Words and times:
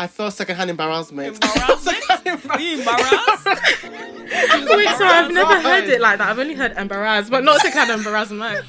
I 0.00 0.06
felt 0.06 0.32
secondhand 0.32 0.70
embarrassment. 0.70 1.44
Embarrassment? 1.44 1.98
you 2.58 2.78
embarrassed? 2.78 3.44
Wait, 3.44 4.88
sorry, 4.96 5.10
I've 5.10 5.30
never 5.30 5.60
heard 5.60 5.90
it 5.90 6.00
like 6.00 6.16
that. 6.16 6.30
I've 6.30 6.38
only 6.38 6.54
heard 6.54 6.72
embarrassed, 6.78 7.30
but 7.30 7.44
not 7.44 7.60
to 7.60 7.70
kind 7.70 7.90
of 7.90 7.98
embarrassment. 7.98 8.64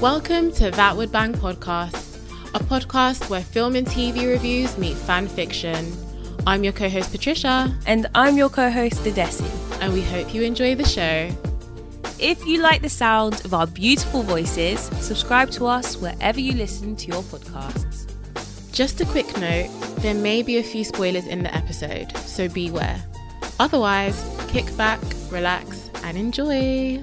Welcome 0.00 0.50
to 0.54 0.72
That 0.72 0.96
Would 0.96 1.12
Bang 1.12 1.32
podcast, 1.34 2.18
a 2.56 2.58
podcast 2.58 3.30
where 3.30 3.42
film 3.42 3.76
and 3.76 3.86
TV 3.86 4.28
reviews 4.28 4.76
meet 4.78 4.96
fan 4.96 5.28
fiction. 5.28 5.92
I'm 6.44 6.64
your 6.64 6.72
co 6.72 6.88
host, 6.88 7.12
Patricia, 7.12 7.72
and 7.86 8.08
I'm 8.16 8.36
your 8.36 8.48
co-host, 8.48 8.96
Dedesi. 9.04 9.48
and 9.80 9.92
we 9.92 10.02
hope 10.02 10.34
you 10.34 10.42
enjoy 10.42 10.74
the 10.74 10.84
show. 10.84 11.30
If 12.18 12.44
you 12.44 12.60
like 12.60 12.82
the 12.82 12.88
sound 12.88 13.44
of 13.44 13.54
our 13.54 13.68
beautiful 13.68 14.24
voices, 14.24 14.80
subscribe 14.98 15.52
to 15.52 15.66
us 15.66 15.96
wherever 15.96 16.40
you 16.40 16.54
listen 16.54 16.96
to 16.96 17.06
your 17.06 17.22
podcasts. 17.22 17.93
Just 18.74 19.00
a 19.00 19.04
quick 19.06 19.28
note 19.38 19.68
there 19.98 20.16
may 20.16 20.42
be 20.42 20.58
a 20.58 20.62
few 20.64 20.82
spoilers 20.82 21.28
in 21.28 21.44
the 21.44 21.54
episode, 21.54 22.10
so 22.16 22.48
beware. 22.48 23.00
Otherwise, 23.60 24.20
kick 24.48 24.76
back, 24.76 24.98
relax, 25.30 25.90
and 26.02 26.18
enjoy. 26.18 27.00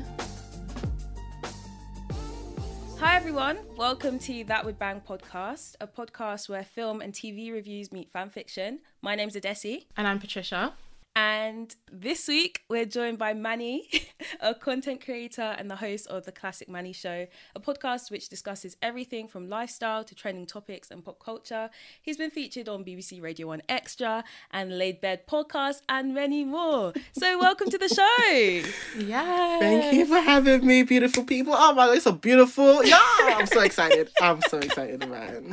Hi 2.99 3.15
everyone, 3.15 3.57
welcome 3.77 4.19
to 4.19 4.43
That 4.43 4.65
Would 4.65 4.79
Bang 4.79 4.99
podcast, 4.99 5.77
a 5.79 5.87
podcast 5.87 6.49
where 6.49 6.65
film 6.65 6.99
and 6.99 7.13
TV 7.13 7.53
reviews 7.53 7.93
meet 7.93 8.11
fan 8.11 8.29
fiction. 8.29 8.79
My 9.01 9.15
name's 9.15 9.35
Adesi, 9.37 9.85
And 9.95 10.05
I'm 10.05 10.19
Patricia. 10.19 10.73
And 11.15 11.75
this 11.91 12.27
week 12.29 12.61
we're 12.69 12.85
joined 12.85 13.17
by 13.17 13.33
Manny, 13.33 13.89
a 14.39 14.55
content 14.55 15.03
creator 15.03 15.55
and 15.57 15.69
the 15.69 15.75
host 15.75 16.07
of 16.07 16.23
the 16.23 16.31
Classic 16.31 16.69
Manny 16.69 16.93
Show, 16.93 17.27
a 17.53 17.59
podcast 17.59 18.09
which 18.11 18.29
discusses 18.29 18.77
everything 18.81 19.27
from 19.27 19.49
lifestyle 19.49 20.05
to 20.05 20.15
trending 20.15 20.45
topics 20.45 20.89
and 20.89 21.03
pop 21.03 21.19
culture. 21.19 21.69
He's 22.01 22.15
been 22.15 22.29
featured 22.29 22.69
on 22.69 22.85
BBC 22.85 23.21
Radio 23.21 23.47
1 23.47 23.63
Extra 23.67 24.23
and 24.51 24.77
Laid 24.77 25.01
Bed 25.01 25.27
podcast 25.27 25.81
and 25.89 26.13
many 26.13 26.45
more. 26.45 26.93
So 27.11 27.37
welcome 27.39 27.69
to 27.69 27.77
the 27.77 27.89
show. 27.89 28.69
Yeah. 29.01 29.59
Thank 29.59 29.93
you 29.93 30.05
for 30.05 30.19
having 30.19 30.65
me, 30.65 30.83
beautiful 30.83 31.23
people. 31.23 31.53
Oh 31.55 31.73
my 31.73 31.87
god, 31.87 31.95
it's 31.95 32.03
so 32.03 32.11
beautiful. 32.11 32.83
Yeah, 32.83 32.99
I'm 33.19 33.45
so 33.45 33.61
excited. 33.61 34.09
I'm 34.21 34.41
so 34.43 34.59
excited, 34.59 35.07
man. 35.09 35.51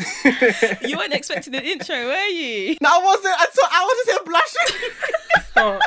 You 0.83 0.97
weren't 0.97 1.13
expecting 1.15 1.55
an 1.55 1.63
intro, 1.63 1.97
were 2.07 2.27
you? 2.27 2.77
no, 2.81 2.89
I 2.91 3.05
wasn't. 3.05 3.35
I 3.39 3.47
thought 3.47 3.71
I 3.73 3.85
was 3.85 4.07
just 4.07 4.11
here 4.11 4.25
blushing. 4.25 5.45
Stop. 5.59 5.83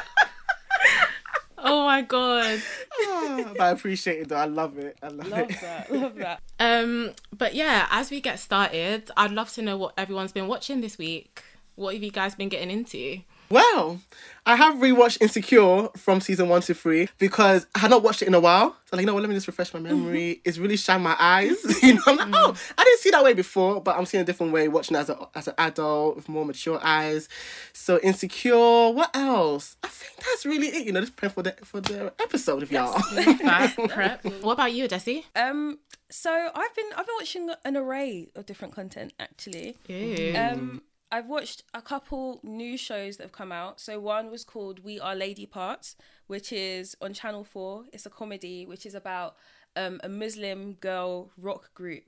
oh 1.60 1.86
my 1.86 2.02
god. 2.02 2.62
But 3.02 3.62
I 3.62 3.70
appreciate 3.70 4.22
it 4.22 4.30
though. 4.30 4.36
I 4.38 4.46
love 4.46 4.78
it. 4.78 4.98
I 5.02 5.08
love, 5.08 5.28
Love 5.28 5.50
it. 5.50 5.62
that, 5.62 5.92
love 5.92 6.16
that. 6.16 6.42
Um, 6.60 7.12
but 7.36 7.56
yeah, 7.56 7.88
as 7.92 8.10
we 8.12 8.22
get 8.22 8.40
started, 8.40 9.10
I'd 9.18 9.32
love 9.32 9.52
to 9.54 9.62
know 9.62 9.78
what 9.78 9.94
everyone's 9.98 10.32
been 10.32 10.48
watching 10.48 10.82
this 10.82 10.98
week. 10.98 11.44
What 11.76 11.94
have 11.94 12.04
you 12.04 12.12
guys 12.12 12.36
been 12.36 12.50
getting 12.50 12.70
into? 12.72 13.22
Well, 13.52 14.00
I 14.46 14.56
have 14.56 14.76
rewatched 14.76 15.22
Insecure 15.22 15.90
from 15.98 16.22
season 16.22 16.48
one 16.48 16.62
to 16.62 16.74
three 16.74 17.10
because 17.20 17.68
I 17.76 17.80
had 17.80 17.92
not 17.92 18.02
watched 18.02 18.22
it 18.22 18.28
in 18.28 18.34
a 18.34 18.40
while. 18.40 18.76
So 18.86 18.96
like, 18.96 19.02
you 19.02 19.08
know 19.08 19.14
what, 19.14 19.22
let 19.22 19.30
me 19.30 19.36
just 19.36 19.48
refresh 19.48 19.74
my 19.74 19.80
memory. 19.80 20.42
It's 20.46 20.58
really 20.58 20.78
shined 20.78 21.04
my 21.04 21.16
eyes. 21.20 21.58
you 21.84 21.96
know, 21.96 22.02
I'm 22.08 22.18
like, 22.18 22.30
oh, 22.32 22.56
I 22.78 22.84
didn't 22.84 23.00
see 23.00 23.12
that 23.12 23.24
way 23.24 23.34
before, 23.34 23.82
but 23.82 23.98
I'm 23.98 24.06
seeing 24.06 24.22
a 24.22 24.26
different 24.26 24.54
way, 24.54 24.70
watching 24.70 24.96
it 24.96 25.02
as, 25.02 25.10
a, 25.10 25.28
as 25.36 25.48
an 25.50 25.54
adult 25.58 26.16
with 26.16 26.30
more 26.30 26.46
mature 26.46 26.80
eyes. 26.82 27.28
So 27.74 28.00
Insecure, 28.00 28.90
what 28.92 29.14
else? 29.14 29.76
I 29.84 29.88
think 29.88 30.26
that's 30.26 30.46
really 30.46 30.68
it. 30.68 30.86
You 30.86 30.94
know, 30.94 31.02
just 31.02 31.18
prep 31.18 31.34
for 31.34 31.44
the 31.44 31.56
for 31.64 31.82
the 31.82 32.14
episode 32.20 32.64
if 32.64 32.72
y'all. 32.72 32.94
That 33.14 33.76
prep. 33.90 34.26
What 34.42 34.54
about 34.54 34.74
you, 34.74 34.88
Desi? 34.88 35.26
Um, 35.36 35.80
so 36.10 36.32
I've 36.32 36.76
been 36.76 36.90
I've 36.96 37.06
been 37.06 37.16
watching 37.20 37.50
an 37.66 37.78
array 37.78 38.30
of 38.36 38.46
different 38.46 38.74
content 38.74 39.14
actually. 39.20 39.78
Ew. 39.88 40.34
Um, 40.36 40.82
I've 41.12 41.28
watched 41.28 41.64
a 41.74 41.82
couple 41.82 42.40
new 42.42 42.78
shows 42.78 43.18
that 43.18 43.24
have 43.24 43.32
come 43.34 43.52
out. 43.52 43.82
So 43.82 44.00
one 44.00 44.32
was 44.32 44.46
called 44.46 44.80
We 44.80 45.00
Are 45.00 45.16
Lady 45.16 45.46
Parts, 45.46 45.98
which 46.28 46.54
is 46.54 46.96
on 47.02 47.14
Channel 47.14 47.44
Four. 47.44 47.84
It's 47.92 48.06
a 48.06 48.10
comedy 48.10 48.66
which 48.66 48.86
is 48.86 48.96
about 48.96 49.36
um, 49.76 50.00
a 50.04 50.10
Muslim 50.10 50.74
girl 50.76 51.32
rock 51.38 51.74
group. 51.74 52.06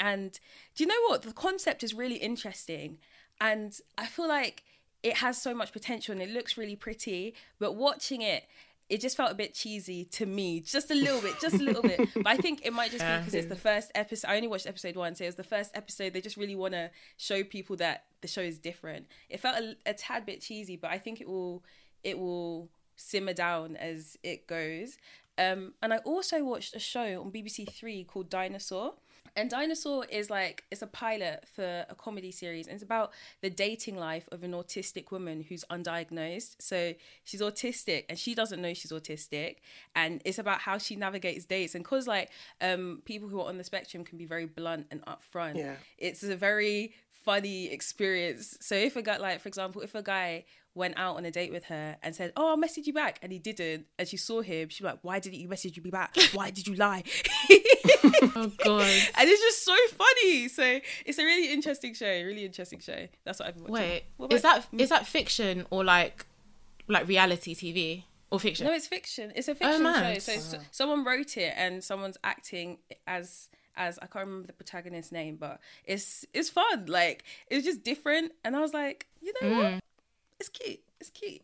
And 0.00 0.38
do 0.74 0.84
you 0.84 0.88
know 0.88 1.08
what? 1.08 1.22
The 1.22 1.32
concept 1.32 1.84
is 1.84 1.92
really 1.92 2.16
interesting, 2.16 2.98
and 3.40 3.78
I 3.96 4.06
feel 4.06 4.28
like 4.28 4.64
it 5.02 5.18
has 5.18 5.40
so 5.40 5.54
much 5.54 5.72
potential 5.72 6.12
and 6.12 6.22
it 6.22 6.30
looks 6.30 6.56
really 6.56 6.76
pretty. 6.76 7.34
But 7.58 7.74
watching 7.74 8.22
it, 8.22 8.44
it 8.88 9.00
just 9.00 9.16
felt 9.16 9.32
a 9.32 9.34
bit 9.34 9.54
cheesy 9.54 10.04
to 10.04 10.26
me, 10.26 10.60
just 10.60 10.90
a 10.90 10.94
little 10.94 11.20
bit, 11.20 11.40
just 11.40 11.56
a 11.56 11.62
little 11.62 11.82
bit. 11.82 12.08
But 12.14 12.26
I 12.26 12.36
think 12.36 12.64
it 12.64 12.72
might 12.72 12.90
just 12.90 13.04
be 13.04 13.18
because 13.18 13.34
it's 13.34 13.48
the 13.48 13.56
first 13.56 13.90
episode. 13.94 14.28
I 14.28 14.36
only 14.36 14.48
watched 14.48 14.66
episode 14.66 14.96
one, 14.96 15.14
so 15.14 15.24
it 15.24 15.28
was 15.28 15.36
the 15.36 15.42
first 15.44 15.70
episode. 15.74 16.12
They 16.12 16.20
just 16.20 16.36
really 16.36 16.54
want 16.54 16.74
to 16.74 16.90
show 17.16 17.42
people 17.42 17.76
that 17.76 18.04
the 18.20 18.28
show 18.28 18.42
is 18.42 18.58
different. 18.58 19.06
It 19.30 19.40
felt 19.40 19.56
a, 19.56 19.76
a 19.86 19.94
tad 19.94 20.26
bit 20.26 20.42
cheesy, 20.42 20.76
but 20.76 20.90
I 20.90 20.98
think 20.98 21.20
it 21.20 21.28
will 21.28 21.64
it 22.02 22.18
will 22.18 22.68
simmer 22.96 23.32
down 23.32 23.76
as 23.76 24.16
it 24.22 24.46
goes. 24.46 24.98
Um, 25.36 25.74
and 25.82 25.92
I 25.92 25.98
also 25.98 26.44
watched 26.44 26.76
a 26.76 26.78
show 26.78 27.22
on 27.22 27.32
BBC 27.32 27.72
Three 27.72 28.04
called 28.04 28.28
Dinosaur. 28.28 28.94
And 29.36 29.50
Dinosaur 29.50 30.04
is 30.06 30.30
like 30.30 30.64
it's 30.70 30.82
a 30.82 30.86
pilot 30.86 31.44
for 31.54 31.84
a 31.88 31.94
comedy 31.94 32.30
series, 32.30 32.66
and 32.66 32.74
it's 32.74 32.84
about 32.84 33.12
the 33.40 33.50
dating 33.50 33.96
life 33.96 34.28
of 34.30 34.44
an 34.44 34.52
autistic 34.52 35.10
woman 35.10 35.44
who's 35.48 35.64
undiagnosed. 35.70 36.56
So 36.60 36.94
she's 37.24 37.40
autistic, 37.40 38.04
and 38.08 38.18
she 38.18 38.34
doesn't 38.34 38.62
know 38.62 38.74
she's 38.74 38.92
autistic, 38.92 39.56
and 39.96 40.22
it's 40.24 40.38
about 40.38 40.60
how 40.60 40.78
she 40.78 40.94
navigates 40.94 41.44
dates. 41.46 41.74
And 41.74 41.84
cause 41.84 42.06
like 42.06 42.30
um 42.60 43.02
people 43.04 43.28
who 43.28 43.40
are 43.40 43.48
on 43.48 43.58
the 43.58 43.64
spectrum 43.64 44.04
can 44.04 44.18
be 44.18 44.24
very 44.24 44.46
blunt 44.46 44.86
and 44.90 45.04
upfront. 45.06 45.56
Yeah. 45.56 45.74
it's 45.98 46.22
a 46.22 46.36
very 46.36 46.94
funny 47.24 47.68
experience. 47.72 48.56
So 48.60 48.74
if 48.74 48.96
a 48.96 49.02
guy, 49.02 49.16
like 49.16 49.40
for 49.40 49.48
example, 49.48 49.82
if 49.82 49.94
a 49.94 50.02
guy 50.02 50.44
went 50.74 50.94
out 50.98 51.16
on 51.16 51.24
a 51.24 51.30
date 51.30 51.52
with 51.52 51.64
her 51.64 51.96
and 52.02 52.14
said, 52.14 52.32
"Oh, 52.36 52.50
I'll 52.50 52.56
message 52.56 52.86
you 52.86 52.92
back," 52.92 53.18
and 53.22 53.32
he 53.32 53.38
didn't, 53.38 53.86
and 53.98 54.06
she 54.06 54.16
saw 54.16 54.42
him, 54.42 54.68
she'd 54.68 54.82
be 54.84 54.88
like, 54.90 54.98
"Why 55.02 55.18
didn't 55.18 55.40
you 55.40 55.48
message 55.48 55.80
me 55.80 55.90
back? 55.90 56.14
Why 56.32 56.50
did 56.50 56.66
you 56.66 56.74
lie?" 56.74 57.02
Oh 58.36 58.52
god. 58.64 58.82
and 59.18 59.28
it's 59.28 59.40
just 59.42 59.64
so 59.64 59.74
funny. 59.96 60.48
So 60.48 60.80
it's 61.06 61.18
a 61.18 61.24
really 61.24 61.52
interesting 61.52 61.94
show. 61.94 62.06
Really 62.06 62.44
interesting 62.44 62.80
show. 62.80 63.06
That's 63.24 63.38
what 63.38 63.48
I've 63.48 63.54
been 63.54 63.64
watching. 63.64 63.88
Wait, 63.88 64.04
What 64.16 64.32
is 64.32 64.40
about- 64.40 64.70
that 64.70 64.80
is 64.80 64.88
that 64.90 65.06
fiction 65.06 65.66
or 65.70 65.84
like 65.84 66.26
like 66.88 67.08
reality 67.08 67.54
TV 67.54 68.04
or 68.30 68.38
fiction? 68.40 68.66
No, 68.66 68.72
it's 68.72 68.86
fiction. 68.86 69.32
It's 69.34 69.48
a 69.48 69.54
fiction 69.54 69.78
show. 69.78 69.82
mad. 69.82 70.22
So 70.22 70.58
someone 70.70 71.04
wrote 71.04 71.36
it 71.36 71.54
and 71.56 71.82
someone's 71.82 72.18
acting 72.24 72.78
as 73.06 73.48
as 73.76 73.98
I 73.98 74.06
can't 74.06 74.26
remember 74.26 74.46
the 74.46 74.52
protagonist's 74.52 75.10
name, 75.10 75.36
but 75.36 75.58
it's 75.84 76.24
it's 76.32 76.48
fun. 76.50 76.86
Like 76.86 77.24
it's 77.48 77.64
just 77.64 77.82
different, 77.82 78.32
and 78.44 78.54
I 78.54 78.60
was 78.60 78.72
like, 78.72 79.06
you 79.20 79.32
know 79.42 79.48
Mm. 79.48 79.72
what? 79.74 79.82
It's 80.44 80.48
cute. 80.50 80.80
It's 81.00 81.10
cute. 81.10 81.42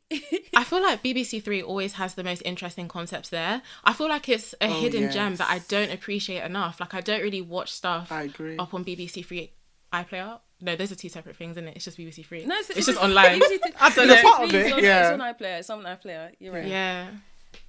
I 0.55 0.65
feel 0.65 0.83
like 0.83 1.03
BBC 1.05 1.43
Three 1.43 1.62
always 1.62 1.94
has 1.94 2.15
the 2.15 2.25
most 2.25 2.43
interesting 2.44 2.87
concepts 2.88 3.28
there. 3.31 3.62
I 3.84 3.93
feel 3.93 4.09
like 4.09 4.28
it's 4.28 4.55
a 4.61 4.69
hidden 4.69 5.11
gem 5.11 5.37
that 5.37 5.49
I 5.50 5.61
don't 5.69 5.91
appreciate 5.91 6.43
enough. 6.44 6.81
Like 6.81 6.94
I 6.94 7.00
don't 7.00 7.22
really 7.22 7.43
watch 7.43 7.72
stuff 7.72 8.12
I 8.12 8.22
agree. 8.25 8.56
up 8.59 8.75
on 8.75 8.84
BBC 8.84 9.25
Three 9.25 9.53
iPlayer. 9.93 10.41
No, 10.62 10.76
those 10.76 10.93
are 10.93 10.94
two 10.97 11.08
separate 11.08 11.37
things, 11.37 11.52
isn't 11.52 11.69
it? 11.69 11.76
It's 11.76 11.85
just 11.87 11.97
BBC 11.99 12.25
Three. 12.26 12.44
No, 12.44 12.55
it's, 12.58 12.69
just 12.87 13.02
online. 13.02 13.41
I 13.81 13.91
don't 13.94 14.08
know. 14.08 14.14
It's 14.14 14.23
part 14.23 14.44
of 14.44 14.55
it, 14.55 14.67
It's 14.67 14.73
on, 14.75 14.82
yeah. 14.85 15.11
it's 15.12 15.20
on 15.23 15.35
iPlayer. 15.35 15.58
It's 15.58 15.70
on 15.70 15.82
iPlayer. 15.85 16.31
You're 16.38 16.53
right. 16.53 16.67
Yeah. 16.67 17.08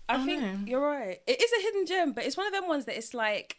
I 0.10 0.16
Oh, 0.22 0.25
think 0.25 0.42
no. 0.42 0.57
you're 0.66 0.81
right. 0.81 1.19
It 1.25 1.42
is 1.42 1.51
a 1.57 1.62
hidden 1.62 1.86
gem, 1.86 2.12
but 2.12 2.25
it's 2.25 2.36
one 2.36 2.48
of 2.48 2.54
them 2.54 2.68
ones 2.68 2.84
that 2.86 2.98
it's 2.98 3.13
like 3.13 3.56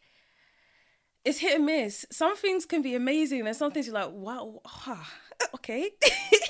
it's 1.24 1.38
hit 1.38 1.56
and 1.56 1.64
miss. 1.66 2.04
Some 2.10 2.36
things 2.36 2.66
can 2.66 2.82
be 2.82 2.94
amazing, 2.94 3.46
and 3.46 3.56
some 3.56 3.72
things 3.72 3.86
you're 3.86 3.94
like, 3.94 4.10
wow, 4.12 4.60
ah, 4.66 5.10
okay. 5.54 5.90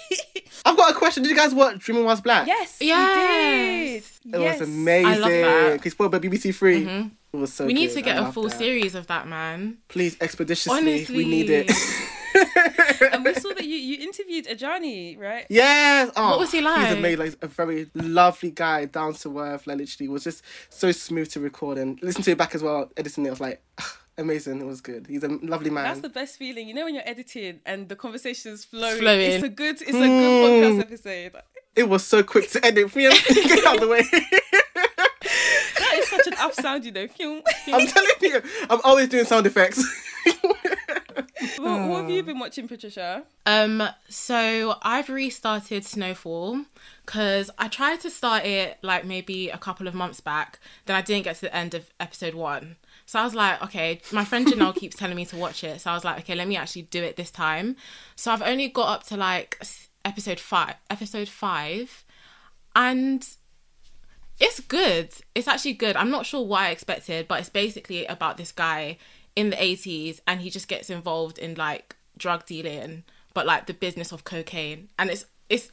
I've 0.82 0.88
got 0.88 0.96
a 0.96 0.98
question. 0.98 1.22
Did 1.22 1.30
you 1.30 1.36
guys 1.36 1.54
watch 1.54 1.78
Dreaming 1.78 2.04
Whilst 2.04 2.24
Black? 2.24 2.46
yes, 2.46 2.78
you 2.80 2.88
Yes. 2.88 4.18
did. 4.24 4.34
It 4.34 4.40
yes. 4.40 4.60
was 4.60 4.68
amazing. 4.68 5.06
I 5.06 5.16
love 5.16 5.30
that. 5.30 5.86
It's 5.86 5.94
spoiled 5.94 6.12
by 6.12 6.18
BBC 6.18 6.54
3 6.54 6.84
mm-hmm. 6.84 7.08
It 7.32 7.36
was 7.36 7.52
so 7.52 7.66
We 7.66 7.72
need 7.72 7.88
good. 7.88 7.94
to 7.94 8.02
get 8.02 8.18
I 8.18 8.28
a 8.28 8.32
full 8.32 8.48
that. 8.48 8.58
series 8.58 8.94
of 8.94 9.06
that, 9.06 9.26
man. 9.28 9.78
Please, 9.88 10.16
expeditiously. 10.20 10.76
Honestly. 10.76 11.16
We 11.16 11.24
need 11.24 11.50
it. 11.50 11.70
And 13.12 13.24
we 13.24 13.34
saw 13.34 13.52
that 13.54 13.64
you, 13.64 13.76
you 13.76 13.98
interviewed 14.02 14.46
Adjani, 14.46 15.18
right? 15.18 15.44
Yes. 15.50 16.10
Oh, 16.16 16.30
What 16.30 16.38
was 16.38 16.52
he 16.52 16.60
like? 16.60 16.88
He's 16.88 16.96
amazing. 16.98 17.18
Like 17.26 17.36
a 17.42 17.46
very 17.46 17.90
lovely 17.94 18.50
guy, 18.50 18.84
down 18.86 19.14
to 19.14 19.38
earth. 19.38 19.66
Like 19.66 19.78
literally, 19.78 20.08
was 20.08 20.24
just 20.24 20.42
so 20.70 20.92
smooth 20.92 21.30
to 21.32 21.40
record 21.40 21.78
and 21.78 22.00
listen 22.02 22.22
to 22.22 22.30
it 22.30 22.38
back 22.38 22.54
as 22.54 22.62
well. 22.62 22.90
Editing 22.96 23.24
it, 23.26 23.28
I 23.28 23.30
was 23.32 23.40
like, 23.40 23.62
amazing. 24.18 24.60
It 24.60 24.66
was 24.66 24.80
good. 24.80 25.06
He's 25.06 25.22
a 25.24 25.28
lovely 25.28 25.70
man. 25.70 25.84
That's 25.84 26.00
the 26.00 26.08
best 26.08 26.36
feeling. 26.36 26.68
You 26.68 26.74
know 26.74 26.84
when 26.84 26.94
you're 26.94 27.08
editing 27.08 27.60
and 27.66 27.88
the 27.88 27.96
conversation 27.96 28.52
is 28.52 28.64
flowing. 28.64 28.98
flowing. 28.98 29.30
It's 29.32 29.44
a 29.44 29.48
good. 29.48 29.80
It's 29.80 29.90
a 29.90 29.92
good 29.92 30.80
podcast 30.80 30.80
episode. 30.80 31.32
it 31.76 31.88
was 31.88 32.04
so 32.04 32.22
quick 32.22 32.50
to 32.50 32.64
edit. 32.64 32.90
Phew, 32.90 33.10
Get 33.28 33.66
out 33.66 33.76
of 33.76 33.80
the 33.80 33.88
way. 33.88 34.02
That 35.22 35.94
is 35.94 36.08
such 36.08 36.26
an 36.26 36.34
up 36.38 36.54
sound, 36.54 36.84
you 36.84 36.92
know. 36.92 37.06
Phew. 37.08 37.42
I'm 37.72 37.86
telling 37.86 38.10
you, 38.20 38.42
I'm 38.70 38.80
always 38.84 39.08
doing 39.08 39.24
sound 39.24 39.46
effects. 39.46 39.82
what, 41.58 41.88
what 41.88 42.02
have 42.02 42.10
you 42.10 42.22
been 42.22 42.38
watching, 42.38 42.68
Patricia? 42.68 43.24
Um, 43.46 43.82
so 44.08 44.76
I've 44.82 45.08
restarted 45.08 45.84
Snowfall 45.84 46.64
because 47.04 47.50
I 47.58 47.68
tried 47.68 48.00
to 48.00 48.10
start 48.10 48.44
it 48.44 48.78
like 48.82 49.04
maybe 49.04 49.48
a 49.48 49.58
couple 49.58 49.88
of 49.88 49.94
months 49.94 50.20
back. 50.20 50.58
Then 50.86 50.96
I 50.96 51.02
didn't 51.02 51.24
get 51.24 51.36
to 51.36 51.42
the 51.42 51.56
end 51.56 51.74
of 51.74 51.90
episode 51.98 52.34
one. 52.34 52.76
So 53.06 53.18
I 53.18 53.24
was 53.24 53.34
like, 53.34 53.62
okay, 53.64 54.00
my 54.12 54.24
friend 54.24 54.46
Janelle 54.46 54.74
keeps 54.74 54.96
telling 54.96 55.16
me 55.16 55.24
to 55.26 55.36
watch 55.36 55.64
it. 55.64 55.80
So 55.80 55.90
I 55.90 55.94
was 55.94 56.04
like, 56.04 56.18
okay, 56.20 56.34
let 56.34 56.48
me 56.48 56.56
actually 56.56 56.82
do 56.82 57.02
it 57.02 57.16
this 57.16 57.30
time. 57.30 57.76
So 58.16 58.32
I've 58.32 58.42
only 58.42 58.68
got 58.68 58.88
up 58.88 59.06
to 59.08 59.16
like 59.16 59.62
episode 60.04 60.40
five, 60.40 60.74
episode 60.90 61.28
five, 61.28 62.04
and 62.74 63.26
it's 64.40 64.60
good. 64.60 65.10
It's 65.34 65.48
actually 65.48 65.74
good. 65.74 65.96
I'm 65.96 66.10
not 66.10 66.26
sure 66.26 66.44
what 66.44 66.62
I 66.62 66.70
expected, 66.70 67.28
but 67.28 67.40
it's 67.40 67.48
basically 67.48 68.06
about 68.06 68.36
this 68.36 68.52
guy 68.52 68.98
in 69.36 69.50
the 69.50 69.56
80s 69.56 70.20
and 70.26 70.40
he 70.40 70.50
just 70.50 70.68
gets 70.68 70.90
involved 70.90 71.38
in 71.38 71.54
like 71.54 71.96
drug 72.16 72.44
dealing, 72.46 73.04
but 73.34 73.46
like 73.46 73.66
the 73.66 73.74
business 73.74 74.12
of 74.12 74.24
cocaine. 74.24 74.88
And 74.98 75.10
it's 75.10 75.26
it's 75.48 75.70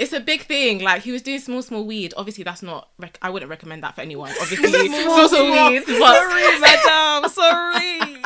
it's 0.00 0.14
a 0.14 0.20
big 0.20 0.42
thing. 0.42 0.80
Like 0.80 1.02
he 1.02 1.12
was 1.12 1.20
doing 1.20 1.38
small, 1.38 1.60
small 1.62 1.84
weed. 1.84 2.14
Obviously, 2.16 2.42
that's 2.42 2.62
not. 2.62 2.88
Rec- 2.98 3.18
I 3.20 3.28
wouldn't 3.28 3.50
recommend 3.50 3.82
that 3.84 3.94
for 3.94 4.00
anyone. 4.00 4.30
Obviously, 4.40 4.88
small, 4.88 5.28
small 5.28 5.70
weed. 5.70 5.82
But 5.86 5.98
Sorry, 5.98 6.60
madam. 6.60 7.30
Sorry. 7.30 8.22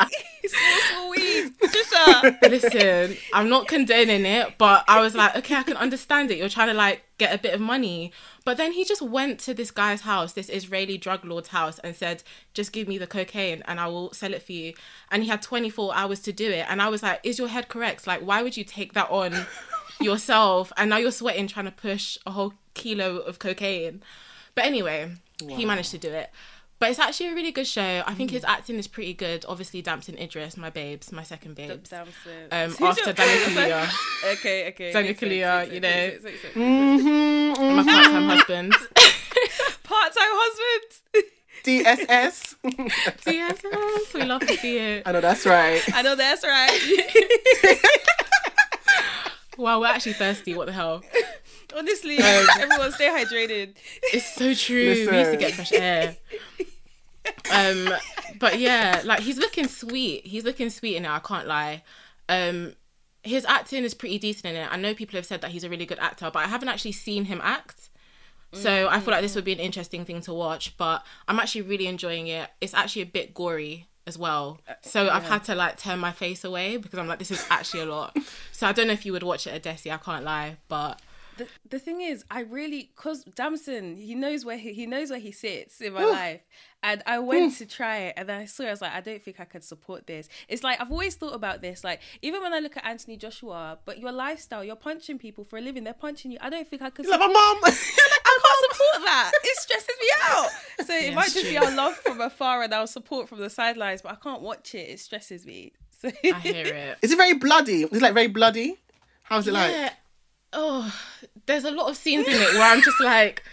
small, 0.47 0.79
small 0.89 1.09
weed. 1.11 1.53
Patricia. 1.59 2.37
listen, 2.43 3.17
I'm 3.33 3.49
not 3.49 3.67
condoning 3.67 4.25
it, 4.25 4.57
but 4.57 4.85
I 4.87 5.01
was 5.01 5.15
like, 5.15 5.35
okay, 5.35 5.55
I 5.55 5.63
can 5.63 5.75
understand 5.75 6.31
it. 6.31 6.37
You're 6.37 6.47
trying 6.47 6.69
to 6.69 6.73
like 6.73 7.03
get 7.17 7.35
a 7.35 7.37
bit 7.37 7.53
of 7.53 7.59
money. 7.59 8.13
But 8.45 8.55
then 8.55 8.71
he 8.71 8.85
just 8.85 9.01
went 9.01 9.39
to 9.41 9.53
this 9.53 9.71
guy's 9.71 10.01
house, 10.01 10.31
this 10.31 10.47
Israeli 10.47 10.97
drug 10.97 11.25
lord's 11.25 11.49
house, 11.49 11.79
and 11.79 11.93
said, 11.93 12.23
just 12.53 12.71
give 12.71 12.87
me 12.87 12.97
the 12.97 13.07
cocaine 13.07 13.63
and 13.67 13.79
I 13.81 13.87
will 13.87 14.13
sell 14.13 14.33
it 14.33 14.43
for 14.43 14.53
you. 14.53 14.73
And 15.11 15.23
he 15.23 15.29
had 15.29 15.41
24 15.41 15.93
hours 15.93 16.19
to 16.21 16.31
do 16.31 16.49
it. 16.49 16.65
And 16.69 16.81
I 16.81 16.87
was 16.87 17.03
like, 17.03 17.19
is 17.23 17.37
your 17.37 17.49
head 17.49 17.67
correct? 17.67 18.07
Like, 18.07 18.21
why 18.21 18.43
would 18.43 18.55
you 18.55 18.63
take 18.63 18.93
that 18.93 19.09
on 19.09 19.45
yourself? 19.99 20.71
And 20.77 20.89
now 20.89 20.97
you're 20.97 21.11
sweating 21.11 21.47
trying 21.47 21.65
to 21.65 21.71
push 21.71 22.17
a 22.25 22.31
whole 22.31 22.53
kilo 22.73 23.17
of 23.17 23.39
cocaine. 23.39 24.01
But 24.53 24.65
anyway, 24.65 25.11
he 25.47 25.65
managed 25.65 25.91
to 25.91 25.97
do 25.97 26.09
it. 26.09 26.29
But 26.77 26.89
it's 26.89 26.99
actually 26.99 27.29
a 27.29 27.33
really 27.35 27.53
good 27.53 27.67
show. 27.67 28.03
I 28.05 28.13
think 28.13 28.31
his 28.31 28.43
acting 28.43 28.75
is 28.75 28.85
pretty 28.87 29.13
good. 29.13 29.45
Obviously, 29.47 29.81
Damson 29.81 30.17
Idris, 30.17 30.57
my 30.57 30.69
babes, 30.69 31.09
my 31.11 31.23
second 31.23 31.55
babes. 31.55 31.89
Damson. 31.89 32.13
Um, 32.51 32.69
Who's 32.71 32.81
after 32.81 33.03
your- 33.05 33.13
Daniel 33.13 33.47
Kaluuya, 33.47 34.31
Okay, 34.33 34.67
okay. 34.69 34.91
Daniel 34.91 35.11
Makes 35.13 35.21
Kaluuya, 35.21 35.73
you 35.73 35.79
know. 35.79 35.89
makes 35.89 36.13
sense, 36.13 36.23
makes 36.23 36.41
sense. 36.41 36.53
Mm-hmm. 36.55 37.75
my 37.77 37.83
part-time 37.83 38.23
husband. 38.27 38.73
Part-time 39.83 40.33
husband. 40.33 41.31
DSS. 41.63 42.55
DSS, 43.23 44.13
we 44.13 44.23
love 44.25 44.41
to 44.45 44.57
see 44.57 44.77
it. 44.77 45.03
I 45.05 45.11
know 45.13 45.21
that's 45.21 45.45
right. 45.45 45.81
I 45.95 46.01
know 46.01 46.15
that's 46.15 46.43
right. 46.43 48.19
Wow, 49.57 49.79
we're 49.79 49.87
actually 49.87 50.13
thirsty. 50.13 50.53
What 50.53 50.67
the 50.67 50.73
hell? 50.73 51.01
Honestly, 51.75 52.17
everyone 52.17 52.91
stay 52.91 53.07
hydrated. 53.07 53.75
It's 54.03 54.33
so 54.35 54.53
true. 54.53 55.07
We 55.09 55.17
used 55.17 55.31
to 55.31 55.37
get 55.37 55.53
fresh 55.53 55.71
air. 55.73 56.17
Um, 57.53 57.89
but 58.39 58.59
yeah, 58.59 59.01
like 59.03 59.21
he's 59.21 59.37
looking 59.37 59.67
sweet. 59.67 60.25
He's 60.25 60.43
looking 60.43 60.69
sweet 60.69 60.95
in 60.95 61.05
it. 61.05 61.09
I 61.09 61.19
can't 61.19 61.47
lie. 61.47 61.83
Um, 62.29 62.73
his 63.23 63.45
acting 63.45 63.83
is 63.83 63.93
pretty 63.93 64.19
decent 64.19 64.45
in 64.45 64.61
it. 64.61 64.71
I 64.71 64.77
know 64.77 64.93
people 64.93 65.17
have 65.17 65.25
said 65.25 65.41
that 65.41 65.51
he's 65.51 65.63
a 65.63 65.69
really 65.69 65.85
good 65.85 65.99
actor, 65.99 66.29
but 66.31 66.39
I 66.39 66.47
haven't 66.47 66.69
actually 66.69 66.91
seen 66.91 67.25
him 67.25 67.41
act. 67.43 67.89
So 68.53 68.87
I 68.87 69.01
feel 69.01 69.11
like 69.11 69.21
this 69.21 69.35
would 69.35 69.43
be 69.43 69.51
an 69.51 69.59
interesting 69.59 70.05
thing 70.05 70.21
to 70.21 70.33
watch. 70.33 70.77
But 70.77 71.03
I'm 71.27 71.39
actually 71.39 71.63
really 71.63 71.87
enjoying 71.87 72.27
it. 72.27 72.49
It's 72.61 72.73
actually 72.73 73.01
a 73.01 73.07
bit 73.07 73.33
gory 73.33 73.87
as 74.07 74.17
well. 74.17 74.59
Uh, 74.67 74.73
so 74.81 75.09
I've 75.09 75.27
had 75.27 75.43
to 75.45 75.55
like 75.55 75.77
turn 75.77 75.99
my 75.99 76.11
face 76.11 76.43
away 76.43 76.77
because 76.77 76.99
I'm 76.99 77.07
like, 77.07 77.19
this 77.19 77.31
is 77.31 77.45
actually 77.49 77.81
a 77.81 77.85
lot. 77.85 78.17
so 78.51 78.67
I 78.67 78.71
don't 78.71 78.87
know 78.87 78.93
if 78.93 79.05
you 79.05 79.13
would 79.13 79.23
watch 79.23 79.47
it, 79.47 79.61
Adesi. 79.61 79.91
I 79.91 79.97
can't 79.97 80.23
lie, 80.23 80.57
but 80.67 81.01
The, 81.37 81.47
the 81.69 81.79
thing 81.79 82.01
is, 82.01 82.23
I 82.31 82.41
really 82.41 82.91
cause 82.95 83.25
Damson, 83.25 83.97
he 83.97 84.15
knows 84.15 84.45
where 84.45 84.57
he, 84.57 84.73
he 84.73 84.85
knows 84.85 85.09
where 85.09 85.19
he 85.19 85.31
sits 85.31 85.81
in 85.81 85.93
my 85.93 86.05
life, 86.05 86.41
and 86.81 87.03
I 87.05 87.19
went 87.19 87.51
hmm. 87.51 87.57
to 87.57 87.65
try 87.65 87.97
it, 87.97 88.13
and 88.15 88.29
then 88.29 88.41
I 88.41 88.45
saw 88.45 88.63
it, 88.63 88.67
I 88.67 88.71
was 88.71 88.81
like, 88.81 88.93
I 88.93 89.01
don't 89.01 89.21
think 89.21 89.39
I 89.39 89.45
could 89.45 89.63
support 89.63 90.07
this. 90.07 90.29
It's 90.47 90.63
like 90.63 90.79
I've 90.79 90.91
always 90.91 91.15
thought 91.15 91.35
about 91.35 91.61
this, 91.61 91.83
like 91.83 91.99
even 92.21 92.41
when 92.41 92.53
I 92.53 92.59
look 92.59 92.77
at 92.77 92.85
Anthony 92.85 93.17
Joshua, 93.17 93.79
but 93.85 93.99
your 93.99 94.11
lifestyle, 94.11 94.63
you're 94.63 94.75
punching 94.77 95.17
people 95.17 95.43
for 95.43 95.57
a 95.57 95.61
living, 95.61 95.83
they're 95.83 95.93
punching 95.93 96.31
you. 96.31 96.37
I 96.41 96.49
don't 96.49 96.67
think 96.67 96.81
I 96.81 96.89
could. 96.89 97.05
Like 97.05 97.19
my 97.19 97.27
mom. 97.27 97.57
I 98.75 98.83
can't 98.83 98.93
support 98.93 99.05
that. 99.05 99.31
It 99.43 99.57
stresses 99.57 99.95
me 99.99 100.07
out. 100.23 100.49
So 100.85 100.93
it 100.93 101.13
might 101.13 101.25
it's 101.25 101.33
just 101.35 101.45
be 101.45 101.57
our 101.57 101.71
love 101.75 101.95
from 101.95 102.21
afar 102.21 102.63
and 102.63 102.73
our 102.73 102.87
support 102.87 103.29
from 103.29 103.39
the 103.39 103.49
sidelines, 103.49 104.01
but 104.01 104.11
I 104.11 104.15
can't 104.15 104.41
watch 104.41 104.75
it. 104.75 104.89
It 104.89 104.99
stresses 104.99 105.45
me. 105.45 105.73
So 106.01 106.09
I 106.25 106.39
hear 106.39 106.65
it. 106.65 106.97
Is 107.01 107.13
it 107.13 107.15
very 107.15 107.33
bloody? 107.33 107.83
Is 107.83 107.93
it 107.93 108.01
like 108.01 108.13
very 108.13 108.27
bloody? 108.27 108.77
How's 109.23 109.47
it 109.47 109.53
like? 109.53 109.71
Yeah. 109.71 109.93
Oh, 110.51 110.93
there's 111.45 111.63
a 111.63 111.71
lot 111.71 111.89
of 111.89 111.95
scenes 111.95 112.27
in 112.27 112.33
it 112.33 112.53
where 112.53 112.69
I'm 112.69 112.81
just 112.81 112.99
like, 112.99 113.43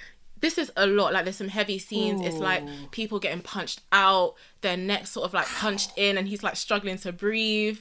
this 0.41 0.59
is 0.59 0.71
a 0.77 0.87
lot. 0.87 1.13
Like, 1.13 1.25
there's 1.25 1.37
some 1.37 1.49
heavy 1.49 1.79
scenes. 1.79 2.21
It's 2.21 2.37
like 2.37 2.65
people 2.91 3.21
getting 3.21 3.43
punched 3.43 3.81
out, 3.93 4.35
their 4.61 4.77
necks 4.77 5.11
sort 5.11 5.25
of 5.25 5.33
like 5.33 5.47
punched 5.47 5.93
in, 5.97 6.19
and 6.19 6.29
he's 6.29 6.43
like 6.43 6.57
struggling 6.57 6.99
to 6.99 7.13
breathe. 7.13 7.79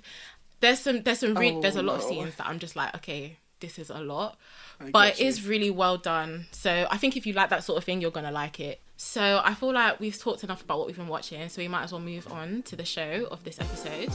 There's 0.61 0.79
some, 0.79 1.01
there's 1.01 1.19
some, 1.19 1.33
re- 1.33 1.59
there's 1.59 1.75
a 1.75 1.81
lot 1.81 1.97
of 1.97 2.05
oh, 2.05 2.09
scenes 2.09 2.35
that 2.35 2.47
I'm 2.47 2.59
just 2.59 2.75
like, 2.75 2.95
okay, 2.95 3.37
this 3.59 3.79
is 3.79 3.89
a 3.89 3.99
lot. 3.99 4.37
But 4.91 5.19
it 5.19 5.25
is 5.25 5.45
really 5.45 5.69
well 5.69 5.97
done. 5.97 6.47
So 6.51 6.87
I 6.89 6.97
think 6.97 7.15
if 7.15 7.25
you 7.27 7.33
like 7.33 7.49
that 7.49 7.63
sort 7.63 7.77
of 7.77 7.83
thing, 7.83 8.01
you're 8.01 8.11
gonna 8.11 8.31
like 8.31 8.59
it. 8.59 8.81
So 8.97 9.41
I 9.43 9.53
feel 9.53 9.73
like 9.73 9.99
we've 9.99 10.17
talked 10.17 10.43
enough 10.43 10.61
about 10.61 10.77
what 10.77 10.87
we've 10.87 10.97
been 10.97 11.07
watching, 11.07 11.47
so 11.49 11.61
we 11.61 11.67
might 11.67 11.83
as 11.83 11.91
well 11.91 12.01
move 12.01 12.31
on 12.31 12.61
to 12.63 12.75
the 12.75 12.85
show 12.85 13.27
of 13.31 13.43
this 13.43 13.59
episode. 13.59 14.09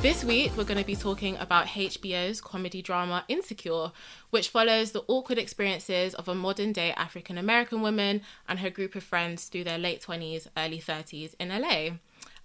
This 0.00 0.24
week, 0.24 0.52
we're 0.56 0.62
going 0.64 0.78
to 0.78 0.86
be 0.86 0.94
talking 0.94 1.36
about 1.38 1.66
HBO's 1.66 2.40
comedy 2.40 2.82
drama 2.82 3.24
Insecure, 3.26 3.90
which 4.30 4.48
follows 4.48 4.92
the 4.92 5.02
awkward 5.08 5.38
experiences 5.38 6.14
of 6.14 6.28
a 6.28 6.34
modern 6.36 6.72
day 6.72 6.92
African 6.92 7.36
American 7.36 7.80
woman 7.82 8.22
and 8.48 8.60
her 8.60 8.70
group 8.70 8.94
of 8.94 9.02
friends 9.02 9.46
through 9.46 9.64
their 9.64 9.76
late 9.76 10.00
20s, 10.00 10.46
early 10.56 10.78
30s 10.78 11.34
in 11.40 11.48
LA. 11.48 11.96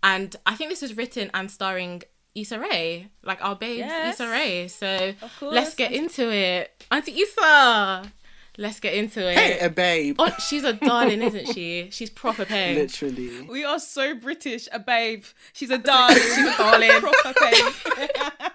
And 0.02 0.36
I 0.48 0.56
think 0.56 0.72
this 0.72 0.82
is 0.82 0.98
written 0.98 1.30
and 1.36 1.50
starring 1.52 2.02
Issa 2.34 2.60
Rae, 2.60 3.10
like 3.24 3.44
our 3.46 3.56
babes, 3.56 3.80
Yes. 3.80 4.16
Issa 4.16 4.30
Rae. 4.32 4.68
So 4.68 5.14
let's 5.42 5.76
get 5.76 5.92
into 5.92 6.32
it. 6.34 6.84
Auntie 6.92 7.22
Issa, 7.22 8.12
let's 8.58 8.80
get 8.80 8.94
into 8.94 9.28
it. 9.30 9.38
Hey, 9.38 9.60
a 9.60 9.70
babe. 9.70 10.16
Oh, 10.20 10.34
she's 10.40 10.64
a 10.64 10.74
darling, 10.74 11.22
isn't 11.22 11.48
she? 11.54 11.90
She's 11.92 12.10
proper 12.10 12.46
pain. 12.46 12.76
Literally. 12.76 13.42
we 13.42 13.64
are 13.64 13.80
so 13.80 14.16
British. 14.16 14.68
A 14.72 14.80
babe. 14.80 15.24
She's 15.54 15.70
a 15.72 15.78
darling. 15.78 16.18
She's 16.18 16.38
a 16.48 16.58
darling. 16.58 16.90
Proper 17.02 17.34
babe. 17.40 18.52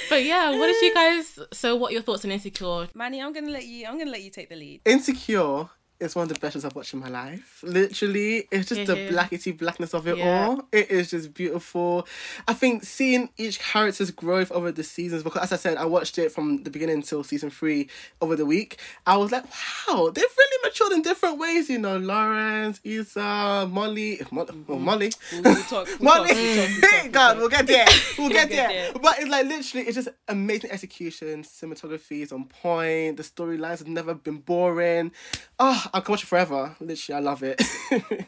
But 0.08 0.24
yeah, 0.24 0.50
what 0.50 0.66
did 0.66 0.82
you 0.82 0.92
guys? 0.92 1.38
So, 1.54 1.74
what 1.74 1.90
are 1.90 1.94
your 1.94 2.02
thoughts 2.02 2.22
on 2.26 2.30
Insecure? 2.30 2.88
Manny, 2.94 3.22
I'm 3.22 3.32
gonna 3.32 3.50
let 3.50 3.64
you. 3.64 3.86
I'm 3.86 3.96
gonna 3.96 4.10
let 4.10 4.20
you 4.22 4.28
take 4.30 4.50
the 4.50 4.56
lead. 4.56 4.82
Insecure 4.84 5.70
is 6.02 6.14
one 6.16 6.24
of 6.24 6.28
the 6.28 6.38
best 6.38 6.54
shows 6.54 6.64
I've 6.64 6.74
watched 6.74 6.92
in 6.94 7.00
my 7.00 7.08
life. 7.08 7.62
Literally, 7.62 8.48
it's 8.50 8.68
just 8.68 8.86
the 8.86 8.94
blackety 9.10 9.56
blackness 9.56 9.94
of 9.94 10.06
it 10.08 10.18
Yeah. 10.18 10.46
all. 10.48 10.68
It 10.72 10.90
is 10.90 11.10
just 11.10 11.32
beautiful. 11.34 12.06
I 12.46 12.52
think 12.54 12.84
seeing 12.84 13.30
each 13.38 13.58
character's 13.58 14.10
growth 14.10 14.50
over 14.52 14.72
the 14.72 14.82
seasons, 14.84 15.22
because 15.22 15.42
as 15.42 15.52
I 15.52 15.56
said, 15.56 15.76
I 15.76 15.84
watched 15.84 16.18
it 16.18 16.32
from 16.32 16.62
the 16.64 16.70
beginning 16.70 16.96
until 16.96 17.24
season 17.24 17.50
three 17.50 17.88
over 18.20 18.36
the 18.36 18.46
week. 18.46 18.78
I 19.06 19.16
was 19.16 19.32
like, 19.32 19.44
wow, 19.44 20.10
they've 20.14 20.24
really 20.36 20.58
matured 20.68 20.92
in 20.92 21.02
different 21.02 21.38
ways. 21.38 21.68
You 21.70 21.78
know, 21.78 21.96
Lawrence, 21.98 22.80
Issa, 22.84 23.68
Molly, 23.70 24.20
eh, 24.20 24.24
Mo- 24.30 24.44
well, 24.44 24.46
oh, 24.50 24.54
mm-hmm. 24.74 24.84
Molly. 24.84 25.12
We'll, 25.32 25.42
we'll 25.42 25.62
talk. 25.64 25.86
We'll 25.86 25.98
Molly, 26.00 26.28
talk, 26.28 26.36
we'll 26.36 26.80
talk, 26.80 27.02
we'll 27.02 27.10
God, 27.12 27.36
we'll 27.38 27.48
get 27.48 27.66
there. 27.66 27.86
We'll 28.18 28.28
get 28.28 28.48
get 28.48 28.68
there. 28.68 28.68
there. 28.68 28.92
But 29.00 29.18
it's 29.20 29.28
like 29.28 29.46
literally, 29.46 29.86
it's 29.86 29.94
just 29.96 30.08
amazing 30.28 30.70
execution. 30.70 31.42
Cinematography 31.42 32.22
is 32.22 32.32
on 32.32 32.44
point. 32.44 33.16
The 33.16 33.22
storylines 33.22 33.78
have 33.78 33.88
never 33.88 34.14
been 34.14 34.38
boring. 34.38 35.12
Oh, 35.58 35.84
I 35.94 36.00
can 36.00 36.12
watch 36.12 36.22
it 36.22 36.26
forever. 36.26 36.74
Literally, 36.80 37.16
I 37.16 37.20
love 37.20 37.42
it. 37.42 37.62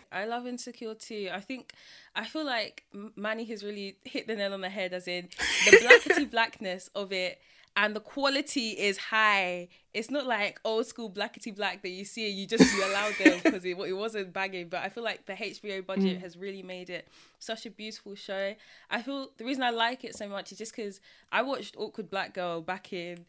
I 0.12 0.26
love 0.26 0.46
Insecure 0.46 0.94
too. 0.94 1.30
I 1.32 1.40
think 1.40 1.72
I 2.14 2.24
feel 2.24 2.44
like 2.44 2.84
Manny 3.16 3.44
has 3.46 3.64
really 3.64 3.96
hit 4.04 4.26
the 4.26 4.36
nail 4.36 4.52
on 4.52 4.60
the 4.60 4.68
head, 4.68 4.92
as 4.92 5.08
in 5.08 5.28
the 5.64 5.76
blackety 5.78 6.30
blackness 6.30 6.90
of 6.94 7.12
it, 7.12 7.40
and 7.76 7.96
the 7.96 8.00
quality 8.00 8.70
is 8.70 8.98
high. 8.98 9.68
It's 9.92 10.10
not 10.10 10.26
like 10.26 10.60
old 10.64 10.86
school 10.86 11.10
blackety 11.10 11.54
black 11.54 11.82
that 11.82 11.88
you 11.88 12.04
see 12.04 12.28
and 12.28 12.38
you 12.38 12.46
just 12.46 12.74
you 12.74 12.84
allow 12.84 13.10
them 13.18 13.40
because 13.44 13.64
it, 13.64 13.78
it 13.78 13.92
wasn't 13.94 14.32
banging. 14.32 14.68
But 14.68 14.82
I 14.82 14.90
feel 14.90 15.02
like 15.02 15.26
the 15.26 15.32
HBO 15.32 15.84
budget 15.84 16.18
mm. 16.18 16.20
has 16.20 16.36
really 16.36 16.62
made 16.62 16.90
it 16.90 17.08
such 17.38 17.66
a 17.66 17.70
beautiful 17.70 18.14
show. 18.14 18.54
I 18.90 19.02
feel 19.02 19.30
the 19.38 19.44
reason 19.44 19.62
I 19.62 19.70
like 19.70 20.04
it 20.04 20.14
so 20.14 20.28
much 20.28 20.52
is 20.52 20.58
just 20.58 20.76
because 20.76 21.00
I 21.32 21.42
watched 21.42 21.76
Awkward 21.78 22.10
Black 22.10 22.34
Girl 22.34 22.60
back 22.60 22.92
in. 22.92 23.24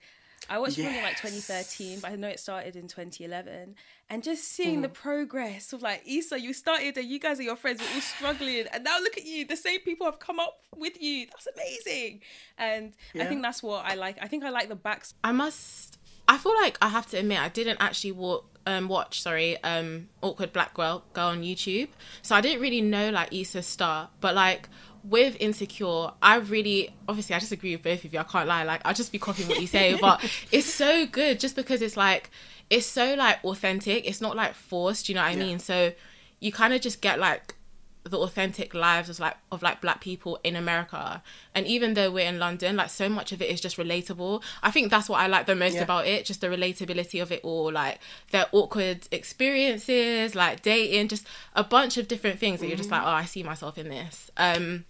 I 0.50 0.60
watched 0.60 0.78
it 0.78 0.86
in 0.86 1.04
like 1.04 1.18
2013, 1.22 2.00
but 2.00 2.12
I 2.12 2.16
know 2.16 2.28
it 2.28 2.40
started 2.40 2.75
in 2.75 2.88
2011. 2.88 3.75
And 4.10 4.24
just 4.24 4.44
seeing 4.44 4.82
the 4.82 4.90
progress 4.90 5.74
of 5.74 5.82
like 5.82 6.04
Issa, 6.08 6.40
you 6.40 6.54
started 6.54 6.98
and 6.98 7.08
you 7.08 7.20
guys 7.20 7.40
are 7.40 7.44
your 7.44 7.56
friends, 7.56 7.82
we're 7.82 7.96
all 7.96 8.02
struggling, 8.02 8.66
and 8.72 8.84
now 8.84 9.00
look 9.00 9.18
at 9.18 9.25
you, 9.25 9.46
the 9.46 9.56
same 9.56 9.80
people 9.82 10.06
have 10.06 10.20
come 10.20 10.40
up 10.40 10.60
with 10.75 11.02
you. 11.02 11.28
That's 11.28 11.48
amazing. 11.56 12.22
And 12.58 12.94
I 13.20 13.25
think 13.25 13.42
that's 13.42 13.64
what 13.64 13.86
I 13.86 13.96
like. 13.96 14.18
I 14.22 14.28
think 14.28 14.44
I 14.44 14.50
like 14.50 14.70
the 14.70 14.75
back. 14.75 15.06
I 15.24 15.32
must. 15.32 15.98
I 16.28 16.38
feel 16.38 16.56
like 16.56 16.78
I 16.82 16.90
have 16.90 17.08
to 17.12 17.18
admit 17.18 17.40
I 17.40 17.50
didn't 17.50 17.78
actually 17.80 18.12
wa- 18.12 18.42
um, 18.66 18.88
watch. 18.88 19.22
Sorry, 19.22 19.62
um, 19.64 20.10
awkward 20.22 20.54
black 20.54 20.74
girl 20.74 21.04
girl 21.14 21.28
on 21.28 21.42
YouTube, 21.44 21.90
so 22.22 22.36
I 22.36 22.42
didn't 22.42 22.62
really 22.62 22.82
know 22.82 23.10
like 23.10 23.34
Issa's 23.34 23.68
star. 23.68 24.10
But 24.22 24.36
like 24.36 24.70
with 25.10 25.38
Insecure, 25.40 26.12
I 26.22 26.38
really 26.38 26.90
obviously 27.08 27.36
I 27.36 27.40
just 27.40 27.52
agree 27.52 27.76
with 27.76 27.84
both 27.84 28.04
of 28.06 28.14
you. 28.14 28.20
I 28.20 28.24
can't 28.24 28.48
lie. 28.48 28.64
Like 28.64 28.82
I'll 28.86 28.94
just 28.94 29.12
be 29.12 29.20
copying 29.20 29.48
what 29.48 29.60
you 29.60 29.68
say, 29.68 29.96
but 30.02 30.22
it's 30.52 30.68
so 30.68 31.06
good 31.06 31.40
just 31.40 31.56
because 31.56 31.82
it's 31.82 31.96
like 31.98 32.32
it's 32.70 32.86
so 32.88 33.14
like 33.16 33.44
authentic. 33.44 34.08
It's 34.08 34.22
not 34.22 34.36
like 34.36 34.56
forced. 34.56 35.08
You 35.10 35.16
know 35.16 35.22
what 35.22 35.32
I 35.32 35.36
mean? 35.36 35.60
So 35.60 35.94
you 36.40 36.52
kind 36.52 36.74
of 36.74 36.82
just 36.82 37.02
get 37.02 37.20
like 37.20 37.56
the 38.04 38.20
authentic 38.20 38.76
lives 38.76 39.10
of 39.10 39.20
like 39.20 39.36
of 39.52 39.62
like 39.64 39.82
black 39.82 40.00
people 40.00 40.40
in 40.44 40.56
America. 40.56 41.22
And 41.54 41.66
even 41.68 41.94
though 41.96 42.12
we're 42.12 42.28
in 42.28 42.40
London, 42.40 42.76
like 42.76 42.90
so 42.90 43.10
much 43.10 43.32
of 43.32 43.42
it 43.42 43.50
is 43.50 43.60
just 43.62 43.78
relatable. 43.78 44.44
I 44.64 44.72
think 44.72 44.92
that's 44.92 45.10
what 45.10 45.22
I 45.22 45.28
like 45.28 45.46
the 45.46 45.56
most 45.56 45.76
Yeah. 45.76 45.84
about 45.84 46.08
it, 46.08 46.26
just 46.26 46.42
the 46.42 46.48
relatability 46.48 47.22
of 47.22 47.32
it 47.32 47.42
all, 47.44 47.72
like 47.72 48.00
their 48.32 48.46
awkward 48.52 49.08
experiences, 49.12 50.36
like 50.36 50.62
dating, 50.62 51.08
just 51.08 51.26
a 51.56 51.64
bunch 51.64 51.98
of 51.98 52.08
different 52.08 52.40
things 52.40 52.60
that 52.60 52.68
you're 52.68 52.78
just 52.78 52.92
like, 52.92 53.02
oh, 53.02 53.08
I 53.08 53.26
see 53.26 53.44
myself 53.44 53.78
in 53.78 53.90
this. 53.90 54.30
Um 54.38 54.86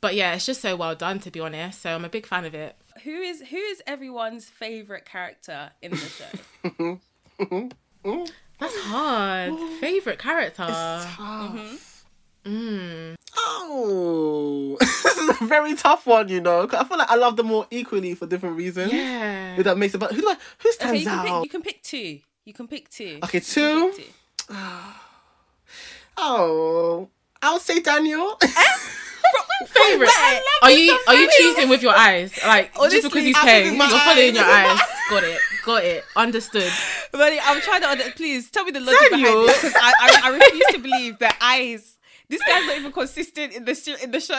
but 0.00 0.14
yeah, 0.14 0.34
it's 0.34 0.46
just 0.46 0.60
so 0.60 0.76
well 0.76 0.94
done 0.94 1.18
to 1.20 1.30
be 1.30 1.40
honest. 1.40 1.82
So 1.82 1.90
I'm 1.94 2.04
a 2.04 2.08
big 2.08 2.26
fan 2.26 2.44
of 2.44 2.54
it. 2.54 2.76
Who 3.04 3.10
is 3.10 3.40
who 3.42 3.56
is 3.56 3.82
everyone's 3.86 4.44
favorite 4.46 5.04
character 5.04 5.70
in 5.82 5.92
the 5.92 5.96
show? 5.96 7.00
That's 8.60 8.76
hard. 8.80 9.58
Favorite 9.80 10.18
character. 10.18 10.64
Tough. 10.66 11.16
Mm-hmm. 11.18 11.76
Hmm. 12.44 13.14
Oh, 13.36 14.76
this 14.80 15.04
is 15.04 15.28
a 15.40 15.44
very 15.44 15.74
tough 15.74 16.06
one, 16.06 16.28
you 16.28 16.40
know. 16.40 16.66
I 16.72 16.84
feel 16.84 16.98
like 16.98 17.10
I 17.10 17.14
love 17.16 17.36
them 17.36 17.50
all 17.50 17.66
equally 17.70 18.14
for 18.14 18.26
different 18.26 18.56
reasons. 18.56 18.92
Yeah. 18.92 19.56
If 19.56 19.64
that 19.64 19.76
makes 19.78 19.94
it, 19.94 19.98
but 19.98 20.12
who 20.12 20.22
do 20.22 20.28
I, 20.28 20.34
who 20.62 20.68
okay, 20.68 20.72
stands 20.72 21.00
you 21.00 21.06
can, 21.06 21.22
pick, 21.22 21.30
out? 21.30 21.42
you 21.44 21.50
can 21.50 21.62
pick 21.62 21.82
two. 21.82 22.18
You 22.44 22.52
can 22.54 22.66
pick 22.68 22.88
two. 22.88 23.18
Okay, 23.24 23.38
You 23.38 23.92
two. 23.92 23.92
two. 23.96 24.54
Oh, 26.22 27.08
I'll 27.40 27.60
say 27.60 27.80
Daniel. 27.80 28.36
Eh? 28.42 28.48
favorite. 29.66 30.10
Are 30.62 30.70
you 30.70 30.98
are 31.08 31.14
you 31.14 31.28
choosing 31.38 31.68
with 31.68 31.82
your 31.82 31.94
eyes? 31.96 32.32
Like 32.44 32.74
just 32.74 33.02
because 33.04 33.24
he's 33.24 33.38
paying, 33.38 33.66
you're 33.66 33.76
my 33.76 33.88
following 33.88 34.34
your 34.34 34.44
eyes. 34.44 34.78
eyes. 34.78 34.80
Got 35.10 35.24
it. 35.24 35.40
Got 35.64 35.84
it. 35.84 36.04
Understood. 36.16 36.70
But 37.12 37.32
I'm 37.42 37.60
trying 37.60 37.80
to 37.82 37.88
under- 37.90 38.10
please 38.12 38.50
tell 38.50 38.64
me 38.64 38.70
the 38.70 38.80
logic 38.80 39.10
Daniel. 39.10 39.46
behind 39.46 39.50
it 39.50 39.54
because 39.56 39.74
I, 39.76 39.92
I 40.00 40.20
I 40.24 40.28
refuse 40.36 40.66
to 40.72 40.78
believe 40.78 41.18
that 41.18 41.36
eyes. 41.40 41.96
This 42.30 42.40
guy's 42.44 42.64
not 42.64 42.76
even 42.76 42.92
consistent 42.92 43.52
in 43.52 43.64
the 43.64 43.74
sh- 43.74 44.00
in 44.02 44.12
the 44.12 44.20
show. 44.20 44.34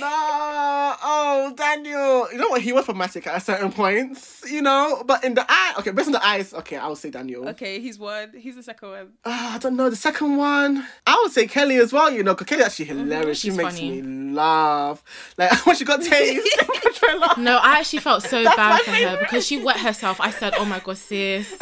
No, 0.00 0.94
oh 1.02 1.52
Daniel. 1.56 2.28
You 2.30 2.38
know 2.38 2.48
what? 2.50 2.60
He 2.62 2.72
was 2.72 2.84
problematic 2.84 3.26
at 3.26 3.42
certain 3.42 3.72
points, 3.72 4.44
you 4.48 4.62
know. 4.62 5.02
But 5.04 5.24
in 5.24 5.34
the 5.34 5.44
eye, 5.48 5.74
okay, 5.80 5.90
based 5.90 6.06
on 6.06 6.12
the 6.12 6.24
eyes, 6.24 6.54
okay, 6.54 6.76
I 6.76 6.86
would 6.86 6.98
say 6.98 7.10
Daniel. 7.10 7.48
Okay, 7.48 7.80
he's 7.80 7.98
one. 7.98 8.30
He's 8.38 8.54
the 8.54 8.62
second 8.62 8.90
one. 8.90 9.08
Ah, 9.24 9.56
I 9.56 9.58
don't 9.58 9.74
know. 9.76 9.90
The 9.90 9.96
second 9.96 10.36
one, 10.36 10.86
I 11.04 11.20
would 11.22 11.32
say 11.32 11.48
Kelly 11.48 11.78
as 11.78 11.92
well. 11.92 12.10
You 12.12 12.22
know, 12.22 12.34
because 12.34 12.46
Kelly's 12.46 12.66
actually 12.66 12.84
hilarious. 12.86 13.40
she 13.40 13.50
makes 13.50 13.74
funny. 13.74 14.00
me 14.02 14.32
laugh. 14.32 15.02
Like 15.36 15.66
when 15.66 15.74
she 15.74 15.84
got 15.84 16.00
tased. 16.00 16.30
in 16.36 16.36
the 16.36 16.92
trailer. 16.94 17.26
No, 17.38 17.58
I 17.58 17.80
actually 17.80 17.98
felt 17.98 18.22
so 18.22 18.44
That's 18.44 18.54
bad 18.54 18.70
my 18.70 18.78
for 18.84 19.08
her 19.08 19.16
because 19.18 19.44
she 19.44 19.60
wet 19.60 19.80
herself. 19.80 20.20
I 20.20 20.30
said, 20.30 20.54
"Oh 20.56 20.64
my 20.64 20.78
god, 20.78 20.96
sis, 20.96 21.52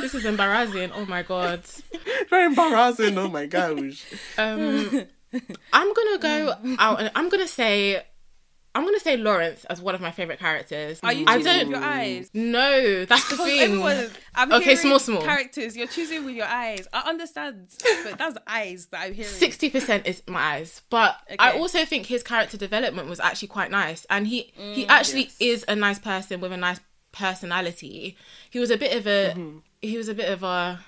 this 0.00 0.14
is 0.14 0.24
embarrassing. 0.24 0.92
Oh 0.92 1.04
my 1.06 1.22
god." 1.22 1.62
Very 2.30 2.46
embarrassing. 2.46 3.18
Oh 3.18 3.28
my 3.28 3.46
gosh. 3.46 4.04
Um, 4.38 5.06
I'm 5.72 5.92
gonna 5.94 6.18
go 6.18 6.54
out 6.78 7.00
and 7.00 7.10
I'm 7.14 7.28
gonna 7.28 7.48
say, 7.48 8.02
I'm 8.74 8.84
gonna 8.84 9.00
say 9.00 9.16
Lawrence 9.16 9.64
as 9.66 9.80
one 9.80 9.94
of 9.94 10.00
my 10.00 10.10
favorite 10.10 10.38
characters. 10.38 11.00
Are 11.02 11.12
you 11.12 11.24
I 11.26 11.36
choosing 11.38 11.52
with 11.52 11.60
don't. 11.62 11.70
your 11.70 11.80
eyes? 11.82 12.30
No, 12.34 13.04
that's 13.06 13.28
the 13.30 13.36
Because 13.36 13.46
thing. 14.10 14.10
I'm 14.34 14.52
Okay, 14.52 14.76
small, 14.76 14.98
small. 14.98 15.22
characters. 15.22 15.76
You're 15.76 15.86
choosing 15.88 16.24
with 16.24 16.34
your 16.36 16.46
eyes. 16.46 16.86
I 16.92 17.00
understand, 17.08 17.68
but 18.04 18.18
that's 18.18 18.36
eyes 18.46 18.86
that 18.92 19.00
I'm 19.00 19.14
hearing. 19.14 19.30
Sixty 19.30 19.70
percent 19.70 20.06
is 20.06 20.22
my 20.28 20.40
eyes, 20.40 20.82
but 20.90 21.16
I 21.38 21.52
also 21.52 21.84
think 21.84 22.06
his 22.06 22.22
character 22.22 22.56
development 22.56 23.08
was 23.08 23.18
actually 23.20 23.48
quite 23.48 23.70
nice, 23.70 24.06
and 24.10 24.26
he 24.26 24.52
Mm, 24.58 24.74
he 24.74 24.86
actually 24.88 25.30
is 25.40 25.64
a 25.68 25.74
nice 25.74 25.98
person 25.98 26.40
with 26.40 26.52
a 26.52 26.56
nice 26.56 26.80
personality. 27.12 28.16
He 28.50 28.58
was 28.58 28.70
a 28.70 28.76
bit 28.76 28.96
of 28.96 29.06
a 29.06 29.32
Mm-hmm. 29.34 29.58
he 29.82 29.96
was 29.96 30.08
a 30.08 30.14
bit 30.14 30.30
of 30.30 30.42
a 30.42 30.80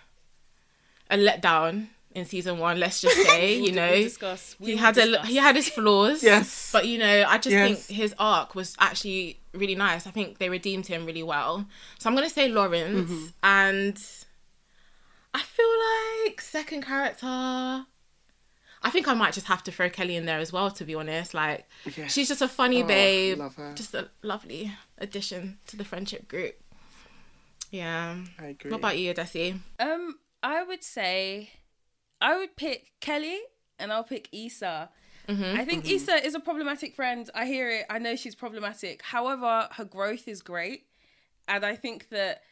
a 1.10 1.16
letdown 1.16 1.86
in 2.18 2.24
season 2.26 2.58
one. 2.58 2.78
Let's 2.78 3.00
just 3.06 3.16
say, 3.16 3.56
you 3.58 3.72
know, 3.72 3.90
We'll 3.90 4.02
discuss. 4.02 4.56
We 4.60 4.66
he 4.66 4.72
will 4.74 4.80
had 4.80 4.98
a 4.98 5.06
discuss. 5.06 5.26
he 5.28 5.36
had 5.36 5.56
his 5.56 5.68
flaws. 5.70 6.22
Yes. 6.22 6.70
but 6.72 6.86
you 6.86 6.98
know, 6.98 7.24
I 7.26 7.38
just 7.38 7.54
Yes. 7.54 7.86
think 7.86 7.96
his 7.98 8.14
arc 8.18 8.54
was 8.54 8.76
actually 8.78 9.40
really 9.54 9.74
nice. 9.74 10.06
I 10.06 10.10
think 10.10 10.38
they 10.38 10.48
redeemed 10.48 10.86
him 10.86 11.06
really 11.06 11.22
well. 11.22 11.66
So 11.98 12.08
I'm 12.10 12.14
gonna 12.14 12.28
say 12.30 12.48
Lawrence, 12.48 13.10
Mm-hmm. 13.10 13.26
and 13.42 13.96
I 15.34 15.42
feel 15.42 15.72
like 16.28 16.40
second 16.40 16.82
character. 16.82 17.26
I 18.80 18.90
think 18.90 19.08
I 19.08 19.14
might 19.14 19.34
just 19.34 19.48
have 19.48 19.64
to 19.64 19.72
throw 19.72 19.90
Kelly 19.90 20.14
in 20.16 20.24
there 20.26 20.38
as 20.38 20.52
well. 20.52 20.70
To 20.70 20.84
be 20.84 20.94
honest, 20.94 21.34
like 21.34 21.66
Yes. 21.96 22.12
she's 22.12 22.28
just 22.28 22.42
a 22.42 22.48
funny 22.48 22.82
Oh, 22.82 22.86
babe, 22.86 23.38
love 23.38 23.56
her. 23.56 23.72
just 23.74 23.92
a 23.94 24.08
lovely 24.22 24.72
addition 24.98 25.58
to 25.66 25.76
the 25.76 25.84
friendship 25.84 26.28
group. 26.28 26.54
Yeah. 27.70 28.16
I 28.38 28.46
agree. 28.46 28.70
What 28.70 28.78
about 28.78 28.98
you, 28.98 29.12
Desi? 29.14 29.58
Um, 29.78 30.18
I 30.42 30.62
would 30.62 30.82
say, 30.84 31.50
I 32.20 32.36
would 32.36 32.56
pick 32.56 32.92
Kelly, 33.00 33.38
and 33.78 33.92
I'll 33.92 34.04
pick 34.04 34.28
Issa. 34.32 34.90
I 35.28 35.64
think 35.66 35.88
Issa 35.90 36.24
is 36.24 36.34
a 36.34 36.40
problematic 36.40 36.94
friend. 36.94 37.28
I 37.34 37.44
hear 37.44 37.68
it. 37.68 37.84
I 37.90 37.98
know 37.98 38.16
she's 38.16 38.34
problematic. 38.34 39.02
However, 39.02 39.68
her 39.72 39.84
growth 39.84 40.26
is 40.26 40.40
great, 40.40 40.86
and 41.46 41.66
I 41.66 41.76
think 41.76 42.08
that 42.10 42.42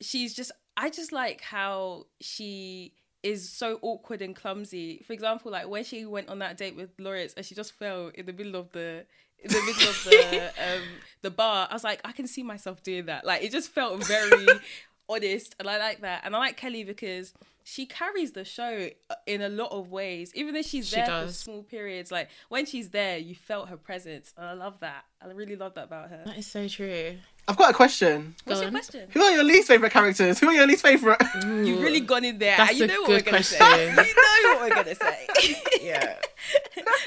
she's 0.00 0.34
just. 0.34 0.52
I 0.76 0.90
just 0.90 1.10
like 1.12 1.40
how 1.40 2.06
she 2.20 2.92
is 3.22 3.48
so 3.48 3.78
awkward 3.82 4.22
and 4.22 4.34
clumsy. 4.34 5.02
For 5.06 5.12
example, 5.12 5.50
like 5.52 5.68
when 5.68 5.84
she 5.84 6.04
went 6.06 6.28
on 6.28 6.38
that 6.40 6.56
date 6.56 6.76
with 6.76 6.90
Lawrence 6.98 7.34
and 7.36 7.44
she 7.44 7.54
just 7.54 7.72
fell 7.72 8.10
in 8.14 8.26
the 8.26 8.32
middle 8.32 8.56
of 8.56 8.70
the 8.72 9.04
in 9.40 9.50
the 9.50 9.60
middle 9.60 9.88
of 9.88 10.04
the 10.04 10.46
um 10.74 10.82
the 11.22 11.30
bar. 11.30 11.68
I 11.70 11.74
was 11.74 11.84
like, 11.84 12.00
I 12.04 12.12
can 12.12 12.26
see 12.26 12.42
myself 12.42 12.82
doing 12.82 13.06
that. 13.06 13.24
Like 13.24 13.42
it 13.42 13.52
just 13.52 13.70
felt 13.70 14.04
very 14.06 14.46
honest, 15.08 15.56
and 15.58 15.68
I 15.68 15.78
like 15.78 16.00
that. 16.02 16.22
And 16.24 16.34
I 16.34 16.38
like 16.38 16.56
Kelly 16.56 16.84
because 16.84 17.32
she 17.70 17.84
carries 17.84 18.32
the 18.32 18.44
show 18.46 18.88
uh, 19.10 19.14
in 19.26 19.42
a 19.42 19.48
lot 19.50 19.70
of 19.72 19.90
ways. 19.90 20.32
Even 20.34 20.54
though 20.54 20.62
she's 20.62 20.88
She 20.88 20.96
there 20.96 21.26
for 21.26 21.32
small 21.32 21.62
periods, 21.62 22.10
like 22.10 22.30
when 22.48 22.64
she's 22.64 22.88
there, 22.88 23.18
you 23.18 23.34
felt 23.34 23.68
her 23.68 23.76
presence, 23.76 24.32
and 24.38 24.46
I 24.46 24.52
love 24.54 24.80
that. 24.80 25.04
I 25.20 25.26
really 25.26 25.54
love 25.54 25.74
that 25.74 25.84
about 25.84 26.08
her. 26.08 26.22
That 26.24 26.38
is 26.38 26.46
so 26.46 26.66
true. 26.66 27.16
I've 27.46 27.58
got 27.58 27.70
a 27.70 27.74
question. 27.74 28.34
What's 28.44 28.60
Go 28.60 28.64
your 28.64 28.70
question? 28.70 29.08
Who 29.10 29.20
are 29.20 29.32
your 29.32 29.44
least 29.44 29.68
favorite 29.68 29.92
characters? 29.92 30.38
Who 30.38 30.48
are 30.48 30.54
your 30.54 30.66
least 30.66 30.80
favorite? 30.82 31.20
You've 31.44 31.82
really 31.82 32.00
gone 32.00 32.24
in 32.24 32.38
there. 32.38 32.56
That's 32.56 32.78
you 32.78 32.84
a 32.84 32.86
know 32.86 33.00
what 33.02 33.08
good 33.08 33.26
we're 33.26 33.32
gonna 33.32 33.42
say. 33.44 33.58
question. 33.58 34.04
You 34.06 34.54
know 34.54 34.60
what 34.60 34.70
we're 34.70 34.74
gonna 34.74 34.94
say. 34.94 35.28
yeah. 35.82 36.14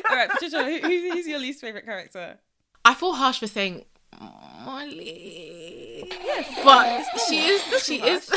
All 0.09 0.15
right, 0.15 0.29
Patricia, 0.29 0.63
who, 0.63 0.77
who- 0.79 1.11
who's 1.13 1.27
your 1.27 1.39
least 1.39 1.61
favorite 1.61 1.85
character? 1.85 2.37
I 2.85 2.93
feel 2.93 3.13
harsh 3.13 3.39
for 3.39 3.47
saying 3.47 3.85
Molly. 4.63 6.03
Yes, 6.23 6.53
but 6.63 7.03
she 7.27 7.39
is. 7.47 7.83
She 7.83 7.95
is. 8.01 8.31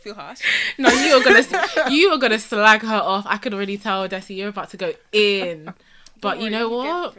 Feel 0.00 0.14
harsh. 0.14 0.40
No, 0.78 0.88
you 0.88 1.14
are 1.14 1.22
gonna 1.22 1.90
you 1.90 2.08
are 2.10 2.18
gonna 2.18 2.38
slag 2.38 2.82
her 2.82 2.96
off. 2.96 3.26
I 3.28 3.36
could 3.36 3.52
already 3.52 3.76
tell, 3.76 4.08
Desi, 4.08 4.36
you're 4.36 4.48
about 4.48 4.70
to 4.70 4.76
go 4.76 4.92
in. 5.12 5.72
But 6.20 6.40
you 6.40 6.50
know 6.50 6.68
what? 6.68 7.16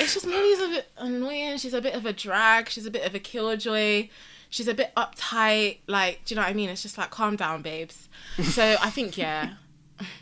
It's 0.00 0.14
just 0.14 0.26
Molly's 0.26 0.60
a 0.60 0.68
bit 0.68 0.88
annoying. 0.96 1.58
She's 1.58 1.74
a 1.74 1.80
bit 1.80 1.94
of 1.94 2.06
a 2.06 2.12
drag. 2.12 2.68
She's 2.68 2.86
a 2.86 2.90
bit 2.90 3.06
of 3.06 3.14
a 3.14 3.18
killjoy. 3.18 4.08
She's 4.50 4.68
a 4.68 4.74
bit 4.74 4.92
uptight. 4.96 5.78
Like, 5.86 6.24
do 6.24 6.34
you 6.34 6.36
know 6.36 6.42
what 6.42 6.50
I 6.50 6.54
mean? 6.54 6.68
It's 6.68 6.82
just 6.82 6.98
like, 6.98 7.10
calm 7.10 7.36
down, 7.36 7.62
babes. 7.62 8.08
So 8.42 8.76
I 8.80 8.90
think, 8.90 9.16
yeah, 9.16 9.54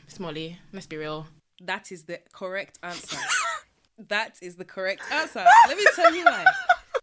it's 0.06 0.20
Molly. 0.20 0.58
Let's 0.72 0.86
be 0.86 0.96
real. 0.96 1.26
That 1.62 1.90
is 1.92 2.04
the 2.04 2.20
correct 2.32 2.78
answer. 2.82 3.18
that 4.08 4.36
is 4.40 4.56
the 4.56 4.64
correct 4.64 5.02
answer. 5.10 5.44
Let 5.66 5.76
me 5.76 5.84
tell 5.94 6.14
you 6.14 6.24
why. 6.24 6.44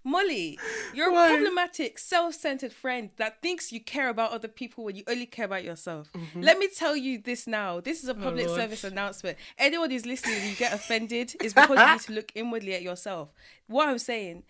Molly, 0.08 0.58
you're 0.94 1.12
Why? 1.12 1.28
a 1.28 1.30
problematic, 1.36 2.00
self-centered 2.00 2.72
friend 2.72 3.10
that 3.18 3.42
thinks 3.42 3.72
you 3.72 3.82
care 3.82 4.08
about 4.08 4.32
other 4.32 4.48
people 4.48 4.86
when 4.86 4.96
you 4.96 5.04
only 5.08 5.26
care 5.26 5.46
about 5.46 5.66
yourself. 5.66 6.10
Mm-hmm. 6.14 6.42
Let 6.42 6.58
me 6.58 6.70
tell 6.74 6.96
you 6.96 7.20
this 7.20 7.46
now. 7.46 7.82
This 7.82 8.02
is 8.04 8.10
a 8.10 8.14
oh, 8.14 8.16
public 8.16 8.48
Lord. 8.48 8.60
service 8.60 8.84
announcement. 8.86 9.38
Anyone 9.58 9.92
who's 9.92 10.06
listening 10.06 10.38
and 10.38 10.50
you 10.50 10.56
get 10.56 10.74
offended 10.74 11.36
is 11.42 11.54
because 11.54 11.78
you 11.78 11.92
need 11.92 12.02
to 12.02 12.14
look 12.14 12.32
inwardly 12.36 12.74
at 12.74 12.82
yourself. 12.82 13.34
What 13.68 13.90
I'm 13.90 14.00
saying 14.00 14.44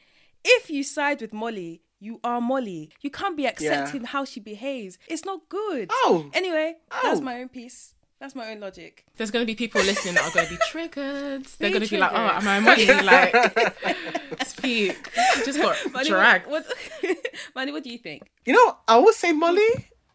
if 0.43 0.69
you 0.69 0.83
side 0.83 1.21
with 1.21 1.33
Molly, 1.33 1.81
you 1.99 2.19
are 2.23 2.39
Molly. 2.39 2.91
You 3.01 3.09
can't 3.09 3.35
be 3.35 3.47
accepting 3.47 4.03
how 4.03 4.23
she 4.23 4.39
behaves. 4.39 4.97
It's 5.07 5.25
not 5.25 5.49
good. 5.49 5.89
Oh. 5.91 6.29
Anyway, 6.33 6.75
that's 7.03 7.19
Oh. 7.19 7.23
my 7.23 7.41
own 7.41 7.49
piece. 7.49 7.95
That's 8.19 8.33
my 8.33 8.49
own 8.51 8.59
logic. 8.59 9.05
There's 9.17 9.29
going 9.29 9.43
to 9.43 9.47
be 9.47 9.53
people 9.53 9.81
listening 9.81 10.15
that 10.15 10.23
are 10.23 10.31
going 10.33 10.47
to 10.47 10.53
be 10.53 10.59
triggered. 10.69 11.45
They're 11.59 11.69
going 11.69 11.83
to 11.83 11.89
be 11.89 11.97
like, 11.97 12.11
oh, 12.11 12.39
triggered. 12.39 12.43
am 12.43 12.47
I 12.47 12.59
Molly? 12.59 12.87
Like, 13.03 14.47
speak. 14.47 15.11
Just 15.45 15.59
got 15.59 15.75
Manny, 15.93 16.09
dragged. 16.09 16.47
What, 16.47 16.65
what, 17.01 17.17
Manny, 17.55 17.71
what 17.71 17.83
do 17.83 17.91
you 17.91 17.99
think? 17.99 18.23
You 18.45 18.53
know, 18.53 18.77
I 18.87 18.97
would 18.97 19.13
say 19.13 19.33
Molly, 19.33 19.67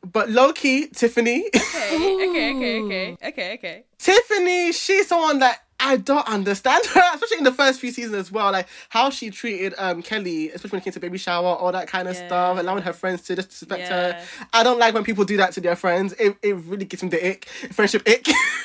but 0.05 0.29
low 0.29 0.53
key, 0.53 0.89
Tiffany. 0.89 1.49
Okay, 1.55 1.95
okay, 1.95 2.57
okay, 2.57 2.81
okay, 2.83 3.17
okay, 3.25 3.55
okay. 3.55 3.85
Tiffany, 3.99 4.73
she's 4.73 5.07
someone 5.07 5.39
that 5.39 5.61
I 5.85 5.97
don't 5.97 6.27
understand 6.29 6.87
her, 6.87 7.03
especially 7.15 7.39
in 7.39 7.45
the 7.45 7.53
first 7.53 7.81
few 7.81 7.91
seasons 7.91 8.15
as 8.15 8.31
well. 8.31 8.53
Like 8.53 8.69
how 8.89 9.11
she 9.11 9.31
treated 9.31 9.75
um 9.79 10.01
Kelly, 10.03 10.51
especially 10.51 10.71
when 10.77 10.81
it 10.81 10.85
came 10.85 10.93
to 10.95 11.01
baby 11.01 11.19
shower, 11.19 11.55
all 11.57 11.73
that 11.73 11.89
kind 11.89 12.07
of 12.09 12.15
Yeah. 12.15 12.27
stuff, 12.29 12.59
allowing 12.59 12.83
her 12.85 12.93
friends 12.93 13.23
to 13.23 13.35
disrespect 13.35 13.81
Yeah. 13.83 14.13
her. 14.13 14.23
I 14.53 14.63
don't 14.63 14.79
like 14.79 14.95
when 14.95 15.05
people 15.05 15.25
do 15.25 15.37
that 15.39 15.53
to 15.55 15.61
their 15.61 15.77
friends. 15.77 16.13
It, 16.15 16.37
it 16.43 16.55
really 16.57 16.85
gives 16.85 17.03
me 17.03 17.09
the 17.09 17.27
ick, 17.31 17.47
friendship 17.73 18.07
ick. 18.09 18.27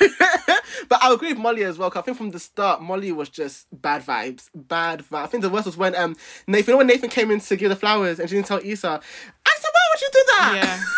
but 0.88 1.02
I 1.02 1.12
agree 1.12 1.30
with 1.32 1.38
Molly 1.38 1.64
as 1.64 1.76
well. 1.78 1.90
'cause 1.90 2.00
I 2.02 2.04
think 2.04 2.16
from 2.16 2.30
the 2.30 2.38
start, 2.38 2.80
Molly 2.82 3.12
was 3.12 3.28
just 3.28 3.66
bad 3.72 4.04
vibes, 4.06 4.48
bad 4.54 5.00
vibes. 5.10 5.22
I 5.24 5.26
think 5.26 5.42
the 5.42 5.50
worst 5.50 5.66
was 5.66 5.76
when 5.76 5.94
um 5.96 6.16
Nathan, 6.46 6.70
you 6.70 6.74
know 6.74 6.78
when 6.78 6.86
Nathan 6.86 7.10
came 7.10 7.30
in 7.30 7.40
to 7.40 7.56
give 7.56 7.68
the 7.70 7.76
flowers 7.76 8.18
and 8.20 8.28
she 8.28 8.36
didn't 8.36 8.46
tell 8.48 8.60
Issa. 8.62 8.88
I 9.46 9.56
said, 9.60 9.70
why 9.72 9.84
would 9.92 10.00
you 10.00 10.08
do 10.12 10.22
that? 10.28 10.52
Yeah. 10.64 10.80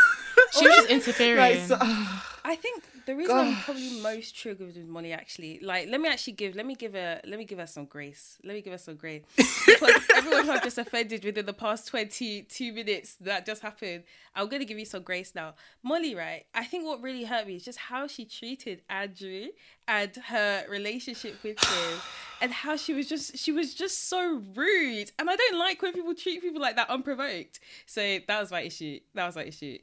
She 0.59 0.67
was 0.67 0.75
just 0.77 0.89
interfering. 0.91 1.37
Like, 1.39 1.61
so- 1.61 1.77
I 2.45 2.57
think 2.57 2.83
the 3.11 3.17
reason 3.17 3.37
I'm 3.37 3.57
probably 3.57 4.01
most 4.01 4.37
triggered 4.37 4.69
with 4.77 4.87
Molly 4.87 5.13
actually, 5.13 5.59
like, 5.61 5.89
let 5.89 6.01
me 6.01 6.09
actually 6.09 6.35
give, 6.35 6.55
let 6.55 6.65
me 6.65 6.77
give 6.77 6.93
her, 6.93 7.21
let 7.27 7.39
me 7.39 7.45
give 7.45 7.59
her 7.59 7.67
some 7.67 7.87
grace. 7.87 8.39
Let 8.45 8.55
me 8.55 8.63
give 8.63 8.73
her 8.73 8.79
some 8.79 8.95
grace 8.95 9.23
because 9.37 9.93
everyone 10.15 10.45
who 10.45 10.53
I've 10.53 10.63
just 10.63 10.79
offended 10.79 11.25
within 11.25 11.45
the 11.45 11.53
past 11.53 11.89
twenty-two 11.89 12.73
minutes 12.73 13.17
that 13.21 13.47
just 13.47 13.63
happened, 13.63 14.05
I'm 14.37 14.49
gonna 14.49 14.65
give 14.65 14.79
you 14.79 14.85
some 14.85 15.03
grace 15.03 15.35
now. 15.35 15.55
Molly, 15.83 16.15
right? 16.15 16.45
I 16.55 16.65
think 16.65 16.85
what 16.85 17.03
really 17.03 17.25
hurt 17.25 17.49
me 17.49 17.57
is 17.57 17.65
just 17.65 17.79
how 17.79 18.07
she 18.07 18.25
treated 18.25 18.83
Andrew 18.89 19.47
and 19.89 20.15
her 20.29 20.65
relationship 20.69 21.43
with 21.43 21.63
him. 21.63 22.01
And 22.43 22.55
how 22.55 22.77
she 22.77 22.95
was 22.95 23.07
just 23.07 23.37
she 23.37 23.53
was 23.53 23.75
just 23.75 24.09
so 24.09 24.41
rude. 24.55 25.13
And 25.19 25.29
I 25.29 25.37
don't 25.37 25.59
like 25.59 25.83
when 25.83 25.93
people 25.93 26.15
treat 26.15 26.41
people 26.41 26.59
like 26.59 26.75
that 26.77 26.89
unprovoked. 26.89 27.61
So 27.85 28.01
that 28.27 28.41
was 28.41 28.51
my 28.51 28.63
issue. 28.63 29.01
That 29.13 29.27
was 29.27 29.37
my 29.37 29.45
issue. 29.45 29.77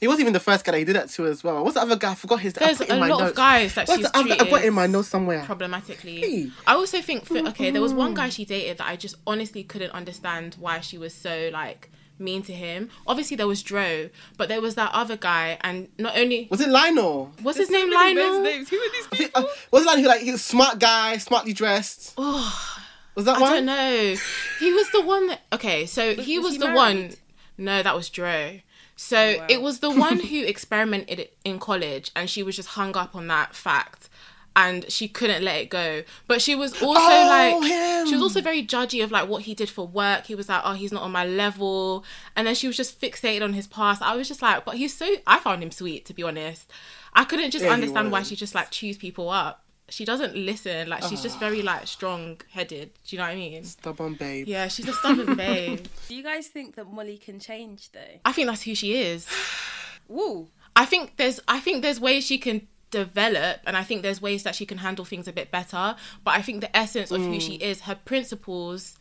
He 0.00 0.08
wasn't 0.08 0.22
even 0.22 0.32
the 0.32 0.40
first 0.40 0.64
guy 0.64 0.72
that 0.72 0.78
he 0.78 0.84
did 0.84 0.96
that 0.96 1.10
to 1.10 1.26
as 1.26 1.44
well. 1.44 1.62
What's 1.62 1.74
the 1.74 1.82
other 1.82 1.96
guy? 1.96 2.12
I 2.12 2.14
forgot 2.14 2.40
his. 2.40 2.56
I 2.56 2.64
There's 2.66 2.78
put 2.78 2.86
it 2.88 2.90
in 2.92 2.96
a 2.96 3.00
my 3.00 3.08
lot 3.08 3.18
notes. 3.20 3.30
of 3.32 3.36
guys 3.36 3.74
that 3.74 3.86
What's 3.86 4.00
she's 4.00 4.10
the 4.10 4.16
other- 4.18 4.24
I 4.32 4.36
treated 4.36 4.48
put 4.50 4.62
it 4.62 4.66
in 4.68 4.74
my 4.74 4.86
notes 4.86 5.08
somewhere. 5.08 5.42
problematically. 5.44 6.20
Hey. 6.20 6.50
I 6.66 6.74
also 6.74 7.02
think, 7.02 7.26
for, 7.26 7.36
okay, 7.48 7.70
there 7.70 7.82
was 7.82 7.92
one 7.92 8.14
guy 8.14 8.30
she 8.30 8.44
dated 8.46 8.78
that 8.78 8.86
I 8.88 8.96
just 8.96 9.16
honestly 9.26 9.62
couldn't 9.62 9.90
understand 9.90 10.56
why 10.58 10.80
she 10.80 10.96
was 10.96 11.12
so 11.14 11.50
like 11.52 11.90
mean 12.18 12.42
to 12.44 12.52
him. 12.54 12.88
Obviously, 13.06 13.36
there 13.36 13.46
was 13.46 13.62
Dro, 13.62 14.08
but 14.38 14.48
there 14.48 14.60
was 14.62 14.74
that 14.76 14.90
other 14.94 15.16
guy, 15.18 15.58
and 15.60 15.88
not 15.98 16.16
only 16.16 16.48
Was 16.50 16.60
it 16.62 16.68
Lionel? 16.70 17.32
what's 17.42 17.58
his 17.58 17.70
name, 17.70 17.90
so 17.92 17.98
many 17.98 18.14
Lionel? 18.20 18.42
names. 18.42 18.68
Who 18.70 18.76
are 18.76 18.92
these 18.92 19.06
I 19.12 19.16
think, 19.16 19.34
people? 19.34 19.42
uh, 19.50 19.54
was 19.70 19.82
it 19.82 19.86
Lionel? 19.86 20.02
He, 20.02 20.08
like 20.08 20.20
he 20.22 20.30
was 20.32 20.40
a 20.40 20.44
smart 20.44 20.78
guy, 20.78 21.18
smartly 21.18 21.52
dressed. 21.52 22.14
Oh, 22.16 22.78
Was 23.14 23.26
that 23.26 23.36
I 23.36 23.40
one? 23.40 23.50
I 23.52 23.54
don't 23.56 23.66
know. 23.66 24.16
He 24.60 24.72
was 24.72 24.90
the 24.92 25.02
one 25.02 25.26
that 25.28 25.40
okay, 25.52 25.84
so 25.86 26.14
he 26.14 26.38
was 26.38 26.44
was, 26.44 26.52
he 26.54 26.58
the 26.58 26.64
married? 26.66 26.76
one. 26.76 27.14
No, 27.58 27.82
that 27.82 27.94
was 27.94 28.08
Dro. 28.08 28.60
So 29.02 29.16
oh, 29.16 29.38
wow. 29.38 29.46
it 29.48 29.62
was 29.62 29.78
the 29.80 29.90
one 29.90 30.20
who 30.20 30.44
experimented 30.44 31.28
in 31.42 31.58
college, 31.58 32.10
and 32.14 32.28
she 32.28 32.42
was 32.42 32.54
just 32.56 32.68
hung 32.70 32.94
up 32.98 33.16
on 33.16 33.28
that 33.28 33.54
fact, 33.54 34.10
and 34.54 34.84
she 34.92 35.08
couldn't 35.08 35.42
let 35.42 35.56
it 35.62 35.70
go. 35.70 36.02
But 36.26 36.42
she 36.42 36.54
was 36.54 36.74
also 36.82 37.00
Oh, 37.00 37.26
like, 37.26 37.70
him. 37.70 38.06
she 38.06 38.12
was 38.14 38.22
also 38.22 38.42
very 38.42 38.62
judgy 38.62 39.02
of 39.02 39.10
like 39.10 39.26
what 39.26 39.42
he 39.42 39.54
did 39.54 39.70
for 39.70 39.86
work. 39.86 40.26
He 40.26 40.34
was 40.34 40.50
like, 40.50 40.60
oh, 40.66 40.74
he's 40.74 40.92
not 40.92 41.02
on 41.02 41.12
my 41.12 41.24
level, 41.24 42.04
and 42.36 42.46
then 42.46 42.54
she 42.54 42.66
was 42.66 42.76
just 42.76 43.00
fixated 43.00 43.42
on 43.42 43.54
his 43.54 43.66
past. 43.66 44.02
I 44.02 44.14
was 44.16 44.28
just 44.28 44.42
like, 44.42 44.66
but 44.66 44.76
he's 44.76 44.94
so. 44.94 45.08
I 45.26 45.38
found 45.38 45.62
him 45.62 45.70
sweet, 45.70 46.04
to 46.04 46.12
be 46.14 46.22
honest. 46.22 46.70
I 47.14 47.24
couldn't 47.24 47.52
just 47.52 47.64
Yeah, 47.64 47.72
understand 47.72 48.12
why 48.12 48.22
she 48.22 48.36
just 48.36 48.54
like 48.54 48.70
chews 48.70 48.98
people 48.98 49.30
up. 49.30 49.64
She 49.90 50.04
doesn't 50.04 50.34
listen. 50.34 50.88
Like 50.88 51.02
she's 51.04 51.22
just 51.22 51.38
very 51.38 51.62
like 51.62 51.82
ah. 51.82 51.86
strong 51.86 52.40
headed. 52.50 52.90
Do 53.04 53.16
you 53.16 53.18
know 53.18 53.26
what 53.26 53.32
I 53.32 53.36
mean? 53.36 53.64
Stubborn 53.64 54.14
babe. 54.14 54.46
Yeah, 54.46 54.68
she's 54.68 54.88
a 54.88 54.92
stubborn 54.92 55.36
babe. 55.36 55.86
Do 56.08 56.14
you 56.14 56.22
guys 56.22 56.48
think 56.48 56.76
that 56.76 56.90
Molly 56.90 57.18
can 57.18 57.40
change 57.40 57.90
though? 57.92 58.20
I 58.24 58.32
think 58.32 58.48
that's 58.48 58.62
who 58.62 58.74
she 58.74 58.96
is. 58.96 59.26
Woo. 60.08 60.48
I 60.76 60.84
think 60.84 61.16
there's 61.16 61.40
I 61.48 61.60
think 61.60 61.82
there's 61.82 62.00
ways 62.00 62.24
she 62.26 62.38
can 62.38 62.66
develop 62.90 63.60
and 63.66 63.76
I 63.76 63.84
think 63.84 64.02
there's 64.02 64.20
ways 64.20 64.42
that 64.42 64.54
she 64.54 64.66
can 64.66 64.78
handle 64.78 65.04
things 65.04 65.28
a 65.28 65.32
bit 65.32 65.50
better. 65.50 65.96
But 66.24 66.34
I 66.34 66.42
think 66.42 66.60
the 66.60 66.76
essence 66.76 67.10
of 67.10 67.20
who 67.20 67.40
she 67.40 67.58
mm. 67.58 67.62
is, 67.62 67.82
her 67.82 67.94
principles, 67.94 68.96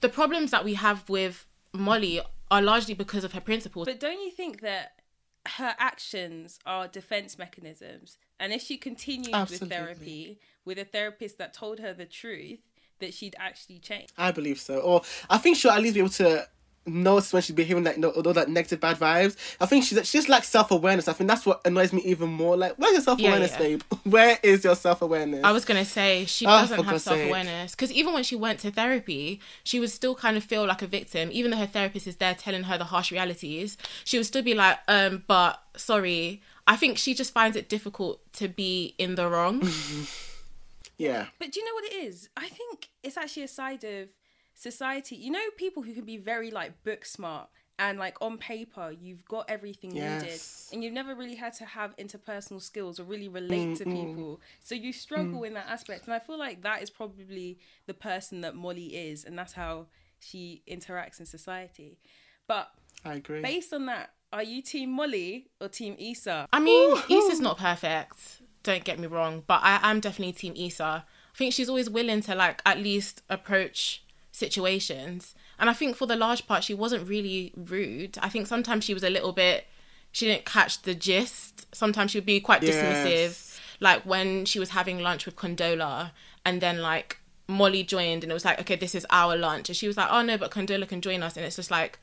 the 0.00 0.08
problems 0.08 0.50
that 0.50 0.64
we 0.64 0.74
have 0.74 1.08
with 1.08 1.46
Molly 1.72 2.20
are 2.50 2.62
largely 2.62 2.94
because 2.94 3.24
of 3.24 3.32
her 3.32 3.40
principles. 3.40 3.86
But 3.86 4.00
don't 4.00 4.20
you 4.20 4.30
think 4.30 4.60
that 4.60 5.00
her 5.46 5.74
actions 5.78 6.58
are 6.66 6.88
defense 6.88 7.38
mechanisms? 7.38 8.18
And 8.40 8.52
if 8.52 8.62
she 8.62 8.76
continued 8.76 9.34
Absolutely. 9.34 9.68
with 9.68 9.76
therapy 9.76 10.40
with 10.64 10.78
a 10.78 10.84
therapist 10.84 11.38
that 11.38 11.52
told 11.52 11.78
her 11.80 11.92
the 11.92 12.06
truth, 12.06 12.60
that 13.00 13.12
she'd 13.12 13.36
actually 13.38 13.78
change. 13.78 14.08
I 14.16 14.32
believe 14.32 14.60
so. 14.60 14.78
Or 14.78 15.02
I 15.28 15.38
think 15.38 15.56
she'll 15.56 15.72
at 15.72 15.82
least 15.82 15.94
be 15.94 16.00
able 16.00 16.10
to 16.10 16.48
notice 16.86 17.32
when 17.32 17.42
she's 17.42 17.56
behaving 17.56 17.84
like 17.84 17.98
no, 17.98 18.10
all 18.10 18.32
that 18.32 18.48
negative 18.48 18.80
bad 18.80 18.98
vibes. 18.98 19.36
I 19.60 19.66
think 19.66 19.84
she's 19.84 20.06
she 20.06 20.18
just 20.18 20.28
lacks 20.28 20.48
self 20.48 20.70
awareness. 20.70 21.08
I 21.08 21.12
think 21.12 21.28
that's 21.28 21.46
what 21.46 21.60
annoys 21.64 21.92
me 21.92 22.02
even 22.02 22.28
more. 22.28 22.56
Like, 22.56 22.74
where's 22.76 22.92
your 22.92 23.02
self 23.02 23.20
awareness, 23.20 23.52
yeah. 23.52 23.58
babe? 23.58 23.82
Where 24.04 24.38
is 24.42 24.64
your 24.64 24.76
self 24.76 25.02
awareness? 25.02 25.44
I 25.44 25.52
was 25.52 25.64
gonna 25.64 25.84
say 25.84 26.24
she 26.26 26.46
Oh, 26.46 26.50
doesn't 26.50 26.84
have 26.84 27.00
self 27.00 27.20
awareness 27.20 27.72
because 27.72 27.92
even 27.92 28.12
when 28.12 28.24
she 28.24 28.36
went 28.36 28.60
to 28.60 28.70
therapy, 28.70 29.40
she 29.62 29.80
would 29.80 29.90
still 29.90 30.14
kind 30.14 30.36
of 30.36 30.44
feel 30.44 30.66
like 30.66 30.82
a 30.82 30.86
victim, 30.86 31.30
even 31.32 31.50
though 31.50 31.56
her 31.58 31.66
therapist 31.66 32.06
is 32.06 32.16
there 32.16 32.34
telling 32.34 32.64
her 32.64 32.78
the 32.78 32.84
harsh 32.84 33.10
realities. 33.10 33.76
She 34.04 34.18
would 34.18 34.26
still 34.26 34.42
be 34.42 34.54
like, 34.54 34.78
um, 34.88 35.24
but 35.26 35.62
sorry. 35.76 36.42
I 36.66 36.76
think 36.76 36.96
she 36.96 37.12
just 37.12 37.34
finds 37.34 37.58
it 37.58 37.68
difficult 37.68 38.20
to 38.34 38.48
be 38.48 38.94
in 38.98 39.16
the 39.16 39.28
wrong. 39.28 39.60
yeah. 40.96 41.26
But 41.38 41.52
do 41.52 41.60
you 41.60 41.66
know 41.66 41.74
what 41.74 41.84
it 41.84 41.94
is? 42.06 42.30
I 42.36 42.48
think 42.48 42.88
it's 43.02 43.18
actually 43.18 43.42
a 43.42 43.48
side 43.48 43.84
of 43.84 44.08
society. 44.54 45.16
You 45.16 45.30
know, 45.30 45.40
people 45.56 45.82
who 45.82 45.92
can 45.92 46.04
be 46.04 46.16
very 46.16 46.50
like 46.50 46.82
book 46.84 47.04
smart 47.04 47.48
and 47.78 47.98
like 47.98 48.16
on 48.20 48.38
paper, 48.38 48.92
you've 48.92 49.24
got 49.24 49.50
everything 49.50 49.90
needed, 49.90 50.40
and 50.72 50.84
you've 50.84 50.92
never 50.92 51.14
really 51.14 51.34
had 51.34 51.52
to 51.54 51.64
have 51.64 51.96
interpersonal 51.96 52.62
skills 52.62 53.00
or 53.00 53.04
really 53.04 53.28
relate 53.28 53.76
to 53.76 53.84
people. 53.84 54.40
So 54.62 54.74
you 54.74 54.92
struggle 54.92 55.40
mm. 55.40 55.48
in 55.48 55.54
that 55.54 55.66
aspect, 55.68 56.04
and 56.04 56.14
I 56.14 56.20
feel 56.20 56.38
like 56.38 56.62
that 56.62 56.82
is 56.82 56.90
probably 56.90 57.58
the 57.86 57.94
person 57.94 58.42
that 58.42 58.54
Molly 58.54 58.86
is, 58.86 59.24
and 59.24 59.36
that's 59.36 59.54
how 59.54 59.86
she 60.20 60.62
interacts 60.68 61.18
in 61.18 61.26
society. 61.26 61.98
But 62.46 62.70
I 63.04 63.14
agree. 63.14 63.42
based 63.42 63.72
on 63.72 63.86
that, 63.86 64.10
are 64.32 64.42
you 64.42 64.62
Team 64.62 64.90
Molly 64.90 65.48
or 65.60 65.68
Team 65.68 65.96
Issa? 65.98 66.46
I 66.52 66.60
mean, 66.60 66.96
Issa's 67.10 67.40
not 67.40 67.58
perfect. 67.58 68.40
Don't 68.62 68.84
get 68.84 68.98
me 68.98 69.08
wrong, 69.08 69.42
but 69.46 69.60
I 69.62 69.90
am 69.90 70.00
definitely 70.00 70.32
Team 70.32 70.54
Issa. 70.56 71.04
I 71.04 71.36
think 71.36 71.52
she's 71.52 71.68
always 71.68 71.90
willing 71.90 72.20
to 72.22 72.34
like 72.36 72.62
at 72.64 72.78
least 72.78 73.22
approach 73.28 74.03
situations, 74.34 75.34
and 75.58 75.70
I 75.70 75.72
think 75.72 75.96
for 75.96 76.06
the 76.06 76.16
large 76.16 76.46
part 76.46 76.64
she 76.64 76.74
wasn't 76.74 77.08
really 77.08 77.52
rude. 77.56 78.18
I 78.20 78.28
think 78.28 78.46
sometimes 78.46 78.84
she 78.84 78.94
was 78.94 79.04
a 79.04 79.10
little 79.10 79.32
bit. 79.32 79.66
She 80.12 80.26
didn't 80.26 80.44
catch 80.44 80.82
the 80.82 80.94
gist. 80.94 81.66
Sometimes 81.74 82.10
she 82.10 82.18
would 82.18 82.26
be 82.26 82.40
quite 82.40 82.60
dismissive, 82.60 83.04
Yes. 83.06 83.60
like 83.80 84.02
when 84.04 84.44
she 84.44 84.58
was 84.58 84.70
having 84.70 84.98
lunch 85.00 85.26
with 85.26 85.36
Condola, 85.36 86.10
and 86.44 86.60
then 86.60 86.80
like 86.82 87.18
Molly 87.48 87.82
joined, 87.82 88.22
and 88.24 88.30
it 88.30 88.34
was 88.34 88.44
like, 88.44 88.60
okay, 88.60 88.76
this 88.76 88.94
is 88.94 89.06
our 89.10 89.36
lunch, 89.36 89.68
and 89.68 89.76
she 89.76 89.86
was 89.86 89.96
like, 89.96 90.08
oh 90.10 90.22
no, 90.22 90.36
but 90.38 90.50
Condola 90.50 90.86
can 90.88 91.00
join 91.00 91.22
us, 91.22 91.36
and 91.36 91.46
it's 91.46 91.56
just 91.56 91.70
like 91.70 91.98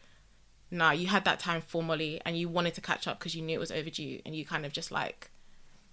nah, 0.73 0.91
you 0.91 1.07
had 1.07 1.25
that 1.25 1.37
time 1.37 1.59
for 1.59 1.83
Molly 1.83 2.21
and 2.25 2.37
you 2.37 2.47
wanted 2.47 2.73
to 2.73 2.79
catch 2.79 3.05
up 3.05 3.19
because 3.19 3.35
you 3.35 3.41
knew 3.41 3.55
it 3.55 3.59
was 3.59 3.73
overdue 3.73 4.21
and 4.25 4.33
you 4.33 4.45
kind 4.45 4.65
of 4.65 4.71
just 4.71 4.89
like 4.89 5.29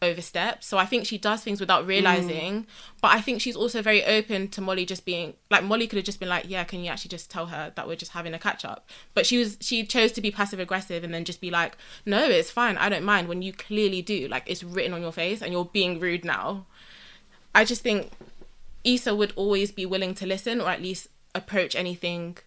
overstepped. 0.01 0.65
So 0.65 0.79
I 0.79 0.87
think 0.87 1.07
she 1.07 1.19
does 1.19 1.43
things 1.43 1.61
without 1.61 1.85
mm. 1.85 1.89
realizing, 1.89 2.67
but 3.01 3.13
I 3.13 3.21
think 3.21 3.41
she's 3.41 3.57
also 3.57 3.83
very 3.83 4.05
open 4.05 4.49
to 4.49 4.61
Molly 4.61 4.87
just 4.87 5.05
being 5.05 5.35
like 5.51 5.65
Molly 5.65 5.87
could 5.87 5.97
have 5.97 6.05
just 6.05 6.21
been 6.21 6.29
like, 6.29 6.45
yeah, 6.49 6.65
can 6.65 6.85
you 6.85 6.91
actually 6.91 7.11
just 7.11 7.31
tell 7.31 7.47
her 7.47 7.73
that 7.75 7.87
we're 7.87 7.97
just 7.97 8.13
having 8.13 8.35
a 8.35 8.39
catch 8.39 8.65
up? 8.65 8.89
But 9.15 9.27
she 9.27 9.39
was 9.39 9.57
she 9.61 9.85
chose 9.85 10.13
to 10.13 10.21
be 10.21 10.31
passive 10.31 10.61
aggressive 10.61 11.05
and 11.05 11.13
then 11.13 11.25
just 11.25 11.41
be 11.41 11.51
like, 11.51 11.77
no, 12.07 12.25
it's 12.25 12.51
fine, 12.51 12.77
I 12.77 12.89
don't 12.89 13.05
mind 13.05 13.29
when 13.29 13.43
you 13.43 13.53
clearly 13.53 14.03
do. 14.03 14.29
Like 14.29 14.45
it's 14.47 14.65
written 14.65 14.93
on 14.93 15.03
your 15.03 15.13
face 15.13 15.43
and 15.43 15.53
you're 15.53 15.65
being 15.65 16.01
rude 16.01 16.25
now. 16.25 16.67
I 17.55 17.65
just 17.65 17.83
think 17.83 18.13
Issa 18.85 19.15
would 19.15 19.33
always 19.37 19.73
be 19.73 19.87
willing 19.87 20.15
to 20.15 20.27
listen 20.27 20.61
or 20.61 20.69
at 20.69 20.83
least 20.83 21.09
approach 21.35 21.75
anything 21.75 22.39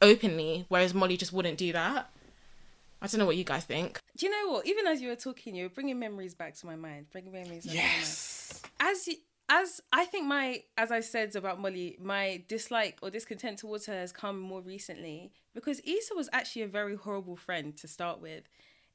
openly, 0.00 0.66
whereas 0.68 0.94
Molly 0.94 1.16
just 1.16 1.32
wouldn't 1.32 1.58
do 1.58 1.72
that. 1.72 2.10
I 3.02 3.06
don't 3.06 3.18
know 3.20 3.26
what 3.26 3.36
you 3.36 3.44
guys 3.44 3.64
think. 3.64 4.00
Do 4.16 4.26
you 4.26 4.32
know 4.32 4.52
what? 4.52 4.66
Even 4.66 4.86
as 4.86 5.00
you 5.00 5.08
were 5.08 5.16
talking, 5.16 5.54
you 5.54 5.64
were 5.64 5.68
bringing 5.70 5.98
memories 5.98 6.34
back 6.34 6.54
to 6.56 6.66
my 6.66 6.76
mind. 6.76 7.06
Bringing 7.12 7.32
memories. 7.32 7.64
Back 7.66 7.72
to 7.74 7.78
my 7.78 7.82
mind. 7.82 7.92
yes. 7.98 8.62
as 8.80 9.04
y- 9.06 9.14
as 9.48 9.80
I 9.92 10.06
think 10.06 10.26
my 10.26 10.62
as 10.76 10.90
I 10.90 11.00
said 11.00 11.36
about 11.36 11.60
Molly, 11.60 11.96
my 12.00 12.42
dislike 12.48 12.98
or 13.02 13.10
discontent 13.10 13.58
towards 13.58 13.86
her 13.86 13.92
has 13.94 14.10
come 14.12 14.40
more 14.40 14.60
recently 14.60 15.30
because 15.54 15.80
Issa 15.84 16.14
was 16.16 16.28
actually 16.32 16.62
a 16.62 16.68
very 16.68 16.96
horrible 16.96 17.36
friend 17.36 17.76
to 17.76 17.86
start 17.86 18.20
with. 18.20 18.42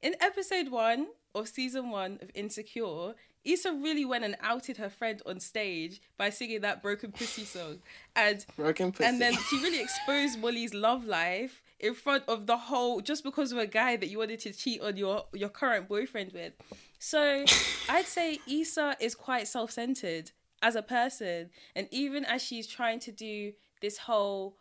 in 0.01 0.15
episode 0.19 0.69
one 0.69 1.07
of 1.33 1.47
season 1.47 1.89
one 1.89 2.19
of 2.21 2.29
Insecure, 2.35 3.13
Issa 3.45 3.71
really 3.71 4.03
went 4.03 4.25
and 4.25 4.35
outed 4.41 4.75
her 4.77 4.89
friend 4.89 5.21
on 5.25 5.39
stage 5.39 6.01
by 6.17 6.29
singing 6.29 6.59
that 6.61 6.81
Broken 6.81 7.11
Pussy 7.13 7.45
song. 7.45 7.79
And 8.15 8.45
Broken 8.57 8.91
pussy. 8.91 9.05
and 9.07 9.21
then 9.21 9.33
she 9.49 9.55
really 9.63 9.79
exposed 9.81 10.39
Molly's 10.39 10.73
love 10.73 11.05
life 11.05 11.61
in 11.81 11.95
front 11.95 12.23
of 12.27 12.45
the 12.45 12.55
whole 12.55 13.01
just 13.01 13.23
because 13.23 13.51
of 13.51 13.57
a 13.57 13.65
guy 13.65 13.95
that 13.97 14.07
you 14.07 14.19
wanted 14.19 14.39
to 14.39 14.53
cheat 14.53 14.79
on 14.81 14.95
your 14.95 15.25
your 15.33 15.49
current 15.49 15.89
boyfriend 15.89 16.31
with. 16.31 16.53
So 16.99 17.43
I'd 17.89 18.05
say 18.05 18.39
Issa 18.47 18.97
is 19.01 19.15
quite 19.15 19.47
self-centered 19.47 20.31
as 20.61 20.75
a 20.75 20.83
person 20.83 21.49
and 21.75 21.87
even 21.91 22.23
as 22.23 22.43
she's 22.43 22.67
trying 22.67 22.99
to 22.99 23.11
do 23.11 23.53
this 23.81 23.97
whole 23.97 24.55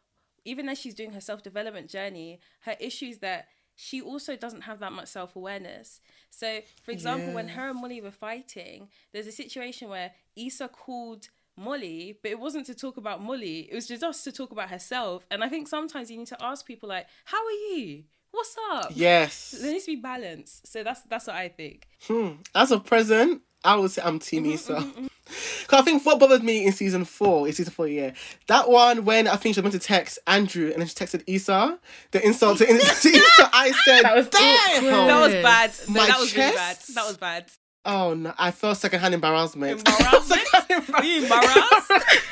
even 0.47 0.71
as 0.71 0.79
she's 0.79 0.95
doing 0.95 1.13
her 1.13 1.21
self-development 1.21 1.91
journey, 1.91 2.41
her 2.61 2.75
issue 2.81 3.07
is 3.07 3.19
that 3.19 3.49
she 3.77 4.01
also 4.01 4.37
doesn't 4.37 4.63
have 4.63 4.79
that 4.81 4.93
much 4.93 5.09
self-awareness. 5.09 6.01
So 6.31 6.61
for 6.83 6.93
example, 6.93 7.35
when 7.35 7.49
her 7.49 7.69
and 7.71 7.81
Molly 7.81 8.01
were 8.01 8.11
fighting, 8.11 8.89
there's 9.13 9.27
a 9.27 9.33
situation 9.33 9.91
where 9.91 10.13
Issa 10.37 10.69
called 10.69 11.29
Molly, 11.61 12.19
but 12.23 12.31
it 12.31 12.41
wasn't 12.41 12.67
to 12.67 12.75
talk 12.75 12.97
about 12.97 13.23
Molly. 13.23 13.69
It 13.71 13.75
was 13.75 13.87
just 13.87 14.03
us 14.03 14.25
to 14.25 14.33
talk 14.33 14.51
about 14.51 14.71
herself. 14.71 15.25
And 15.31 15.45
I 15.45 15.49
think 15.49 15.69
sometimes 15.69 16.11
you 16.11 16.17
need 16.19 16.29
to 16.29 16.43
ask 16.43 16.67
people 16.67 16.89
like, 16.89 17.07
"How 17.27 17.39
are 17.39 17.51
you? 17.77 18.05
What's 18.33 18.57
up?" 18.73 18.93
yes. 18.95 19.55
There 19.61 19.71
needs 19.73 19.85
to 19.85 19.93
be 19.95 20.01
balance. 20.01 20.63
So 20.65 20.83
that's 20.83 21.03
that's 21.03 21.27
what 21.27 21.37
I 21.37 21.49
think. 21.49 21.87
Hmm. 22.07 22.31
As 22.55 22.71
of 22.73 22.85
present, 22.85 23.43
I 23.65 23.77
would 23.77 23.91
say 23.91 24.03
I'm 24.05 24.19
Team 24.19 24.45
Mm-hmm, 24.45 24.53
Issa. 24.55 24.73
Mm-hmm, 24.75 24.89
mm-hmm. 24.91 25.07
Because 25.61 25.83
I 25.83 25.85
think 25.85 26.05
what 26.05 26.19
bothered 26.19 26.43
me 26.43 26.67
in 26.67 26.73
season 26.73 27.05
four, 27.05 27.47
in 27.47 27.53
season 27.53 27.73
four, 27.73 27.87
yeah, 27.87 28.15
that 28.49 28.69
one 28.69 29.05
when 29.05 29.29
I 29.29 29.37
think 29.37 29.55
she 29.55 29.61
was 29.61 29.73
meant 29.73 29.81
to 29.81 29.87
text 29.87 30.19
Andrew 30.27 30.71
and 30.73 30.81
then 30.81 30.89
she 30.89 30.95
texted 30.97 31.23
Issa, 31.29 31.79
the 32.11 32.27
insult 32.27 32.59
to, 32.59 32.67
to 32.67 32.73
Issa, 32.73 33.51
I 33.53 33.71
said, 33.85 34.03
That 34.03 34.17
was 34.17 34.29
damn! 34.29 34.85
awkward. 34.85 34.93
That 34.93 35.21
was 35.21 35.35
bad. 35.35 35.71
No, 35.87 35.95
My 36.01 36.07
that 36.09 36.19
was 36.19 36.37
really 36.37 36.51
bad. 36.57 36.77
chest? 36.79 36.95
That 36.97 37.07
was 37.07 37.17
bad. 37.17 37.45
Oh 37.85 38.15
no, 38.15 38.35
I 38.39 38.51
felt 38.51 38.77
secondhand 38.79 39.15
embarrassment. 39.15 39.79
Embarrassment? 39.89 40.43
Secondhand 40.51 41.05
You 41.07 41.23
embarrassed? 41.23 41.91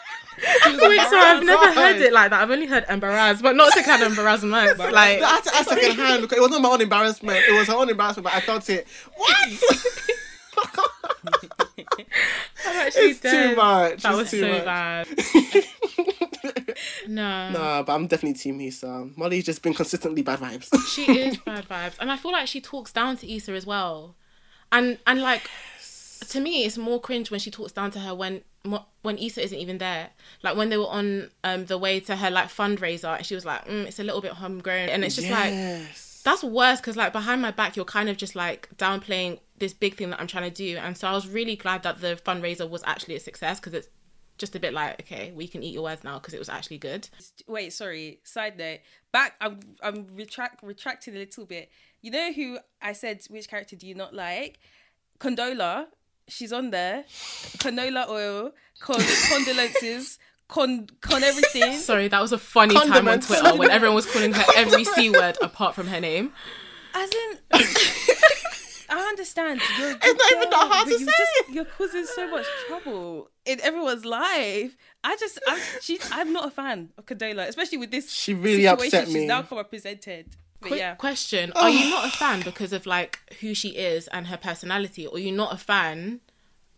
Wait, 0.67 1.01
sorry, 1.01 1.21
I've 1.21 1.43
never 1.43 1.73
heard 1.73 1.97
it 1.97 2.13
like 2.13 2.31
that. 2.31 2.43
I've 2.43 2.51
only 2.51 2.67
heard 2.67 2.85
embarrassed, 2.89 3.43
but 3.43 3.57
not 3.57 3.73
secondhand 3.73 4.05
embarrassment. 4.11 4.79
Like, 4.79 5.21
I 5.23 5.27
had 5.27 5.45
to 5.45 5.55
ask 5.57 5.69
second 5.69 5.97
hand 5.97 6.23
because 6.23 6.39
it 6.39 6.41
wasn't 6.41 6.63
my 6.63 6.69
own 6.69 6.81
embarrassment. 6.81 7.39
It 7.49 7.59
was 7.59 7.67
her 7.67 7.75
own 7.75 7.89
embarrassment, 7.91 8.25
but 8.25 8.35
I 8.35 8.41
felt 8.41 8.69
it. 8.71 8.87
What? 9.17 9.49
I'm 12.67 12.77
actually 12.87 13.03
it's 13.11 13.21
too 13.21 13.57
much. 13.57 14.03
That 14.03 14.11
It's 14.11 14.17
was 14.19 14.31
too 14.31 14.41
so 14.41 14.49
much. 14.53 14.65
bad. 14.65 15.09
No. 17.09 17.51
No, 17.51 17.83
but 17.87 17.95
I'm 17.95 18.07
definitely 18.07 18.39
Team 18.39 18.61
Issa. 18.61 19.09
Molly's 19.17 19.45
just 19.45 19.63
been 19.63 19.75
consistently 19.75 20.23
bad 20.23 20.39
vibes. 20.39 20.69
She 20.89 21.11
is 21.21 21.37
bad 21.39 21.67
vibes, 21.69 21.95
and 21.99 22.13
I 22.13 22.17
feel 22.17 22.33
like 22.33 22.47
she 22.47 22.61
talks 22.61 22.93
down 22.93 23.17
to 23.19 23.33
Issa 23.33 23.53
as 23.53 23.67
well, 23.67 24.15
and 24.73 24.99
and 25.07 25.21
like 25.21 25.49
to 26.29 26.41
me, 26.41 26.65
it's 26.65 26.77
more 26.77 27.01
cringe 27.01 27.31
when 27.31 27.41
she 27.41 27.51
talks 27.51 27.73
down 27.73 27.91
to 27.93 28.01
her 28.01 28.15
when 28.15 28.43
when 29.03 29.19
Issa 29.19 29.43
isn't 29.43 29.59
even 29.59 29.79
there. 29.79 30.11
Like 30.43 30.57
when 30.57 30.69
they 30.69 30.77
were 30.77 30.89
on 30.89 31.31
um 31.45 31.67
the 31.67 31.79
way 31.79 32.01
to 32.01 32.17
her 32.17 32.31
like 32.31 32.49
fundraiser, 32.49 33.17
and 33.17 33.27
she 33.27 33.35
was 33.35 33.45
like, 33.45 33.67
mm, 33.67 33.87
"It's 33.87 33.99
a 33.99 34.05
little 34.05 34.21
bit 34.21 34.33
homegrown," 34.33 34.89
and 34.89 35.05
it's 35.05 35.17
just 35.17 35.31
like 35.31 35.53
that's 36.25 36.45
worse 36.45 36.81
because 36.81 36.97
like 36.97 37.13
behind 37.13 37.41
my 37.41 37.51
back, 37.51 37.77
you're 37.77 37.85
kind 37.85 38.09
of 38.09 38.17
just 38.17 38.35
like 38.35 38.69
downplaying 38.77 39.41
this 39.59 39.73
big 39.73 39.97
thing 39.97 40.11
that 40.11 40.21
I'm 40.21 40.27
trying 40.27 40.51
to 40.51 40.55
do, 40.55 40.77
and 40.77 40.97
so 40.97 41.09
I 41.09 41.13
was 41.13 41.27
really 41.29 41.57
glad 41.57 41.83
that 41.85 42.01
the 42.01 42.21
fundraiser 42.25 42.69
was 42.69 42.83
actually 42.85 43.17
a 43.17 43.21
success 43.21 43.59
because 43.61 43.75
it's 43.75 43.89
just 44.37 44.55
a 44.55 44.61
bit 44.61 44.73
like 44.73 45.01
okay, 45.01 45.33
we 45.35 45.49
can 45.49 45.63
eat 45.63 45.75
your 45.75 45.83
words 45.83 46.05
now 46.05 46.19
because 46.19 46.35
it 46.35 46.39
was 46.39 46.49
actually 46.49 46.79
good. 46.79 47.09
Wait, 47.47 47.73
sorry. 47.73 48.21
Side 48.25 48.59
note. 48.59 48.81
Back. 49.13 49.35
I'm. 49.41 49.61
I'm 49.83 50.07
retract 50.15 50.63
retracting 50.63 51.17
a 51.17 51.19
little 51.19 51.47
bit. 51.47 51.71
You 52.01 52.11
know 52.11 52.33
who 52.33 52.59
I 52.81 52.93
said? 52.93 53.23
Which 53.29 53.49
character 53.49 53.77
do 53.77 53.87
you 53.87 53.95
not 53.95 54.15
like? 54.15 54.59
Condola. 55.19 55.87
She's 56.29 56.53
on 56.53 56.71
there. 56.71 57.05
Canola 57.59 58.09
oil. 58.09 58.53
Con 58.81 58.97
condolences. 58.97 60.19
Con 60.49 60.87
con 61.01 61.23
everything. 61.23 61.73
Sorry, 61.79 62.09
that 62.09 62.21
was 62.21 62.33
a 62.33 62.39
funny 62.39 62.75
time 62.75 63.09
on 63.09 63.21
Twitter 63.21 63.57
when 63.57 63.71
everyone 63.71 63.97
was 63.97 64.11
calling 64.11 64.33
her 64.33 64.45
every 64.57 64.85
c 64.85 65.11
word 65.11 65.37
apart 65.43 65.75
from 65.75 65.89
her 65.89 66.01
name. 66.01 66.33
As 66.95 67.11
in, 67.11 67.39
I 68.91 69.01
understand. 69.09 69.61
You're 69.79 69.91
It's 69.91 70.05
not 70.05 70.19
good 70.19 70.33
even 70.33 70.51
that 70.51 70.51
girl, 70.51 70.69
hard 70.69 70.87
to 70.87 70.93
you 70.93 70.99
say. 71.01 71.13
Just, 71.19 71.51
you're 71.51 71.65
causing 71.67 72.07
so 72.07 72.31
much 72.31 72.47
trouble 72.67 73.31
in 73.45 73.61
everyone's 73.61 74.05
life. 74.07 74.77
I 75.05 75.17
just, 75.17 75.39
I'm, 75.47 75.61
she, 75.83 75.99
I'm 76.11 76.33
not 76.33 76.49
a 76.49 76.51
fan 76.51 76.91
of 76.97 77.05
Condola, 77.05 77.47
especially 77.47 77.79
with 77.79 77.91
this. 77.91 78.11
She 78.11 78.33
really 78.33 78.63
situation 78.63 78.87
upset 78.87 79.07
she's 79.07 79.15
me. 79.15 79.27
now 79.27 79.43
come 79.43 79.59
represented. 79.59 80.35
But 80.61 80.69
Quick 80.69 80.81
yeah, 80.81 80.95
question: 80.97 81.53
oh. 81.55 81.63
Are 81.63 81.71
you 81.71 81.89
not 81.91 82.07
a 82.07 82.11
fan 82.11 82.43
because 82.43 82.73
of 82.73 82.85
like 82.87 83.21
who 83.41 83.55
she 83.55 83.71
is 83.71 84.09
and 84.09 84.27
her 84.27 84.37
personality, 84.37 85.07
or 85.07 85.15
are 85.17 85.21
you 85.21 85.31
not 85.33 85.53
a 85.53 85.57
fan 85.57 86.21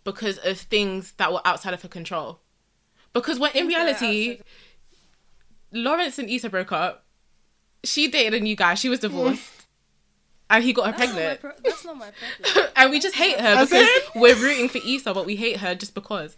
because 0.05 0.39
of 0.39 0.59
things 0.59 1.13
that 1.13 1.33
were 1.33 1.41
outside 1.47 1.73
of 1.73 1.81
her 1.83 1.89
control? 1.89 2.41
Because 3.15 3.39
when 3.39 3.51
in 3.53 3.69
Things 3.69 3.73
that 3.75 3.81
are 3.81 3.85
reality, 4.11 4.41
Lawrence 5.73 6.19
and 6.19 6.29
Issa 6.29 6.51
broke 6.51 6.73
up. 6.73 7.05
She 7.83 8.09
dated 8.09 8.35
a 8.35 8.41
new 8.45 8.55
guy. 8.57 8.75
She 8.75 8.91
was 8.91 8.99
divorced, 8.99 9.67
and 10.51 10.63
he 10.63 10.75
got 10.75 10.87
her 10.87 10.99
that's 10.99 11.13
not, 11.13 11.15
pregnant. 11.17 11.41
pro- 11.41 11.53
that's 11.65 11.85
not 11.85 11.97
my 11.97 12.11
problem. 12.53 12.71
and 12.77 12.91
we 12.91 13.01
just 13.01 13.15
hate 13.15 13.41
her 13.41 13.65
because 13.65 13.89
we're 14.15 14.37
rooting 14.37 14.69
for 14.69 14.79
Issa, 14.87 15.15
but 15.15 15.25
we 15.25 15.37
hate 15.37 15.57
her 15.59 15.75
just 15.75 15.95
because. 15.95 16.37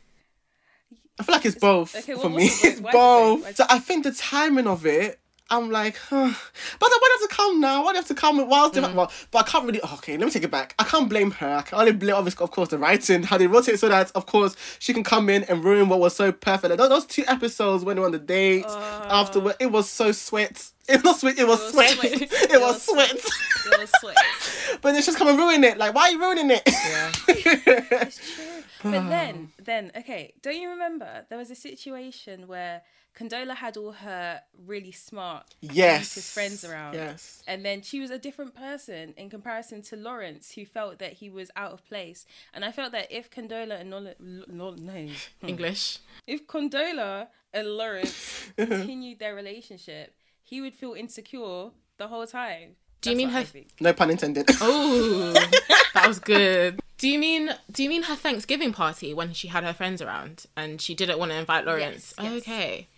I 1.18 1.24
feel 1.24 1.34
like 1.34 1.44
it's 1.44 1.56
both 1.58 1.94
okay, 1.96 2.14
what- 2.14 2.22
for 2.22 2.28
me. 2.30 2.44
It's 2.46 2.62
why 2.62 2.68
is 2.68 2.78
it 2.78 2.82
both? 2.82 2.84
Why 2.84 2.92
both. 2.92 3.48
is 3.50 3.56
So 3.56 3.64
I 3.68 3.78
think 3.80 4.04
the 4.04 4.12
timing 4.12 4.66
of 4.68 4.86
it, 4.86 5.18
I'm 5.52 5.70
like, 5.70 5.96
huh. 5.98 6.32
but 6.80 6.90
why 6.90 6.98
do 7.00 7.12
you 7.12 7.18
have 7.20 7.28
to 7.28 7.36
come 7.36 7.60
now? 7.60 7.84
Why 7.84 7.92
do 7.92 7.96
you 7.96 8.00
have 8.00 8.08
to 8.08 8.14
come 8.14 8.48
whilst 8.48 8.72
Mm. 8.72 8.94
well, 8.94 9.12
but 9.30 9.46
I 9.46 9.50
can't 9.50 9.66
really. 9.66 9.82
Okay, 9.82 10.16
let 10.16 10.24
me 10.24 10.30
take 10.30 10.44
it 10.44 10.50
back. 10.50 10.74
I 10.78 10.84
can't 10.84 11.10
blame 11.10 11.30
her. 11.32 11.56
I 11.56 11.62
can 11.62 11.78
only 11.78 11.92
blame, 11.92 12.16
obviously, 12.16 12.42
of 12.42 12.50
course, 12.50 12.70
the 12.70 12.78
writing, 12.78 13.22
how 13.22 13.36
they 13.36 13.46
wrote 13.46 13.68
it 13.68 13.78
so 13.78 13.88
that, 13.90 14.10
of 14.14 14.24
course, 14.24 14.56
she 14.78 14.94
can 14.94 15.04
come 15.04 15.28
in 15.28 15.44
and 15.44 15.62
ruin 15.62 15.90
what 15.90 16.00
was 16.00 16.16
so 16.16 16.32
perfect. 16.32 16.70
Like, 16.70 16.88
those, 16.88 17.04
two 17.04 17.24
episodes 17.28 17.84
when 17.84 17.96
they 17.96 18.00
were 18.00 18.06
on 18.06 18.12
the 18.12 18.18
date 18.18 18.64
afterward, 18.66 19.56
it 19.60 19.66
was 19.70 19.90
so 19.90 20.10
sweet. 20.12 20.70
It 20.88 21.04
was 21.04 21.20
sweet. 21.20 21.38
It 21.38 21.46
was, 21.46 21.60
was 21.60 21.72
sweat. 21.72 21.90
sweat. 21.98 22.12
It, 22.22 22.32
It 22.32 22.60
was 22.60 22.74
was 22.74 22.82
sweat. 22.82 23.14
It 23.14 23.78
was 23.78 23.90
sweat. 24.00 24.16
but 24.82 24.92
then 24.92 25.02
she's 25.02 25.16
come 25.16 25.28
and 25.28 25.38
ruin 25.38 25.62
it. 25.64 25.76
Like, 25.78 25.94
why 25.94 26.02
are 26.02 26.10
you 26.10 26.20
ruining 26.20 26.50
it? 26.50 26.62
Yeah. 26.66 27.12
it's 27.28 28.16
true. 28.34 28.44
But 28.90 29.08
then, 29.08 29.52
then, 29.62 29.92
okay, 29.96 30.34
don't 30.42 30.56
you 30.56 30.70
remember 30.70 31.24
there 31.28 31.38
was 31.38 31.50
a 31.50 31.54
situation 31.54 32.48
where 32.48 32.82
Condola 33.16 33.54
had 33.54 33.76
all 33.76 33.92
her 33.92 34.40
really 34.66 34.92
smart 34.92 35.54
yes. 35.60 36.32
friends 36.32 36.64
around. 36.64 36.94
Yes. 36.94 37.42
And 37.46 37.64
then 37.64 37.82
she 37.82 38.00
was 38.00 38.10
a 38.10 38.18
different 38.18 38.54
person 38.54 39.12
in 39.16 39.28
comparison 39.28 39.82
to 39.82 39.96
Lawrence, 39.96 40.52
who 40.52 40.64
felt 40.64 40.98
that 40.98 41.14
he 41.14 41.28
was 41.28 41.50
out 41.54 41.72
of 41.72 41.84
place. 41.86 42.24
And 42.54 42.64
I 42.64 42.72
felt 42.72 42.92
that 42.92 43.08
if 43.10 43.30
Condola 43.30 43.80
and 43.80 43.90
Nola, 43.90 44.14
no, 44.18 44.70
no, 44.70 45.08
English. 45.46 45.98
if 46.26 46.46
Condola 46.46 47.28
and 47.52 47.68
Lawrence 47.68 48.48
continued 48.56 49.18
their 49.18 49.34
relationship, 49.34 50.14
he 50.42 50.60
would 50.60 50.74
feel 50.74 50.94
insecure 50.94 51.70
the 51.98 52.08
whole 52.08 52.26
time. 52.26 52.76
Do 53.02 53.10
you 53.10 53.26
That's 53.26 53.52
mean 53.52 53.64
her- 53.64 53.70
No 53.80 53.92
pun 53.92 54.10
intended. 54.10 54.48
Oh, 54.60 55.32
that 55.94 56.06
was 56.06 56.18
good. 56.18 56.80
Do 56.98 57.08
you 57.08 57.18
mean 57.18 57.50
do 57.70 57.82
you 57.82 57.88
mean 57.88 58.04
her 58.04 58.14
Thanksgiving 58.14 58.72
party 58.72 59.12
when 59.12 59.32
she 59.32 59.48
had 59.48 59.64
her 59.64 59.72
friends 59.72 60.00
around 60.00 60.46
and 60.56 60.80
she 60.80 60.94
didn't 60.94 61.18
want 61.18 61.32
to 61.32 61.36
invite 61.36 61.66
Lawrence? 61.66 62.14
Yes, 62.16 62.32
yes. 62.32 62.42
Okay. 62.42 62.88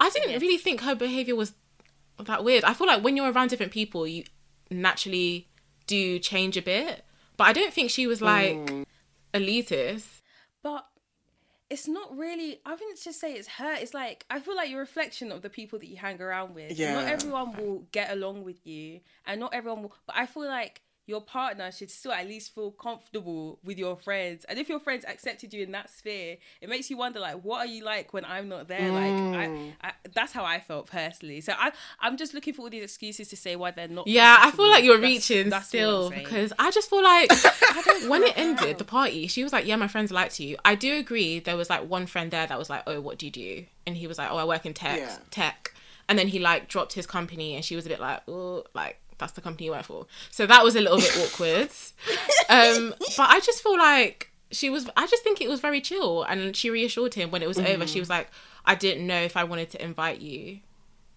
I 0.00 0.10
didn't 0.10 0.40
really 0.40 0.58
think 0.58 0.80
her 0.82 0.94
behavior 0.94 1.34
was 1.36 1.52
that 2.18 2.44
weird. 2.44 2.64
I 2.64 2.74
feel 2.74 2.86
like 2.86 3.02
when 3.02 3.16
you're 3.16 3.30
around 3.32 3.48
different 3.48 3.72
people, 3.72 4.06
you 4.06 4.24
naturally 4.70 5.48
do 5.86 6.18
change 6.18 6.56
a 6.56 6.62
bit. 6.62 7.04
But 7.36 7.44
I 7.44 7.52
don't 7.52 7.72
think 7.72 7.90
she 7.90 8.06
was 8.06 8.20
like 8.22 8.56
Mm. 8.56 8.84
elitist. 9.34 10.20
But 10.62 10.86
it's 11.70 11.88
not 11.88 12.16
really. 12.16 12.60
I 12.66 12.72
wouldn't 12.72 13.00
just 13.02 13.18
say 13.18 13.32
it's 13.34 13.48
her. 13.48 13.72
It's 13.74 13.94
like 13.94 14.24
I 14.30 14.40
feel 14.40 14.54
like 14.54 14.70
you're 14.70 14.80
reflection 14.80 15.32
of 15.32 15.42
the 15.42 15.48
people 15.50 15.78
that 15.78 15.86
you 15.88 15.96
hang 15.96 16.20
around 16.20 16.54
with. 16.54 16.72
Yeah. 16.78 16.94
Not 16.94 17.06
everyone 17.06 17.56
will 17.56 17.86
get 17.92 18.10
along 18.12 18.44
with 18.44 18.66
you, 18.66 19.00
and 19.26 19.40
not 19.40 19.54
everyone 19.54 19.82
will. 19.82 19.94
But 20.06 20.16
I 20.16 20.26
feel 20.26 20.46
like 20.46 20.82
your 21.06 21.20
partner 21.20 21.72
should 21.72 21.90
still 21.90 22.12
at 22.12 22.26
least 22.28 22.54
feel 22.54 22.70
comfortable 22.70 23.58
with 23.64 23.76
your 23.78 23.96
friends. 23.96 24.44
And 24.48 24.58
if 24.58 24.68
your 24.68 24.78
friends 24.78 25.04
accepted 25.04 25.52
you 25.52 25.62
in 25.62 25.72
that 25.72 25.90
sphere, 25.90 26.36
it 26.60 26.68
makes 26.68 26.90
you 26.90 26.96
wonder 26.96 27.18
like, 27.18 27.42
what 27.42 27.58
are 27.58 27.66
you 27.66 27.82
like 27.84 28.12
when 28.12 28.24
I'm 28.24 28.48
not 28.48 28.68
there? 28.68 28.92
Like, 28.92 29.02
I, 29.02 29.46
mm. 29.48 29.72
I, 29.82 29.92
that's 30.14 30.32
how 30.32 30.44
I 30.44 30.60
felt 30.60 30.86
personally. 30.86 31.40
So 31.40 31.54
I, 31.58 31.72
I'm 32.00 32.16
just 32.16 32.34
looking 32.34 32.54
for 32.54 32.62
all 32.62 32.70
these 32.70 32.84
excuses 32.84 33.28
to 33.28 33.36
say 33.36 33.56
why 33.56 33.72
they're 33.72 33.88
not. 33.88 34.06
Yeah, 34.06 34.36
I 34.40 34.52
feel 34.52 34.68
like 34.68 34.84
you're 34.84 34.96
That's- 34.96 35.12
reaching 35.28 35.50
that's 35.50 35.66
still 35.68 36.10
because 36.10 36.52
I 36.58 36.70
just 36.70 36.88
feel 36.88 37.02
like 37.02 37.30
when 38.08 38.22
it 38.22 38.38
ended, 38.38 38.78
the 38.78 38.84
party, 38.84 39.26
she 39.26 39.42
was 39.42 39.52
like, 39.52 39.66
Yeah, 39.66 39.76
my 39.76 39.88
friends 39.88 40.12
liked 40.12 40.38
you. 40.38 40.56
I 40.64 40.74
do 40.76 40.94
agree 40.96 41.40
there 41.40 41.56
was 41.56 41.68
like 41.68 41.88
one 41.88 42.06
friend 42.06 42.30
there 42.30 42.46
that 42.46 42.58
was 42.58 42.70
like, 42.70 42.82
Oh, 42.86 43.00
what 43.00 43.18
do 43.18 43.26
you 43.26 43.32
do? 43.32 43.64
And 43.86 43.96
he 43.96 44.06
was 44.06 44.18
like, 44.18 44.30
Oh, 44.30 44.36
I 44.36 44.44
work 44.44 44.66
in 44.66 44.72
tech 44.74 44.98
Yeah. 44.98 45.16
tech. 45.30 45.74
And 46.08 46.18
then 46.18 46.28
he 46.28 46.38
like 46.38 46.68
dropped 46.68 46.92
his 46.92 47.06
company 47.06 47.54
and 47.54 47.64
she 47.64 47.74
was 47.74 47.86
a 47.86 47.88
bit 47.88 47.98
like, 48.00 48.20
Oh, 48.28 48.64
like 48.74 48.98
that's 49.22 49.32
the 49.32 49.40
company 49.40 49.66
you 49.66 49.72
work 49.72 49.84
for. 49.84 50.06
So 50.30 50.46
that 50.46 50.62
was 50.64 50.76
a 50.76 50.80
little 50.80 50.98
bit 50.98 51.16
awkward. 51.18 51.70
Um, 52.50 52.94
but 53.16 53.30
I 53.30 53.40
just 53.40 53.62
feel 53.62 53.78
like 53.78 54.30
she 54.50 54.68
was 54.68 54.88
I 54.96 55.06
just 55.06 55.22
think 55.24 55.40
it 55.40 55.48
was 55.48 55.60
very 55.60 55.80
chill 55.80 56.22
and 56.24 56.54
she 56.54 56.68
reassured 56.70 57.14
him 57.14 57.30
when 57.30 57.42
it 57.42 57.48
was 57.48 57.58
over. 57.58 57.86
She 57.86 58.00
was 58.00 58.10
like, 58.10 58.28
I 58.66 58.74
didn't 58.74 59.06
know 59.06 59.20
if 59.22 59.36
I 59.36 59.44
wanted 59.44 59.70
to 59.70 59.82
invite 59.82 60.20
you 60.20 60.60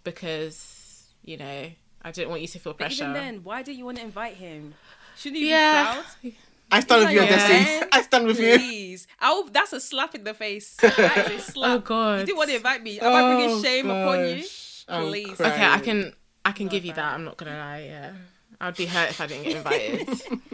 because, 0.03 1.03
you 1.23 1.37
know, 1.37 1.69
I 2.01 2.11
didn't 2.11 2.29
want 2.29 2.41
you 2.41 2.47
to 2.47 2.59
feel 2.59 2.73
But 2.73 2.77
pressure. 2.79 3.03
even 3.03 3.13
then, 3.13 3.43
why 3.43 3.61
did 3.63 3.75
you 3.75 3.85
want 3.85 3.97
to 3.97 4.03
invite 4.03 4.35
him? 4.35 4.75
Shouldn't 5.17 5.41
you 5.41 5.47
Yeah. 5.47 6.01
be 6.21 6.29
proud? 6.29 6.35
I 6.71 6.79
stand 6.79 7.03
with 7.05 7.13
you, 7.13 7.19
Like, 7.21 7.29
Destiny. 7.29 7.89
I 7.91 8.01
stand 8.01 8.25
with 8.27 8.39
you. 8.39 8.57
Please. 8.57 9.07
I'll, 9.19 9.43
that's 9.45 9.73
a 9.73 9.79
slap 9.79 10.15
in 10.15 10.23
the 10.23 10.33
face. 10.33 10.75
That 10.77 11.29
is 11.31 11.47
a 11.47 11.51
slap. 11.51 11.71
Oh, 11.71 11.79
God. 11.79 12.19
You 12.21 12.25
didn't 12.27 12.37
want 12.37 12.49
to 12.49 12.55
invite 12.55 12.81
me. 12.83 12.99
Am 12.99 13.13
I 13.13 13.21
bringing 13.35 13.55
Oh, 13.57 13.61
shame 13.61 13.89
upon 13.89 14.19
you? 14.27 14.35
Please. 14.87 15.35
crying. 15.37 15.53
Okay, 15.53 15.65
I 15.65 15.79
can 15.79 16.13
I 16.45 16.51
can 16.51 16.67
give 16.67 16.85
you 16.85 16.93
that. 16.93 17.13
I'm 17.13 17.25
not 17.25 17.35
gonna 17.37 17.57
lie. 17.57 17.83
Yeah, 17.87 18.11
I'd 18.61 18.75
be 18.77 18.85
hurt 18.85 19.09
if 19.09 19.19
I 19.19 19.25
didn't 19.27 19.43
get 19.43 19.55
invited. 19.57 20.07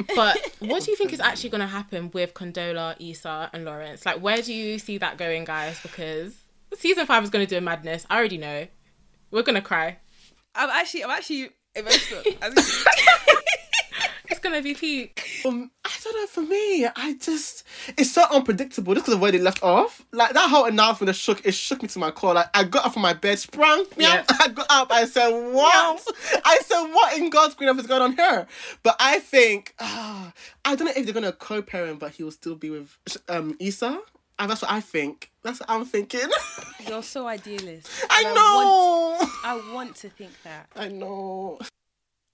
but 0.15 0.37
what 0.59 0.83
do 0.83 0.91
you 0.91 0.97
think 0.97 1.13
is 1.13 1.19
actually 1.19 1.49
gonna 1.49 1.67
happen 1.67 2.09
with 2.13 2.33
Condola, 2.33 2.95
Issa, 2.99 3.49
and 3.53 3.65
Lawrence? 3.65 4.05
Like, 4.05 4.21
where 4.21 4.41
do 4.41 4.53
you 4.53 4.79
see 4.79 4.97
that 4.99 5.17
going, 5.17 5.43
guys? 5.43 5.79
Because 5.81 6.33
season 6.75 7.05
five 7.05 7.23
is 7.23 7.29
gonna 7.29 7.45
do 7.45 7.57
a 7.57 7.61
madness. 7.61 8.05
I 8.09 8.17
already 8.17 8.37
know. 8.37 8.67
We're 9.29 9.43
gonna 9.43 9.61
cry. 9.61 9.97
I'm 10.55 10.69
actually, 10.69 11.03
I'm 11.03 11.11
actually 11.11 11.49
emotional. 11.75 12.23
I'm- 12.41 12.55
gonna 14.41 14.61
be 14.61 14.73
peak. 14.73 15.41
Um, 15.45 15.71
I 15.85 15.91
don't 16.03 16.15
know. 16.15 16.27
For 16.27 16.41
me, 16.41 16.85
I 16.95 17.15
just 17.19 17.63
it's 17.97 18.11
so 18.11 18.23
unpredictable 18.31 18.93
just 18.93 19.05
because 19.05 19.15
of 19.15 19.21
where 19.21 19.31
they 19.31 19.37
left 19.39 19.63
off. 19.63 20.05
Like 20.11 20.33
that 20.33 20.49
whole 20.49 20.65
announcement 20.65 21.07
that 21.07 21.15
shook 21.15 21.45
it 21.45 21.53
shook 21.53 21.81
me 21.81 21.87
to 21.89 21.99
my 21.99 22.11
core. 22.11 22.33
Like 22.33 22.49
I 22.53 22.63
got 22.63 22.85
up 22.85 22.93
from 22.93 23.01
my 23.01 23.13
bed, 23.13 23.39
sprang, 23.39 23.85
Yeah. 23.97 24.23
I 24.39 24.47
got 24.49 24.67
up. 24.69 24.91
I 24.91 25.05
said, 25.05 25.29
"What?" 25.29 26.07
I 26.45 26.59
said, 26.65 26.83
"What 26.93 27.17
in 27.17 27.29
God's 27.29 27.55
green 27.55 27.69
earth 27.69 27.79
is 27.79 27.87
going 27.87 28.01
on 28.01 28.15
here?" 28.15 28.47
But 28.83 28.95
I 28.99 29.19
think 29.19 29.75
ah, 29.79 30.33
I 30.65 30.75
don't 30.75 30.85
know 30.85 30.93
if 30.95 31.05
they're 31.05 31.13
gonna 31.13 31.31
co-parent, 31.33 31.99
but 31.99 32.11
he 32.11 32.23
will 32.23 32.31
still 32.31 32.55
be 32.55 32.69
with 32.69 32.97
um 33.29 33.55
Issa. 33.59 33.99
And 34.39 34.49
that's 34.49 34.63
what 34.63 34.71
I 34.71 34.81
think. 34.81 35.29
That's 35.43 35.59
what 35.59 35.69
I'm 35.69 35.85
thinking. 35.85 36.27
You're 36.87 37.03
so 37.03 37.27
idealist. 37.27 37.87
I 38.09 38.23
know. 38.23 39.17
want, 39.19 39.31
I 39.43 39.73
want 39.73 39.95
to 39.97 40.09
think 40.09 40.31
that. 40.43 40.67
I 40.75 40.87
know. 40.87 41.59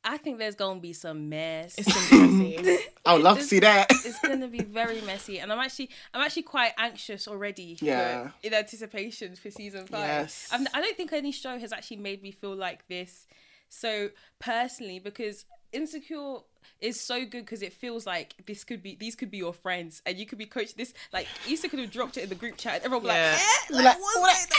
I 0.09 0.17
think 0.17 0.37
there's 0.39 0.55
gonna 0.55 0.79
be 0.79 0.93
some 0.93 1.27
mess. 1.29 1.75
It's 1.77 2.09
gonna 2.11 2.27
be 2.27 2.57
messy. 2.57 2.77
I 3.05 3.13
would 3.13 3.23
love 3.23 3.37
to 3.39 3.43
see 3.43 3.59
that. 3.59 3.87
it's 3.91 4.19
gonna 4.21 4.47
be 4.47 4.63
very 4.63 5.01
messy, 5.01 5.39
and 5.39 5.51
I'm 5.51 5.59
actually 5.59 5.89
I'm 6.13 6.21
actually 6.21 6.43
quite 6.43 6.71
anxious 6.77 7.27
already. 7.27 7.75
for- 7.75 7.85
Yeah. 7.85 8.29
in 8.41 8.53
anticipation 8.53 9.35
for 9.35 9.51
season 9.51 9.85
five. 9.85 10.07
Yes. 10.07 10.47
I'm, 10.51 10.65
I 10.73 10.81
don't 10.81 10.95
think 10.95 11.11
any 11.13 11.31
show 11.31 11.59
has 11.59 11.73
actually 11.73 11.97
made 11.97 12.23
me 12.23 12.31
feel 12.31 12.55
like 12.55 12.87
this. 12.87 13.27
So 13.69 14.09
personally, 14.39 14.99
because 14.99 15.43
Insecure 15.73 16.37
is 16.79 17.01
so 17.05 17.25
good 17.25 17.43
because 17.43 17.61
it 17.61 17.73
feels 17.73 18.05
like 18.05 18.33
this 18.45 18.63
could 18.63 18.81
be 18.81 18.95
these 18.95 19.15
could 19.15 19.29
be 19.31 19.37
your 19.37 19.53
friends 19.53 20.01
and 20.05 20.17
you 20.17 20.25
could 20.25 20.37
be 20.37 20.45
coached 20.45 20.77
this 20.77 20.93
like 21.11 21.27
Issa 21.49 21.67
could 21.69 21.79
have 21.79 21.91
dropped 21.91 22.17
it 22.17 22.23
in 22.23 22.29
the 22.29 22.35
group 22.35 22.55
chat 22.55 22.75
and 22.75 22.85
everyone 22.85 23.03
would 23.03 23.09
be 23.13 23.15
like, 23.19 23.33
eh? 23.39 23.41
like, 23.71 23.83
Like, 23.85 23.99
what's 23.99 24.17
what- 24.17 24.49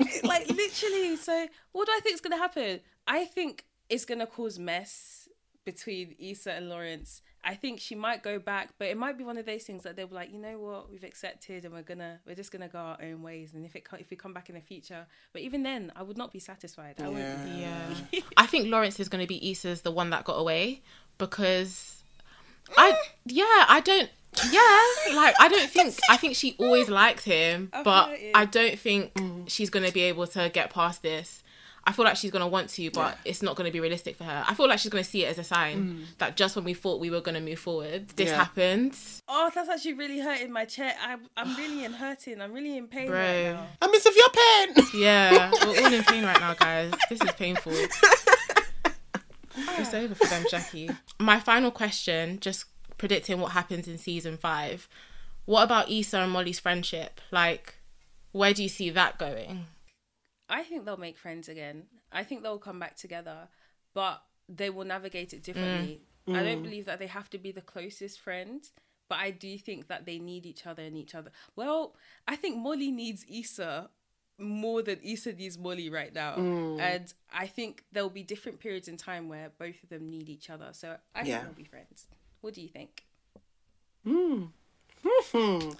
going 0.00 0.20
on? 0.22 0.28
like 0.28 0.48
literally 0.48 1.16
so 1.16 1.46
what 1.72 1.86
do 1.86 1.92
I 1.92 2.00
think 2.02 2.14
is 2.14 2.20
gonna 2.20 2.36
happen 2.38 2.80
I 3.06 3.24
think 3.24 3.64
it's 3.90 4.04
gonna 4.04 4.26
cause 4.26 4.58
mess 4.58 5.28
between 5.64 6.14
Issa 6.18 6.52
and 6.52 6.68
Lawrence 6.68 7.20
I 7.44 7.54
think 7.54 7.80
she 7.80 7.94
might 7.94 8.22
go 8.22 8.38
back 8.38 8.70
but 8.78 8.88
it 8.88 8.96
might 8.96 9.18
be 9.18 9.24
one 9.24 9.36
of 9.36 9.46
those 9.46 9.64
things 9.64 9.82
that 9.82 9.94
they'll 9.96 10.06
be 10.06 10.14
like 10.14 10.32
you 10.32 10.38
know 10.38 10.58
what 10.58 10.90
we've 10.90 11.04
accepted 11.04 11.64
and 11.64 11.74
we're 11.74 11.82
gonna 11.82 12.18
we're 12.26 12.34
just 12.34 12.50
gonna 12.50 12.68
go 12.68 12.78
our 12.78 12.98
own 13.02 13.22
ways 13.22 13.54
and 13.54 13.64
if 13.64 13.76
it 13.76 13.84
co- 13.84 13.98
if 13.98 14.10
we 14.10 14.16
come 14.16 14.32
back 14.32 14.48
in 14.48 14.54
the 14.54 14.60
future 14.60 15.06
but 15.32 15.42
even 15.42 15.62
then 15.62 15.92
I 15.94 16.02
would 16.02 16.16
not 16.16 16.32
be 16.32 16.38
satisfied 16.38 16.96
I 16.98 17.08
would 17.08 17.18
Yeah. 17.18 17.94
Yeah. 18.12 18.20
I 18.36 18.46
think 18.46 18.68
Lawrence 18.68 19.00
is 19.00 19.08
going 19.08 19.22
to 19.22 19.28
be 19.28 19.50
Issa's 19.50 19.82
the 19.82 19.90
one 19.90 20.10
that 20.10 20.24
got 20.24 20.34
away 20.34 20.82
because 21.18 22.02
I 22.76 22.92
mm. 22.92 22.96
yeah, 23.26 23.44
I 23.68 23.82
don't 23.84 24.10
yeah, 24.50 25.16
like 25.16 25.34
I 25.40 25.48
don't 25.48 25.68
think 25.68 25.94
I 26.08 26.16
think 26.16 26.36
she 26.36 26.54
always 26.58 26.88
liked 26.88 27.24
him, 27.24 27.70
but. 27.84 28.16
I 28.34 28.44
don't 28.44 28.78
think 28.78 29.12
she's 29.48 29.70
going 29.70 29.84
to 29.84 29.92
be 29.92 30.02
able 30.02 30.26
to 30.28 30.48
get 30.50 30.70
past 30.70 31.02
this. 31.02 31.42
I 31.84 31.92
feel 31.92 32.04
like 32.04 32.16
she's 32.16 32.30
going 32.30 32.42
to 32.42 32.46
want 32.46 32.68
to, 32.70 32.90
but 32.90 33.16
it's 33.24 33.42
not 33.42 33.56
going 33.56 33.66
to 33.66 33.72
be 33.72 33.80
realistic 33.80 34.16
for 34.16 34.24
her. 34.24 34.44
I 34.46 34.54
feel 34.54 34.68
like 34.68 34.78
she's 34.78 34.90
going 34.92 35.02
to 35.02 35.08
see 35.10 35.24
it 35.24 35.28
as 35.28 35.38
a 35.38 35.44
sign 35.44 35.76
mm. 35.82 36.18
that 36.18 36.36
just 36.36 36.54
when 36.54 36.64
we 36.64 36.74
thought 36.74 37.00
we 37.00 37.10
were 37.10 37.20
going 37.20 37.34
to 37.36 37.40
move 37.40 37.58
forward, 37.58 38.08
this 38.10 38.28
Yeah. 38.28 38.36
happened. 38.36 38.96
oh 39.28 39.50
that's 39.54 39.68
actually 39.68 39.94
really 39.94 40.20
hurting 40.20 40.52
my 40.52 40.64
chest 40.64 40.96
I'm, 41.02 41.20
I'm 41.36 41.56
really 41.56 41.84
in 41.84 41.92
hurting 41.92 42.40
I'm 42.40 42.52
really 42.52 42.76
in 42.76 42.86
pain 42.86 43.06
Bro. 43.08 43.18
right 43.18 43.52
now 43.54 43.66
I 43.80 43.86
miss 43.88 44.04
of 44.06 44.14
your 44.14 44.28
pain. 44.28 44.86
Yeah, 45.00 45.50
we're 45.64 45.84
all 45.84 45.92
in 45.92 46.02
pain 46.04 46.24
right 46.24 46.40
now, 46.40 46.54
guys. 46.54 46.92
This 47.08 47.20
is 47.22 47.32
painful. 47.32 47.72
It's 49.78 49.94
over 49.94 50.14
for 50.14 50.26
them, 50.26 50.44
Jackie. 50.50 50.90
My 51.18 51.40
final 51.40 51.70
question, 51.70 52.38
just 52.40 52.64
predicting 52.98 53.40
what 53.40 53.52
happens 53.52 53.88
in 53.88 53.98
season 53.98 54.36
five. 54.36 54.88
What 55.46 55.62
about 55.62 55.90
Issa 55.90 56.18
and 56.18 56.32
Molly's 56.32 56.60
friendship? 56.60 57.20
Like, 57.30 57.74
where 58.32 58.52
do 58.52 58.62
you 58.62 58.68
see 58.68 58.90
that 58.90 59.18
going? 59.18 59.66
I 60.50 60.62
think 60.62 60.84
they'll 60.84 60.96
make 60.96 61.16
friends 61.16 61.48
again. 61.48 61.84
I 62.12 62.24
think 62.24 62.42
they'll 62.42 62.58
come 62.58 62.78
back 62.78 62.96
together, 62.96 63.48
but 63.94 64.22
they 64.48 64.68
will 64.68 64.84
navigate 64.84 65.32
it 65.32 65.42
differently. 65.42 66.02
Mm. 66.28 66.36
I 66.36 66.42
don't 66.42 66.60
mm. 66.60 66.64
believe 66.64 66.86
that 66.86 66.98
they 66.98 67.06
have 67.06 67.30
to 67.30 67.38
be 67.38 67.52
the 67.52 67.60
closest 67.60 68.20
friend, 68.20 68.62
but 69.08 69.18
I 69.18 69.30
do 69.30 69.56
think 69.56 69.88
that 69.88 70.06
they 70.06 70.18
need 70.18 70.44
each 70.44 70.66
other 70.66 70.82
and 70.82 70.96
each 70.96 71.14
other. 71.14 71.30
Well, 71.56 71.94
I 72.26 72.36
think 72.36 72.58
Molly 72.58 72.90
needs 72.90 73.24
Issa 73.30 73.90
more 74.38 74.82
than 74.82 74.98
Issa 75.02 75.34
needs 75.34 75.58
Molly 75.58 75.90
right 75.90 76.14
now. 76.14 76.36
Mm. 76.36 76.80
And 76.80 77.14
I 77.32 77.46
think 77.46 77.84
there'll 77.92 78.10
be 78.10 78.22
different 78.22 78.58
periods 78.58 78.88
in 78.88 78.96
time 78.96 79.28
where 79.28 79.50
both 79.58 79.82
of 79.82 79.90
them 79.90 80.08
need 80.10 80.28
each 80.28 80.50
other. 80.50 80.70
So 80.72 80.96
I 81.14 81.22
Yeah. 81.22 81.24
think 81.24 81.42
they'll 81.42 81.64
be 81.64 81.64
friends. 81.64 82.06
What 82.40 82.54
do 82.54 82.62
you 82.62 82.68
think? 82.68 83.04
Hmm. 84.04 84.44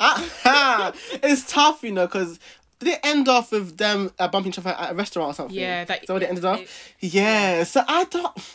Ah, 0.00 0.92
it's 1.22 1.50
tough, 1.50 1.82
you 1.82 1.90
know, 1.90 2.06
because 2.06 2.38
did 2.78 2.88
it 2.94 3.00
end 3.02 3.28
off 3.28 3.50
with 3.52 3.76
them 3.76 4.12
uh, 4.18 4.28
bumping 4.28 4.50
each 4.52 4.58
other 4.58 4.70
at 4.70 4.92
a 4.92 4.94
restaurant 4.94 5.30
or 5.30 5.34
something? 5.34 5.56
Yeah, 5.56 5.84
that- 5.84 6.02
Is 6.02 6.06
that 6.06 6.12
what 6.12 6.22
it 6.22 6.28
ended 6.28 6.44
off? 6.44 6.60
It- 6.60 6.68
Yeah, 7.14 7.64
so 7.64 7.82
I 7.86 8.04
don't. 8.04 8.54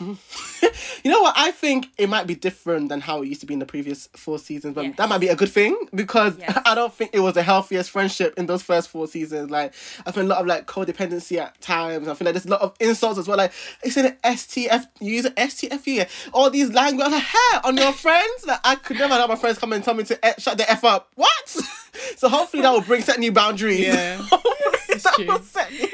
you 1.04 1.10
know 1.10 1.20
what? 1.22 1.34
I 1.36 1.50
think 1.50 1.88
it 1.98 2.08
might 2.08 2.26
be 2.26 2.34
different 2.34 2.88
than 2.88 3.00
how 3.00 3.22
it 3.22 3.28
used 3.28 3.40
to 3.40 3.46
be 3.46 3.54
in 3.54 3.60
the 3.60 3.66
previous 3.66 4.08
four 4.16 4.38
seasons, 4.38 4.74
but 4.74 4.84
Yes. 4.84 4.96
that 4.96 5.08
might 5.08 5.18
be 5.18 5.28
a 5.28 5.36
good 5.36 5.50
thing 5.50 5.76
because 5.94 6.36
Yes. 6.38 6.58
I 6.66 6.74
don't 6.74 6.92
think 6.92 7.10
it 7.12 7.20
was 7.20 7.34
the 7.34 7.42
healthiest 7.42 7.90
friendship 7.90 8.34
in 8.38 8.46
those 8.46 8.62
first 8.62 8.88
four 8.88 9.06
seasons. 9.06 9.50
Like, 9.50 9.74
I 10.06 10.12
feel 10.12 10.22
a 10.22 10.26
lot 10.26 10.38
of 10.40 10.46
like 10.46 10.66
codependency 10.66 11.38
at 11.38 11.60
times. 11.60 12.08
I 12.08 12.14
feel 12.14 12.24
like 12.26 12.34
there's 12.34 12.46
a 12.46 12.50
lot 12.50 12.60
of 12.62 12.74
insults 12.80 13.18
as 13.18 13.28
well. 13.28 13.36
Like, 13.38 13.52
it's 13.82 13.96
an 13.96 14.16
STF, 14.24 14.86
you 15.00 15.12
use 15.14 15.24
an 15.26 15.32
STFU, 15.34 15.86
yeah. 15.96 16.08
all 16.32 16.50
these 16.50 16.70
language. 16.72 17.06
Like, 17.10 17.22
hey, 17.22 17.58
on 17.64 17.76
your 17.76 17.92
friends? 17.92 18.46
Like, 18.46 18.60
I 18.64 18.74
could 18.76 18.98
never 18.98 19.14
have 19.14 19.28
my 19.28 19.36
friends 19.36 19.58
come 19.58 19.72
and 19.72 19.84
tell 19.84 19.94
me 19.94 20.04
to 20.04 20.24
eh, 20.24 20.34
shut 20.38 20.56
the 20.58 20.70
F 20.70 20.84
up. 20.84 21.08
What? 21.14 21.48
so 22.16 22.28
hopefully 22.28 22.62
that 22.62 22.70
will 22.72 22.80
bring 22.80 23.02
set 23.02 23.18
new 23.18 23.32
boundaries. 23.32 23.80
Yeah. 23.80 24.13
Hopefully 24.18 24.52
oh 24.90 24.94
that 25.02 25.14
true. 25.14 25.26
will 25.26 25.38
set 25.40 25.72
new. 25.72 25.88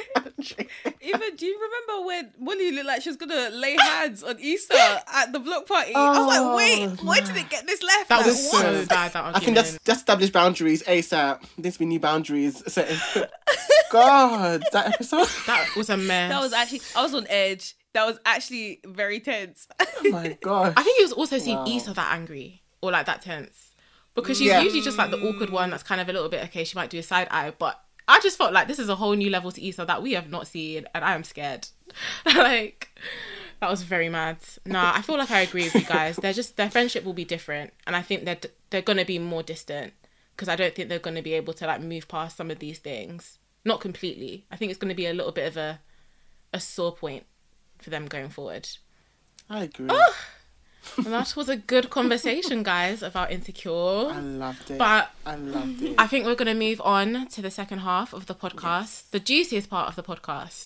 Even 1.03 1.37
do 1.37 1.47
you 1.47 1.59
remember 1.61 2.07
when 2.07 2.33
Molly 2.39 2.73
looked 2.73 2.87
like 2.87 3.03
she 3.03 3.09
was 3.11 3.17
gonna 3.17 3.51
lay 3.51 3.77
hands 3.77 4.23
on 4.23 4.39
Issa 4.39 5.03
at 5.13 5.33
the 5.33 5.39
block 5.39 5.67
party? 5.67 5.95
I 5.95 6.19
was 6.19 6.27
like, 6.27 6.57
wait, 6.57 6.87
oh, 7.01 7.05
why 7.07 7.21
did 7.21 7.37
it 7.37 7.49
get 7.51 7.67
this 7.67 7.83
left? 7.83 8.09
That 8.09 8.19
Like, 8.19 8.27
was 8.27 8.49
what? 8.51 8.63
so 8.63 8.87
bad, 8.87 9.13
that 9.13 9.17
argument. 9.17 9.37
I 9.37 9.41
think 9.41 9.55
that's 9.57 9.79
just 9.85 10.01
establish 10.01 10.31
boundaries 10.31 10.83
ASAP. 10.85 11.41
There 11.41 11.49
needs 11.59 11.77
to 11.77 11.79
be 11.81 11.87
new 11.87 12.01
boundaries 12.01 12.63
set. 12.73 12.89
God, 13.91 14.63
that 14.73 14.87
episode. 14.95 15.29
that 15.47 15.69
was 15.77 15.91
a 15.91 15.97
mess. 15.97 16.31
That 16.31 16.41
was 16.43 16.53
actually 16.53 16.83
I 16.97 17.03
was 17.03 17.15
on 17.15 17.27
edge. 17.29 17.75
That 17.93 18.07
was 18.07 18.19
actually 18.25 18.81
very 18.87 19.21
tense. 19.21 19.67
Oh 19.81 20.11
my 20.11 20.39
god. 20.41 20.75
I 20.77 20.83
think 20.83 21.01
it 21.01 21.03
was 21.03 21.13
also 21.13 21.39
seeing 21.39 21.57
Wow. 21.57 21.67
Issa 21.67 21.93
that 21.95 22.13
angry 22.15 22.63
or 22.83 22.93
like 22.93 23.07
that 23.07 23.23
tense 23.23 23.75
because 24.15 24.39
she's 24.39 24.49
Yeah. 24.49 24.61
usually 24.61 24.83
just 24.83 24.97
like 24.97 25.11
the 25.11 25.19
awkward 25.19 25.51
one 25.51 25.71
that's 25.71 25.83
kind 25.83 26.01
of 26.01 26.09
a 26.09 26.13
little 26.13 26.29
bit 26.29 26.45
okay. 26.45 26.65
She 26.65 26.77
might 26.77 26.91
do 26.91 26.99
a 26.99 27.03
side 27.03 27.29
eye, 27.31 27.53
but 27.59 27.81
I 28.11 28.19
just 28.21 28.37
felt 28.37 28.53
like 28.53 28.67
this 28.67 28.81
is 28.81 28.89
a 28.89 28.97
whole 28.97 29.15
new 29.15 29.31
level 29.31 29.53
to 29.53 29.65
Issa 29.65 29.85
that 29.85 30.03
we 30.03 30.13
have 30.13 30.29
not 30.29 30.49
seen, 30.49 30.87
and 30.95 31.05
I 31.05 31.15
am 31.15 31.23
scared. 31.23 31.69
like 32.27 32.89
that 33.61 33.71
was 33.71 33.83
very 33.83 34.09
mad. 34.09 34.39
Nah, 34.67 34.93
I 34.95 35.03
feel 35.03 35.17
like 35.17 35.31
I 35.31 35.41
agree 35.41 35.65
with 35.65 35.75
you 35.77 35.85
guys. 35.85 36.17
They're 36.17 36.33
just 36.33 36.57
their 36.57 36.71
friendship 36.71 37.05
will 37.05 37.13
be 37.13 37.25
different, 37.25 37.73
and 37.87 37.95
I 37.95 38.03
think 38.03 38.25
they're 38.25 38.39
they're 38.71 38.83
gonna 38.83 39.05
be 39.05 39.19
more 39.19 39.45
distant 39.45 39.93
because 40.35 40.49
I 40.49 40.57
don't 40.57 40.75
think 40.75 40.89
they're 40.89 40.99
gonna 40.99 41.23
be 41.23 41.35
able 41.35 41.53
to 41.55 41.67
like 41.67 41.81
move 41.81 42.09
past 42.09 42.37
some 42.37 42.51
of 42.51 42.59
these 42.59 42.79
things. 42.79 43.39
Not 43.65 43.81
completely. 43.81 44.45
I 44.51 44.57
think 44.57 44.71
it's 44.71 44.81
gonna 44.81 44.95
be 44.95 45.07
a 45.07 45.15
little 45.15 45.33
bit 45.33 45.47
of 45.47 45.57
a 45.57 45.81
a 46.53 46.59
sore 46.59 46.97
point 46.97 47.27
for 47.79 47.91
them 47.91 48.07
going 48.07 48.31
forward. 48.31 48.69
I 49.49 49.65
agree. 49.65 49.89
And 50.97 51.07
that 51.07 51.35
was 51.37 51.49
a 51.49 51.57
good 51.57 51.91
conversation, 51.91 52.63
guys, 52.63 53.03
about 53.03 53.31
Insecure. 53.31 53.71
I 54.11 54.21
loved 54.21 54.71
it. 54.71 54.79
But 54.79 55.11
I 55.25 55.37
loved 55.37 55.83
it. 55.83 55.95
I 55.99 56.07
think 56.07 56.27
we're 56.27 56.35
going 56.35 56.47
to 56.59 56.67
move 56.67 56.81
on 56.83 57.29
to 57.29 57.43
the 57.43 57.51
second 57.51 57.81
half 57.81 58.13
of 58.13 58.27
the 58.27 58.35
podcast, 58.35 59.11
the 59.11 59.21
juiciest 59.21 59.71
part 59.71 59.89
of 59.89 59.97
the 59.97 60.03
podcast. 60.03 60.65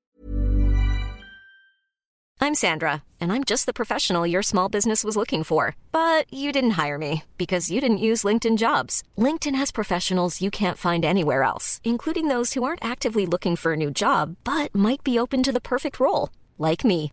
I'm 2.40 2.54
Sandra, 2.54 3.02
and 3.20 3.32
I'm 3.32 3.44
just 3.44 3.64
the 3.64 3.72
professional 3.72 4.26
your 4.26 4.42
small 4.42 4.68
business 4.68 5.02
was 5.02 5.16
looking 5.16 5.44
for. 5.44 5.76
But 5.92 6.30
you 6.32 6.52
didn't 6.52 6.72
hire 6.72 6.98
me 6.98 7.22
because 7.38 7.70
you 7.70 7.80
didn't 7.80 7.98
use 7.98 8.22
LinkedIn 8.22 8.58
jobs. 8.58 9.02
LinkedIn 9.16 9.54
has 9.54 9.72
professionals 9.72 10.42
you 10.42 10.50
can't 10.50 10.76
find 10.76 11.04
anywhere 11.04 11.42
else, 11.42 11.80
including 11.84 12.28
those 12.28 12.52
who 12.52 12.62
aren't 12.62 12.84
actively 12.84 13.24
looking 13.24 13.56
for 13.56 13.72
a 13.72 13.76
new 13.76 13.90
job 13.90 14.36
but 14.44 14.74
might 14.74 15.02
be 15.02 15.18
open 15.18 15.42
to 15.42 15.52
the 15.52 15.60
perfect 15.60 15.98
role, 15.98 16.28
like 16.58 16.84
me. 16.84 17.12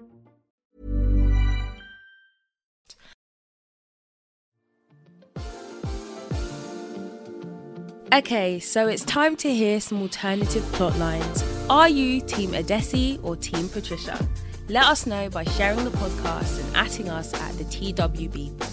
Okay, 8.13 8.59
so 8.59 8.89
it's 8.89 9.05
time 9.05 9.37
to 9.37 9.53
hear 9.53 9.79
some 9.79 10.01
alternative 10.01 10.63
plot 10.73 10.97
lines. 10.97 11.45
Are 11.69 11.87
you 11.87 12.19
Team 12.19 12.51
Adesi 12.51 13.23
or 13.23 13.37
Team 13.37 13.69
Patricia? 13.69 14.27
Let 14.67 14.83
us 14.83 15.05
know 15.05 15.29
by 15.29 15.45
sharing 15.45 15.85
the 15.85 15.91
podcast 15.91 16.59
and 16.59 16.75
atting 16.75 17.09
us 17.09 17.33
at 17.33 17.53
the 17.53 17.63
TWB 17.63 18.59
pod. 18.59 18.67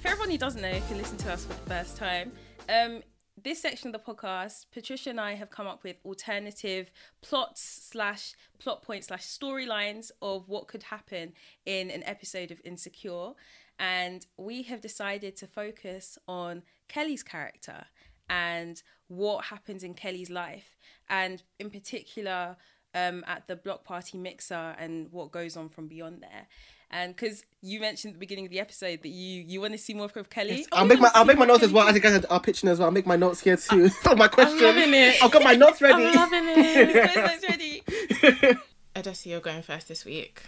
For 0.00 0.06
everyone 0.06 0.30
who 0.30 0.38
doesn't 0.38 0.62
know, 0.62 0.68
if 0.68 0.88
you 0.88 0.94
listen 0.94 1.18
to 1.18 1.32
us 1.32 1.46
for 1.46 1.54
the 1.54 1.68
first 1.68 1.96
time, 1.96 2.30
um, 2.68 3.02
this 3.42 3.60
section 3.60 3.94
of 3.94 4.00
the 4.00 4.12
podcast, 4.12 4.66
Patricia 4.72 5.10
and 5.10 5.20
I 5.20 5.34
have 5.34 5.50
come 5.50 5.66
up 5.66 5.84
with 5.84 5.96
alternative 6.04 6.90
plots 7.20 7.88
slash 7.90 8.34
plot 8.58 8.82
points 8.82 9.08
slash 9.08 9.24
storylines 9.24 10.10
of 10.22 10.48
what 10.48 10.68
could 10.68 10.84
happen 10.84 11.32
in 11.66 11.90
an 11.90 12.02
episode 12.04 12.50
of 12.50 12.60
Insecure. 12.64 13.32
And 13.78 14.24
we 14.38 14.62
have 14.62 14.80
decided 14.80 15.36
to 15.36 15.46
focus 15.46 16.18
on 16.26 16.62
Kelly's 16.88 17.22
character 17.22 17.84
and 18.30 18.82
what 19.08 19.46
happens 19.46 19.82
in 19.82 19.94
Kelly's 19.94 20.30
life. 20.30 20.76
And 21.08 21.42
in 21.58 21.70
particular, 21.70 22.56
um, 22.94 23.22
at 23.26 23.46
the 23.46 23.56
block 23.56 23.84
party 23.84 24.16
mixer 24.16 24.74
and 24.78 25.12
what 25.12 25.30
goes 25.30 25.56
on 25.56 25.68
from 25.68 25.86
beyond 25.86 26.22
there. 26.22 26.46
And 26.90 27.14
because 27.16 27.44
you 27.62 27.80
mentioned 27.80 28.12
at 28.12 28.14
the 28.14 28.20
beginning 28.20 28.44
of 28.46 28.50
the 28.52 28.60
episode 28.60 29.02
that 29.02 29.08
you 29.08 29.42
you 29.46 29.60
want 29.60 29.72
to 29.72 29.78
see 29.78 29.92
more 29.92 30.08
of 30.14 30.30
Kelly, 30.30 30.64
I'll 30.72 30.86
make 30.86 31.00
my 31.00 31.10
I'll 31.14 31.24
make 31.24 31.36
my 31.38 31.44
notes 31.44 31.64
as 31.64 31.72
well 31.72 31.88
as 31.88 31.94
you 31.94 32.00
guys 32.00 32.24
are 32.24 32.40
pitching 32.40 32.68
as 32.68 32.78
well. 32.78 32.86
I'll 32.86 32.92
make 32.92 33.06
my 33.06 33.16
notes 33.16 33.40
here 33.40 33.56
too. 33.56 33.90
Oh, 34.06 34.14
my 34.14 34.28
question. 34.28 34.62
loving 34.62 34.94
it. 34.94 35.22
I've 35.22 35.32
got 35.32 35.42
my 35.42 35.54
notes 35.54 35.82
ready. 35.82 36.06
I'm 36.06 36.14
loving 36.14 36.44
it. 36.48 36.90
It's 36.94 37.48
ready. 38.42 38.58
Adesi, 38.94 39.26
you're 39.26 39.40
going 39.40 39.62
first 39.62 39.88
this 39.88 40.04
week. 40.04 40.42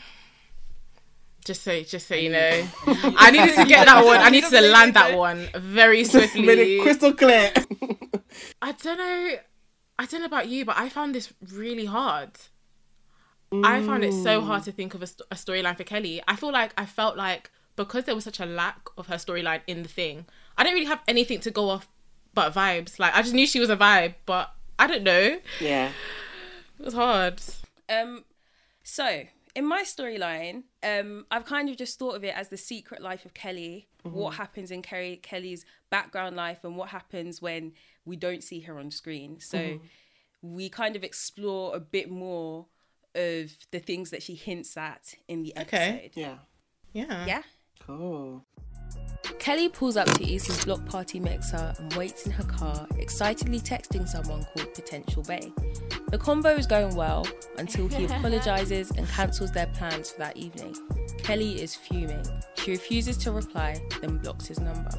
Just 1.44 1.62
so, 1.62 1.82
just 1.82 2.06
so 2.08 2.14
you 2.14 2.30
know, 2.30 2.66
I 2.86 3.30
needed 3.30 3.54
to 3.56 3.64
get 3.64 3.86
that 3.86 4.04
one. 4.04 4.18
I 4.18 4.28
needed 4.28 4.50
to 4.50 4.60
land 4.60 4.94
that 4.94 5.16
one 5.16 5.48
very 5.56 5.98
Made 5.98 6.06
it 6.06 6.10
swiftly. 6.10 6.80
crystal 6.82 7.14
clear. 7.14 7.52
I 8.60 8.72
don't 8.72 8.98
know. 8.98 9.36
I 9.98 10.06
don't 10.06 10.20
know 10.20 10.26
about 10.26 10.48
you, 10.48 10.64
but 10.64 10.76
I 10.76 10.88
found 10.88 11.14
this 11.14 11.32
really 11.52 11.86
hard. 11.86 12.30
I 13.52 13.82
found 13.82 14.04
it 14.04 14.12
so 14.12 14.40
hard 14.40 14.64
to 14.64 14.72
think 14.72 14.94
of 14.94 15.02
a, 15.02 15.06
st- 15.06 15.26
a 15.30 15.34
storyline 15.34 15.76
for 15.76 15.84
Kelly. 15.84 16.22
I 16.28 16.36
feel 16.36 16.52
like 16.52 16.72
I 16.76 16.84
felt 16.86 17.16
like 17.16 17.50
because 17.76 18.04
there 18.04 18.14
was 18.14 18.24
such 18.24 18.40
a 18.40 18.46
lack 18.46 18.88
of 18.98 19.06
her 19.06 19.14
storyline 19.16 19.62
in 19.66 19.82
the 19.82 19.88
thing, 19.88 20.26
I 20.56 20.64
didn't 20.64 20.74
really 20.74 20.86
have 20.88 21.00
anything 21.08 21.40
to 21.40 21.50
go 21.50 21.68
off 21.70 21.88
but 22.34 22.52
vibes. 22.52 22.98
Like 22.98 23.14
I 23.14 23.22
just 23.22 23.34
knew 23.34 23.46
she 23.46 23.60
was 23.60 23.70
a 23.70 23.76
vibe, 23.76 24.14
but 24.26 24.52
I 24.78 24.86
don't 24.86 25.02
know. 25.02 25.38
yeah. 25.60 25.92
It 26.78 26.84
was 26.84 26.94
hard. 26.94 27.40
Um, 27.88 28.24
so 28.84 29.22
in 29.56 29.66
my 29.66 29.82
storyline, 29.82 30.64
um, 30.82 31.26
I've 31.30 31.44
kind 31.44 31.68
of 31.68 31.76
just 31.76 31.98
thought 31.98 32.14
of 32.14 32.22
it 32.24 32.34
as 32.36 32.48
the 32.48 32.56
secret 32.56 33.02
life 33.02 33.24
of 33.24 33.34
Kelly. 33.34 33.88
What 34.04 34.34
happens 34.36 34.70
in 34.70 34.80
Kelly 34.80 35.16
Kelly's 35.22 35.66
background 35.90 36.34
life, 36.36 36.64
and 36.64 36.76
what 36.76 36.88
happens 36.90 37.42
when 37.42 37.72
we 38.06 38.16
don't 38.16 38.42
see 38.42 38.60
her 38.60 38.78
on 38.78 38.90
screen. 38.90 39.38
So 39.40 39.80
we 40.40 40.68
kind 40.70 40.96
of 40.96 41.04
explore 41.04 41.76
a 41.76 41.80
bit 41.80 42.08
more 42.10 42.66
of 43.14 43.50
the 43.70 43.78
things 43.78 44.10
that 44.10 44.22
she 44.22 44.34
hints 44.34 44.76
at 44.76 45.14
in 45.28 45.42
the 45.42 45.56
episode. 45.56 45.76
Okay. 45.76 46.10
Yeah. 46.14 46.34
Yeah. 46.92 47.26
Yeah. 47.26 47.42
Cool. 47.80 48.44
Kelly 49.38 49.68
pulls 49.68 49.96
up 49.96 50.08
to 50.08 50.34
Issa's 50.34 50.64
block 50.64 50.84
party 50.86 51.20
mixer 51.20 51.74
and 51.78 51.92
waits 51.94 52.26
in 52.26 52.32
her 52.32 52.44
car, 52.44 52.86
excitedly 52.98 53.60
texting 53.60 54.08
someone 54.08 54.44
called 54.44 54.74
Potential 54.74 55.22
Bae. 55.22 55.52
The 56.10 56.18
combo 56.18 56.50
is 56.50 56.66
going 56.66 56.94
well 56.94 57.26
until 57.58 57.88
he 57.88 58.04
apologizes 58.06 58.90
and 58.92 59.06
cancels 59.08 59.52
their 59.52 59.66
plans 59.68 60.10
for 60.10 60.18
that 60.18 60.36
evening. 60.36 60.74
Kelly 61.18 61.60
is 61.60 61.74
fuming. 61.74 62.24
She 62.56 62.72
refuses 62.72 63.16
to 63.18 63.32
reply, 63.32 63.80
then 64.00 64.18
blocks 64.18 64.46
his 64.46 64.60
number. 64.60 64.90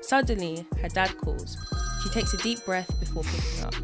Suddenly, 0.00 0.66
her 0.82 0.88
dad 0.88 1.16
calls. 1.18 1.56
She 2.02 2.10
takes 2.10 2.32
a 2.34 2.38
deep 2.38 2.64
breath 2.64 2.88
before 3.00 3.24
picking 3.24 3.64
up. 3.64 3.74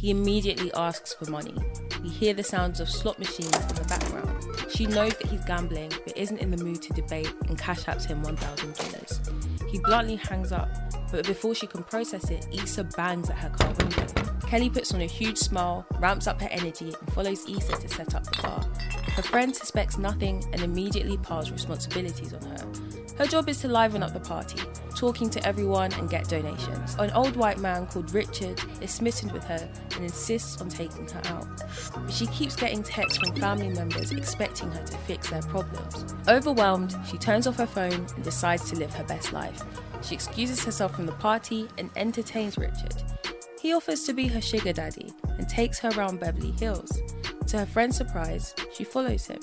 He 0.00 0.10
immediately 0.10 0.72
asks 0.74 1.14
for 1.14 1.30
money. 1.30 1.54
We 2.02 2.08
hear 2.08 2.34
the 2.34 2.44
sounds 2.44 2.80
of 2.80 2.88
slot 2.88 3.18
machines 3.18 3.54
in 3.54 3.74
the 3.74 3.86
background. 3.88 4.70
She 4.70 4.86
knows 4.86 5.16
that 5.18 5.26
he's 5.26 5.44
gambling, 5.44 5.90
but 6.04 6.16
isn't 6.16 6.38
in 6.38 6.50
the 6.50 6.62
mood 6.62 6.80
to 6.82 6.92
debate 6.92 7.32
and 7.48 7.58
cash 7.58 7.84
apps 7.84 8.06
him 8.06 8.22
$1,000. 8.22 9.68
He 9.68 9.78
bluntly 9.80 10.16
hangs 10.16 10.52
up, 10.52 10.68
but 11.10 11.26
before 11.26 11.54
she 11.54 11.66
can 11.66 11.82
process 11.82 12.30
it, 12.30 12.46
Issa 12.52 12.84
bangs 12.84 13.30
at 13.30 13.38
her 13.38 13.50
car 13.50 13.72
window. 13.74 14.06
Kelly 14.46 14.70
puts 14.70 14.94
on 14.94 15.00
a 15.00 15.06
huge 15.06 15.36
smile, 15.36 15.84
ramps 15.98 16.26
up 16.26 16.40
her 16.40 16.48
energy, 16.50 16.94
and 16.98 17.12
follows 17.12 17.48
Issa 17.48 17.76
to 17.76 17.88
set 17.88 18.14
up 18.14 18.24
the 18.24 18.42
bar. 18.42 18.64
Her 19.10 19.22
friend 19.22 19.54
suspects 19.54 19.98
nothing 19.98 20.44
and 20.52 20.62
immediately 20.62 21.16
piles 21.18 21.50
responsibilities 21.50 22.32
on 22.32 22.42
her. 22.42 22.72
Her 23.18 23.26
job 23.26 23.48
is 23.48 23.60
to 23.62 23.68
liven 23.68 24.02
up 24.02 24.12
the 24.14 24.20
party, 24.20 24.62
talking 24.98 25.30
to 25.30 25.46
everyone 25.46 25.92
and 25.92 26.10
get 26.10 26.28
donations. 26.28 26.96
An 26.98 27.12
old 27.12 27.36
white 27.36 27.58
man 27.58 27.86
called 27.86 28.12
Richard 28.12 28.60
is 28.80 28.90
smitten 28.90 29.32
with 29.32 29.44
her 29.44 29.68
and 29.94 30.04
insists 30.04 30.60
on 30.60 30.68
taking 30.68 31.06
her 31.08 31.22
out. 31.26 31.46
But 31.94 32.12
she 32.12 32.26
keeps 32.26 32.56
getting 32.56 32.82
texts 32.82 33.18
from 33.18 33.36
family 33.36 33.68
members 33.68 34.10
expecting 34.10 34.72
her 34.72 34.84
to 34.84 34.98
fix 34.98 35.30
their 35.30 35.42
problems. 35.42 36.14
Overwhelmed, 36.26 36.96
she 37.08 37.16
turns 37.16 37.46
off 37.46 37.56
her 37.58 37.66
phone 37.66 38.06
and 38.16 38.24
decides 38.24 38.68
to 38.70 38.76
live 38.76 38.92
her 38.94 39.04
best 39.04 39.32
life. 39.32 39.62
She 40.02 40.16
excuses 40.16 40.64
herself 40.64 40.96
from 40.96 41.06
the 41.06 41.12
party 41.12 41.68
and 41.78 41.90
entertains 41.94 42.58
Richard. 42.58 42.94
He 43.60 43.72
offers 43.72 44.02
to 44.04 44.12
be 44.12 44.26
her 44.26 44.40
sugar 44.40 44.72
daddy 44.72 45.12
and 45.38 45.48
takes 45.48 45.78
her 45.78 45.90
around 45.90 46.18
Beverly 46.18 46.52
Hills. 46.58 47.02
To 47.46 47.58
her 47.58 47.66
friend's 47.66 47.96
surprise, 47.96 48.52
she 48.74 48.82
follows 48.82 49.26
him. 49.26 49.38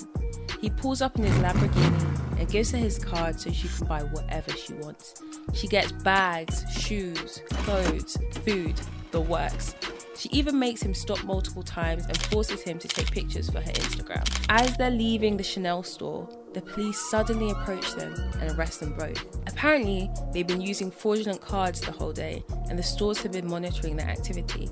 He 0.60 0.70
pulls 0.70 1.02
up 1.02 1.16
in 1.16 1.24
his 1.24 1.34
Lamborghini 1.36 2.38
and 2.38 2.48
gives 2.50 2.70
her 2.70 2.78
his 2.78 2.98
card 2.98 3.40
so 3.40 3.50
she 3.50 3.68
can 3.68 3.86
buy 3.86 4.02
whatever 4.02 4.50
she 4.52 4.74
wants. 4.74 5.22
She 5.54 5.68
gets 5.68 5.92
bags, 5.92 6.64
shoes, 6.72 7.40
clothes, 7.50 8.18
food, 8.44 8.74
the 9.10 9.20
works. 9.20 9.74
She 10.16 10.30
even 10.30 10.58
makes 10.58 10.82
him 10.82 10.94
stop 10.94 11.22
multiple 11.24 11.62
times 11.62 12.06
and 12.06 12.16
forces 12.16 12.62
him 12.62 12.78
to 12.78 12.88
take 12.88 13.10
pictures 13.10 13.50
for 13.50 13.60
her 13.60 13.72
Instagram. 13.72 14.24
As 14.48 14.76
they're 14.76 14.90
leaving 14.90 15.36
the 15.36 15.42
Chanel 15.42 15.82
store, 15.82 16.28
the 16.54 16.62
police 16.62 16.98
suddenly 17.10 17.50
approach 17.50 17.92
them 17.94 18.14
and 18.40 18.58
arrest 18.58 18.80
them 18.80 18.94
both. 18.94 19.22
Apparently, 19.46 20.10
they've 20.32 20.46
been 20.46 20.62
using 20.62 20.90
fraudulent 20.90 21.42
cards 21.42 21.80
the 21.82 21.92
whole 21.92 22.12
day, 22.12 22.42
and 22.70 22.78
the 22.78 22.82
stores 22.82 23.18
have 23.22 23.32
been 23.32 23.48
monitoring 23.48 23.96
their 23.96 24.08
activity. 24.08 24.70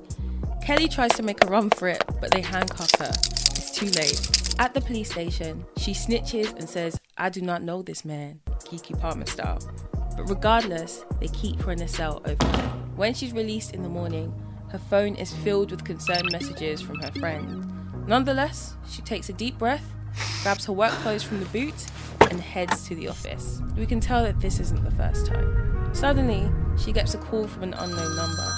Kelly 0.63 0.89
tries 0.89 1.13
to 1.13 1.23
make 1.23 1.45
a 1.45 1.47
run 1.47 1.69
for 1.71 1.89
it, 1.89 2.03
but 2.21 2.31
they 2.31 2.41
handcuff 2.41 2.91
her. 2.99 3.11
It's 3.11 3.71
too 3.71 3.91
late. 3.91 4.44
At 4.57 4.73
the 4.73 4.81
police 4.81 5.11
station, 5.11 5.65
she 5.77 5.93
snitches 5.93 6.55
and 6.57 6.69
says, 6.69 7.01
I 7.19 7.29
do 7.29 7.41
not 7.41 7.63
know 7.63 7.83
this 7.83 8.05
man, 8.05 8.41
Keke 8.61 8.99
Palmer 9.01 9.27
style. 9.27 9.59
But 10.17 10.29
regardless, 10.31 11.05
they 11.21 11.27
keep 11.29 11.61
her 11.63 11.73
in 11.73 11.83
a 11.83 11.89
cell 11.89 12.23
overnight. 12.25 12.71
When 12.95 13.15
she's 13.15 13.33
released 13.33 13.75
in 13.75 13.83
the 13.83 13.89
morning, 13.89 14.33
her 14.71 14.79
phone 14.79 15.17
is 15.17 15.33
filled 15.33 15.73
with 15.73 15.85
concerned 15.85 16.31
messages 16.31 16.81
from 16.81 17.01
her 17.01 17.11
friend. 17.19 18.07
Nonetheless, 18.07 18.77
she 18.89 19.03
takes 19.03 19.29
a 19.29 19.33
deep 19.33 19.59
breath, 19.59 19.85
grabs 20.45 20.67
her 20.67 20.73
work 20.73 20.93
clothes 21.03 21.25
from 21.25 21.41
the 21.41 21.47
boot, 21.47 21.75
and 22.31 22.41
heads 22.41 22.87
to 22.87 22.95
the 22.95 23.09
office. 23.09 23.61
We 23.77 23.87
can 23.87 23.99
tell 23.99 24.23
that 24.23 24.41
this 24.41 24.61
isn't 24.61 24.85
the 24.85 24.91
first 24.93 25.27
time. 25.27 25.93
Suddenly, 25.93 26.49
she 26.79 26.93
gets 26.93 27.15
a 27.15 27.19
call 27.19 27.49
from 27.49 27.65
an 27.65 27.75
unknown 27.75 28.17
number. 28.17 28.49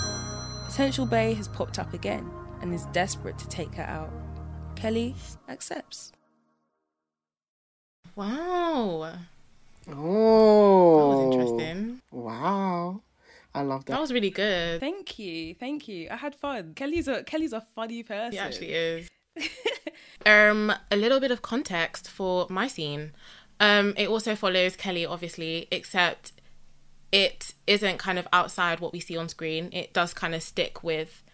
Potential 0.66 1.06
Bae 1.06 1.32
has 1.32 1.48
popped 1.48 1.78
up 1.78 1.94
again 1.94 2.30
and 2.60 2.74
is 2.74 2.84
desperate 2.92 3.38
to 3.38 3.48
take 3.48 3.74
her 3.74 3.84
out. 3.84 4.12
Kelly 4.86 5.16
accepts. 5.48 6.12
Wow. 8.14 9.14
Oh. 9.90 11.00
That 11.00 11.16
was 11.16 11.34
interesting. 11.34 12.00
Wow. 12.12 13.00
I 13.52 13.62
love 13.62 13.84
that. 13.86 13.94
That 13.94 14.00
was 14.00 14.12
really 14.12 14.30
good. 14.30 14.78
Thank 14.78 15.18
you, 15.18 15.54
thank 15.54 15.88
you. 15.88 16.06
I 16.08 16.14
had 16.14 16.36
fun. 16.36 16.74
Kelly's 16.76 17.08
a 17.08 17.24
Kelly's 17.24 17.52
a 17.52 17.62
funny 17.74 18.04
person. 18.04 18.30
He 18.30 18.38
actually 18.38 18.74
is. 18.74 19.08
um, 20.24 20.72
a 20.92 20.96
little 20.96 21.18
bit 21.18 21.32
of 21.32 21.42
context 21.42 22.08
for 22.08 22.46
my 22.48 22.68
scene. 22.68 23.10
Um, 23.58 23.92
it 23.96 24.08
also 24.08 24.36
follows 24.36 24.76
Kelly, 24.76 25.04
obviously, 25.04 25.66
except 25.72 26.30
it 27.10 27.54
isn't 27.66 27.98
kind 27.98 28.20
of 28.20 28.28
outside 28.32 28.78
what 28.78 28.92
we 28.92 29.00
see 29.00 29.16
on 29.16 29.28
screen. 29.28 29.68
It 29.72 29.92
does 29.92 30.14
kind 30.14 30.32
of 30.32 30.44
stick 30.44 30.84
with 30.84 31.24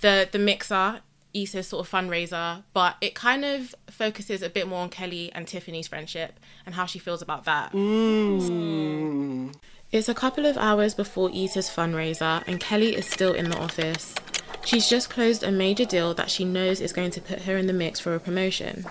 the 0.00 0.28
the 0.28 0.40
mixer 0.40 1.02
Issa's 1.34 1.68
sort 1.68 1.86
of 1.86 1.92
fundraiser, 1.92 2.62
but 2.72 2.96
it 3.00 3.14
kind 3.14 3.44
of 3.44 3.74
focuses 3.88 4.42
a 4.42 4.50
bit 4.50 4.66
more 4.68 4.80
on 4.80 4.88
Kelly 4.88 5.30
and 5.34 5.46
Tiffany's 5.46 5.88
friendship 5.88 6.38
and 6.66 6.74
how 6.74 6.86
she 6.86 6.98
feels 6.98 7.22
about 7.22 7.44
that. 7.44 7.72
Mm. 7.72 9.54
It's 9.92 10.08
a 10.08 10.14
couple 10.14 10.46
of 10.46 10.56
hours 10.56 10.94
before 10.94 11.30
Issa's 11.30 11.68
fundraiser, 11.68 12.44
and 12.46 12.60
Kelly 12.60 12.94
is 12.94 13.06
still 13.06 13.32
in 13.32 13.50
the 13.50 13.58
office. 13.58 14.14
She's 14.64 14.88
just 14.88 15.10
closed 15.10 15.42
a 15.42 15.50
major 15.50 15.84
deal 15.84 16.14
that 16.14 16.30
she 16.30 16.44
knows 16.44 16.80
is 16.80 16.92
going 16.92 17.10
to 17.12 17.20
put 17.20 17.42
her 17.42 17.56
in 17.56 17.66
the 17.66 17.72
mix 17.72 17.98
for 17.98 18.14
a 18.14 18.20
promotion. 18.20 18.84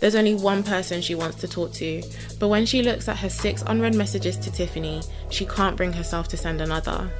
There's 0.00 0.14
only 0.14 0.34
one 0.34 0.62
person 0.62 1.02
she 1.02 1.16
wants 1.16 1.38
to 1.40 1.48
talk 1.48 1.72
to, 1.74 2.02
but 2.38 2.48
when 2.48 2.66
she 2.66 2.82
looks 2.82 3.08
at 3.08 3.18
her 3.18 3.28
six 3.28 3.62
unread 3.66 3.94
messages 3.94 4.36
to 4.38 4.52
Tiffany, 4.52 5.02
she 5.30 5.44
can't 5.44 5.76
bring 5.76 5.92
herself 5.92 6.28
to 6.28 6.36
send 6.36 6.60
another. 6.60 7.10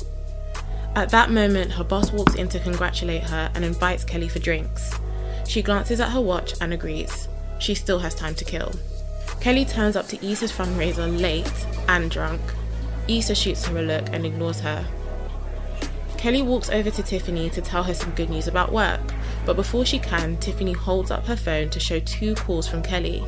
At 0.98 1.10
that 1.10 1.30
moment, 1.30 1.70
her 1.70 1.84
boss 1.84 2.10
walks 2.10 2.34
in 2.34 2.48
to 2.48 2.58
congratulate 2.58 3.22
her 3.22 3.52
and 3.54 3.64
invites 3.64 4.02
Kelly 4.02 4.26
for 4.26 4.40
drinks. 4.40 4.90
She 5.46 5.62
glances 5.62 6.00
at 6.00 6.10
her 6.10 6.20
watch 6.20 6.54
and 6.60 6.72
agrees. 6.72 7.28
She 7.60 7.76
still 7.76 8.00
has 8.00 8.16
time 8.16 8.34
to 8.34 8.44
kill. 8.44 8.72
Kelly 9.40 9.64
turns 9.64 9.94
up 9.94 10.08
to 10.08 10.26
Issa's 10.26 10.50
fundraiser 10.50 11.06
late 11.20 11.66
and 11.86 12.10
drunk. 12.10 12.40
Issa 13.06 13.36
shoots 13.36 13.64
her 13.66 13.78
a 13.78 13.82
look 13.82 14.08
and 14.10 14.26
ignores 14.26 14.58
her. 14.58 14.84
Kelly 16.16 16.42
walks 16.42 16.68
over 16.68 16.90
to 16.90 17.02
Tiffany 17.04 17.48
to 17.50 17.62
tell 17.62 17.84
her 17.84 17.94
some 17.94 18.10
good 18.16 18.28
news 18.28 18.48
about 18.48 18.72
work, 18.72 19.14
but 19.46 19.54
before 19.54 19.84
she 19.84 20.00
can, 20.00 20.36
Tiffany 20.38 20.72
holds 20.72 21.12
up 21.12 21.24
her 21.26 21.36
phone 21.36 21.70
to 21.70 21.78
show 21.78 22.00
two 22.00 22.34
calls 22.34 22.66
from 22.66 22.82
Kelly. 22.82 23.20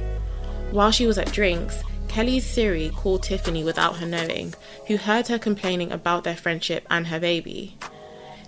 While 0.72 0.90
she 0.90 1.06
was 1.06 1.18
at 1.18 1.30
drinks, 1.30 1.84
Kelly's 2.10 2.44
Siri 2.44 2.90
called 2.90 3.22
Tiffany 3.22 3.62
without 3.62 3.98
her 3.98 4.06
knowing, 4.06 4.52
who 4.88 4.96
heard 4.96 5.28
her 5.28 5.38
complaining 5.38 5.92
about 5.92 6.24
their 6.24 6.34
friendship 6.34 6.84
and 6.90 7.06
her 7.06 7.20
baby. 7.20 7.76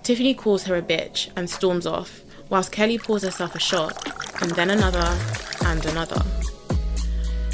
Tiffany 0.02 0.34
calls 0.34 0.64
her 0.64 0.74
a 0.74 0.82
bitch 0.82 1.30
and 1.36 1.48
storms 1.48 1.86
off, 1.86 2.22
whilst 2.48 2.72
Kelly 2.72 2.98
pours 2.98 3.22
herself 3.22 3.54
a 3.54 3.60
shot, 3.60 4.04
and 4.42 4.50
then 4.50 4.68
another, 4.68 5.16
and 5.64 5.86
another. 5.86 6.20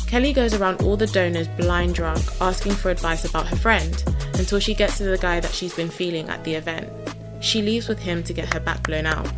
Kelly 0.07 0.33
goes 0.33 0.55
around 0.55 0.81
all 0.81 0.97
the 0.97 1.07
donors 1.09 1.47
blind 1.59 1.97
drunk, 1.97 2.25
asking 2.41 2.73
for 2.73 2.91
advice 2.91 3.27
about 3.27 3.47
her 3.47 3.57
friend, 3.57 4.03
until 4.39 4.59
she 4.59 4.75
gets 4.75 4.97
to 4.97 5.05
the 5.05 5.19
guy 5.19 5.41
that 5.41 5.53
she's 5.53 5.75
been 5.75 5.91
feeling 5.91 6.31
at 6.31 6.43
the 6.43 6.55
event. 6.55 6.91
She 7.41 7.61
leaves 7.61 7.87
with 7.87 7.99
him 7.99 8.23
to 8.23 8.33
get 8.33 8.55
her 8.55 8.61
back 8.61 8.83
blown 8.85 9.05
out. 9.05 9.31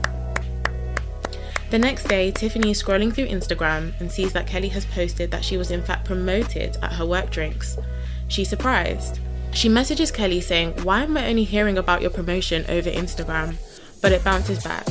The 1.70 1.78
next 1.78 2.08
day, 2.08 2.32
Tiffany 2.32 2.72
is 2.72 2.82
scrolling 2.82 3.14
through 3.14 3.28
Instagram 3.28 3.92
and 4.00 4.10
sees 4.10 4.32
that 4.32 4.48
Kelly 4.48 4.68
has 4.70 4.84
posted 4.86 5.30
that 5.30 5.44
she 5.44 5.56
was 5.56 5.70
in 5.70 5.84
fact 5.84 6.04
promoted 6.04 6.76
at 6.82 6.92
her 6.92 7.06
work 7.06 7.30
drinks. 7.30 7.78
She's 8.26 8.48
surprised. 8.48 9.20
She 9.52 9.68
messages 9.68 10.10
Kelly 10.10 10.40
saying, 10.40 10.72
Why 10.82 11.04
am 11.04 11.16
I 11.16 11.28
only 11.28 11.44
hearing 11.44 11.78
about 11.78 12.02
your 12.02 12.10
promotion 12.10 12.64
over 12.68 12.90
Instagram? 12.90 13.54
But 14.02 14.10
it 14.10 14.24
bounces 14.24 14.64
back 14.64 14.84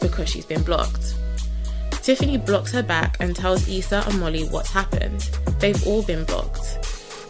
because 0.00 0.28
she's 0.28 0.46
been 0.46 0.62
blocked. 0.62 1.16
Tiffany 2.02 2.38
blocks 2.38 2.70
her 2.72 2.82
back 2.82 3.16
and 3.18 3.34
tells 3.34 3.68
Issa 3.68 4.04
and 4.06 4.20
Molly 4.20 4.44
what's 4.44 4.70
happened. 4.70 5.28
They've 5.58 5.84
all 5.84 6.02
been 6.02 6.24
blocked. 6.24 6.78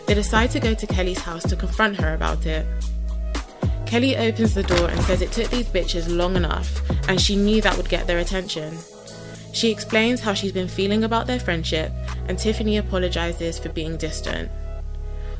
They 0.06 0.14
decide 0.14 0.50
to 0.50 0.60
go 0.60 0.74
to 0.74 0.86
Kelly's 0.86 1.20
house 1.20 1.44
to 1.44 1.56
confront 1.56 1.98
her 2.00 2.12
about 2.12 2.44
it. 2.44 2.66
Kelly 3.86 4.16
opens 4.16 4.54
the 4.54 4.62
door 4.62 4.88
and 4.88 5.00
says 5.02 5.22
it 5.22 5.32
took 5.32 5.50
these 5.50 5.66
bitches 5.66 6.14
long 6.14 6.36
enough 6.36 6.80
and 7.08 7.20
she 7.20 7.34
knew 7.34 7.60
that 7.62 7.76
would 7.76 7.88
get 7.88 8.06
their 8.06 8.18
attention. 8.18 8.76
She 9.52 9.70
explains 9.70 10.20
how 10.20 10.34
she's 10.34 10.52
been 10.52 10.68
feeling 10.68 11.04
about 11.04 11.26
their 11.26 11.40
friendship 11.40 11.92
and 12.28 12.38
Tiffany 12.38 12.76
apologizes 12.76 13.58
for 13.58 13.68
being 13.70 13.96
distant. 13.96 14.50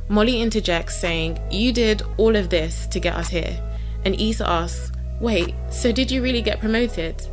Molly 0.09 0.43
interjects 0.43 0.97
saying, 0.97 1.39
You 1.51 1.73
did 1.73 2.03
all 2.17 2.35
of 2.35 2.51
this 2.51 2.87
to 2.89 2.99
get 2.99 3.15
us 3.15 3.29
here. 3.29 3.61
And 4.05 4.21
Issa 4.21 4.49
asks, 4.49 4.93
Wait, 5.21 5.55
so 5.71 5.93
did 5.93 6.11
you 6.11 6.23
really 6.23 6.43
get 6.43 6.59
promoted? 6.59 7.25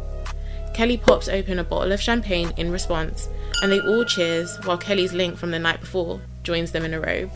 Kelly 0.74 0.98
pops 0.98 1.28
open 1.28 1.58
a 1.58 1.64
bottle 1.64 1.92
of 1.92 2.02
champagne 2.02 2.54
in 2.58 2.72
response, 2.72 3.30
and 3.64 3.72
they 3.72 3.80
all 3.80 4.06
cheers 4.06 4.58
while 4.64 4.78
Kelly's 4.78 5.14
link 5.14 5.38
from 5.38 5.50
the 5.50 5.58
night 5.58 5.80
before 5.80 6.22
joins 6.44 6.72
them 6.72 6.86
in 6.86 6.94
a 6.94 7.00
robe. 7.00 7.32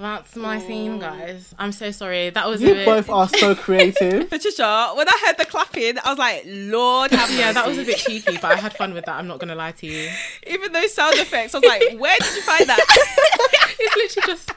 That's 0.00 0.36
my 0.36 0.58
scene, 0.58 0.98
guys. 0.98 1.54
I'm 1.58 1.72
so 1.72 1.90
sorry. 1.90 2.30
That 2.30 2.48
was 2.48 2.62
a 2.62 2.66
You 2.68 2.74
bit... 2.74 2.86
both 2.86 3.08
are 3.10 3.28
so 3.28 3.54
creative. 3.66 4.28
Patricia, 4.30 4.92
when 4.96 5.08
I 5.08 5.22
heard 5.26 5.38
the 5.38 5.44
clapping, 5.44 5.98
I 5.98 6.10
was 6.10 6.18
like, 6.18 6.44
Lord 6.46 7.10
have 7.10 7.28
mercy. 7.28 7.40
Yeah, 7.40 7.52
that 7.52 7.66
was 7.66 7.78
a 7.78 7.84
bit 7.84 7.98
cheeky, 7.98 8.34
but 8.40 8.44
I 8.52 8.56
had 8.56 8.74
fun 8.76 8.94
with 8.94 9.04
that. 9.06 9.16
I'm 9.16 9.26
not 9.26 9.38
gonna 9.38 9.54
lie 9.54 9.72
to 9.72 9.86
you. 9.86 10.10
Even 10.46 10.72
those 10.72 10.92
sound 10.94 11.14
effects, 11.16 11.54
I 11.54 11.58
was 11.58 11.68
like, 11.68 11.98
where 11.98 12.16
did 12.20 12.34
you 12.36 12.42
find 12.42 12.66
that? 12.68 12.80
It's 13.84 13.96
literally 14.16 14.34
just. 14.34 14.52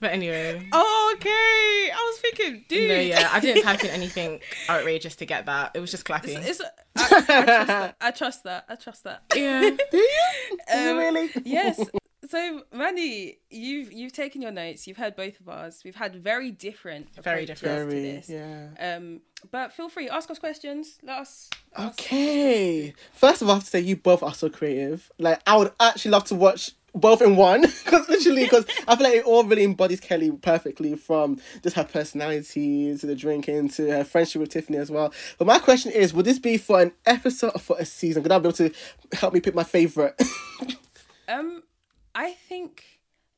But 0.00 0.12
anyway, 0.12 0.66
oh, 0.72 1.12
okay. 1.16 1.28
I 1.92 1.94
was 2.10 2.18
thinking, 2.20 2.64
dude. 2.68 2.88
no, 2.88 2.94
yeah, 3.00 3.28
I 3.30 3.40
didn't 3.40 3.62
type 3.64 3.84
in 3.84 3.90
anything 3.90 4.40
outrageous 4.70 5.16
to 5.16 5.26
get 5.26 5.44
that. 5.46 5.72
It 5.74 5.80
was 5.80 5.90
just 5.90 6.06
clapping. 6.06 6.38
It's, 6.38 6.60
it's, 6.60 6.62
I, 6.96 7.12
I 7.20 7.20
trust 7.20 7.66
that. 7.66 7.96
I 8.00 8.10
trust 8.10 8.44
that. 8.44 8.64
I 8.70 8.74
trust 8.76 9.04
that. 9.04 9.22
yeah. 9.36 9.60
Do 9.60 9.66
you? 9.66 9.78
Do 9.90 10.78
you 10.78 10.90
Um, 10.90 10.96
really? 10.96 11.30
yes. 11.44 11.78
So, 12.30 12.62
Manny, 12.72 13.38
you've 13.50 13.92
you've 13.92 14.12
taken 14.12 14.40
your 14.40 14.52
notes. 14.52 14.86
You've 14.86 14.96
heard 14.98 15.16
both 15.16 15.40
of 15.40 15.48
us. 15.48 15.82
We've 15.84 15.96
had 15.96 16.14
very 16.14 16.52
different, 16.52 17.08
Very 17.20 17.42
approaches 17.42 17.60
different. 17.60 17.90
to 17.90 17.96
this. 17.96 18.28
yeah. 18.30 18.96
Um, 18.96 19.20
but 19.50 19.72
feel 19.72 19.88
free, 19.88 20.08
ask 20.08 20.30
us 20.30 20.38
questions. 20.38 20.98
Let 21.02 21.18
us. 21.18 21.50
Okay. 21.76 22.94
First 23.14 23.42
of 23.42 23.48
all, 23.48 23.54
I 23.54 23.56
have 23.56 23.64
to 23.64 23.70
say 23.70 23.80
you 23.80 23.96
both 23.96 24.22
are 24.22 24.32
so 24.34 24.48
creative. 24.48 25.10
Like, 25.18 25.40
I 25.44 25.56
would 25.56 25.72
actually 25.80 26.12
love 26.12 26.24
to 26.26 26.36
watch 26.36 26.70
both 26.94 27.20
in 27.20 27.34
one 27.34 27.62
because 27.84 28.08
literally 28.08 28.44
because 28.44 28.64
I 28.86 28.94
feel 28.94 29.06
like 29.08 29.16
it 29.16 29.24
all 29.24 29.42
really 29.42 29.64
embodies 29.64 29.98
Kelly 30.00 30.30
perfectly 30.30 30.94
from 30.96 31.40
just 31.64 31.74
her 31.76 31.84
personality 31.84 32.96
to 32.96 33.06
the 33.06 33.14
drinking 33.16 33.70
to 33.70 33.90
her 33.90 34.04
friendship 34.04 34.40
with 34.40 34.50
Tiffany 34.50 34.78
as 34.78 34.90
well. 34.90 35.12
But 35.38 35.46
my 35.46 35.58
question 35.58 35.90
is, 35.90 36.14
would 36.14 36.26
this 36.26 36.38
be 36.38 36.58
for 36.58 36.80
an 36.80 36.92
episode 37.06 37.52
or 37.56 37.60
for 37.60 37.76
a 37.78 37.84
season? 37.84 38.22
Could 38.22 38.30
I 38.30 38.38
be 38.38 38.48
able 38.48 38.52
to 38.58 38.72
help 39.14 39.34
me 39.34 39.40
pick 39.40 39.54
my 39.56 39.64
favorite? 39.64 40.14
Um, 41.28 41.62
I 42.14 42.32
think 42.32 42.84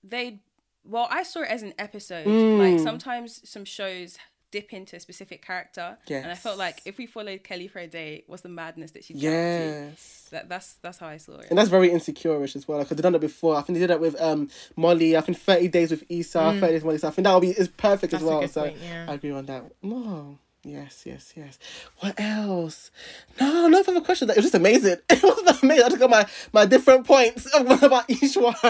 they. 0.02 0.40
Well, 0.84 1.06
I 1.10 1.22
saw 1.22 1.42
it 1.42 1.48
as 1.48 1.62
an 1.62 1.74
episode. 1.78 2.26
Mm. 2.26 2.58
Like 2.58 2.80
sometimes 2.80 3.48
some 3.48 3.64
shows 3.64 4.18
dip 4.50 4.72
into 4.72 4.96
a 4.96 5.00
specific 5.00 5.44
character, 5.44 5.96
and 6.10 6.26
I 6.26 6.34
felt 6.34 6.58
like 6.58 6.82
if 6.84 6.98
we 6.98 7.06
followed 7.06 7.42
Kelly 7.42 7.68
for 7.68 7.78
a 7.78 7.86
day, 7.86 8.24
what's 8.26 8.42
the 8.42 8.48
madness 8.48 8.90
that 8.92 9.02
she 9.04 9.14
got 9.14 9.20
up 9.20 9.22
to. 9.22 9.28
yes. 9.30 10.28
That 10.30 10.48
that's 10.48 10.74
that's 10.74 10.98
how 10.98 11.08
I 11.08 11.16
saw 11.16 11.38
it. 11.38 11.46
And 11.50 11.58
that's 11.58 11.70
very 11.70 11.90
insecure-ish 11.90 12.54
as 12.56 12.68
well. 12.68 12.78
Like, 12.78 12.88
they've 12.88 13.00
done 13.00 13.12
that 13.12 13.18
before. 13.20 13.56
I 13.56 13.62
think 13.62 13.76
they 13.76 13.80
did 13.80 13.90
that 13.90 14.00
with 14.00 14.20
um 14.20 14.48
Molly. 14.76 15.16
I 15.16 15.20
think 15.20 15.38
30 15.38 15.68
Days 15.68 15.90
with 15.90 16.04
Issa, 16.08 16.58
30 16.58 16.60
Days 16.60 16.72
with 16.74 16.84
Molly. 16.84 16.98
So 16.98 17.08
I 17.08 17.10
think 17.10 17.24
that 17.24 17.34
would 17.34 17.40
be 17.40 17.50
is 17.50 17.68
perfect 17.68 18.12
That's 18.12 18.22
as 18.22 18.28
well. 18.28 18.46
so 18.48 18.62
point, 18.62 18.78
yeah. 18.82 19.06
I 19.08 19.14
agree 19.14 19.30
on 19.30 19.46
that. 19.46 19.64
No. 19.82 20.38
Yes, 20.64 21.02
yes, 21.04 21.32
yes. 21.36 21.58
What 21.98 22.14
else? 22.20 22.92
No, 23.40 23.66
no 23.66 23.82
further 23.82 24.00
questions. 24.00 24.30
It 24.30 24.36
was 24.36 24.44
just 24.44 24.54
amazing. 24.54 24.98
It 25.10 25.22
was 25.22 25.62
amazing. 25.62 25.84
I 25.84 25.88
just 25.88 25.98
got 25.98 26.10
my, 26.10 26.26
my 26.52 26.66
different 26.66 27.04
points 27.06 27.48
about 27.54 28.08
each 28.08 28.36
one. 28.36 28.54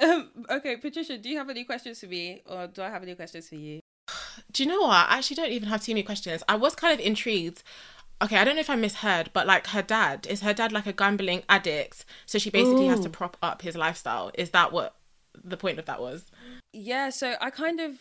Um, 0.00 0.28
okay, 0.50 0.76
Patricia, 0.76 1.16
do 1.16 1.28
you 1.30 1.38
have 1.38 1.48
any 1.48 1.64
questions 1.64 2.00
for 2.00 2.06
me, 2.06 2.42
or 2.46 2.66
do 2.66 2.82
I 2.82 2.90
have 2.90 3.02
any 3.02 3.14
questions 3.14 3.48
for 3.48 3.54
you? 3.54 3.80
Do 4.52 4.62
you 4.62 4.68
know 4.68 4.82
what? 4.82 4.90
I 4.90 5.18
actually 5.18 5.36
don't 5.36 5.50
even 5.50 5.68
have 5.68 5.82
too 5.82 5.92
many 5.92 6.02
questions. 6.02 6.42
I 6.48 6.56
was 6.56 6.74
kind 6.74 6.92
of 6.92 7.04
intrigued. 7.04 7.62
Okay, 8.20 8.36
I 8.36 8.44
don't 8.44 8.56
know 8.56 8.60
if 8.60 8.68
I 8.70 8.76
misheard, 8.76 9.30
but 9.32 9.46
like 9.46 9.68
her 9.68 9.82
dad, 9.82 10.26
is 10.28 10.40
her 10.40 10.52
dad 10.52 10.72
like 10.72 10.86
a 10.86 10.92
gambling 10.92 11.42
addict? 11.48 12.04
So 12.26 12.38
she 12.38 12.50
basically 12.50 12.86
has 12.86 13.00
to 13.00 13.08
prop 13.08 13.36
up 13.40 13.62
his 13.62 13.76
lifestyle. 13.76 14.30
Is 14.34 14.50
that 14.50 14.72
what 14.72 14.96
the 15.42 15.56
point 15.56 15.78
of 15.78 15.86
that 15.86 16.00
was? 16.00 16.26
Yeah, 16.72 17.10
so 17.10 17.34
I 17.40 17.50
kind 17.50 17.80
of 17.80 17.94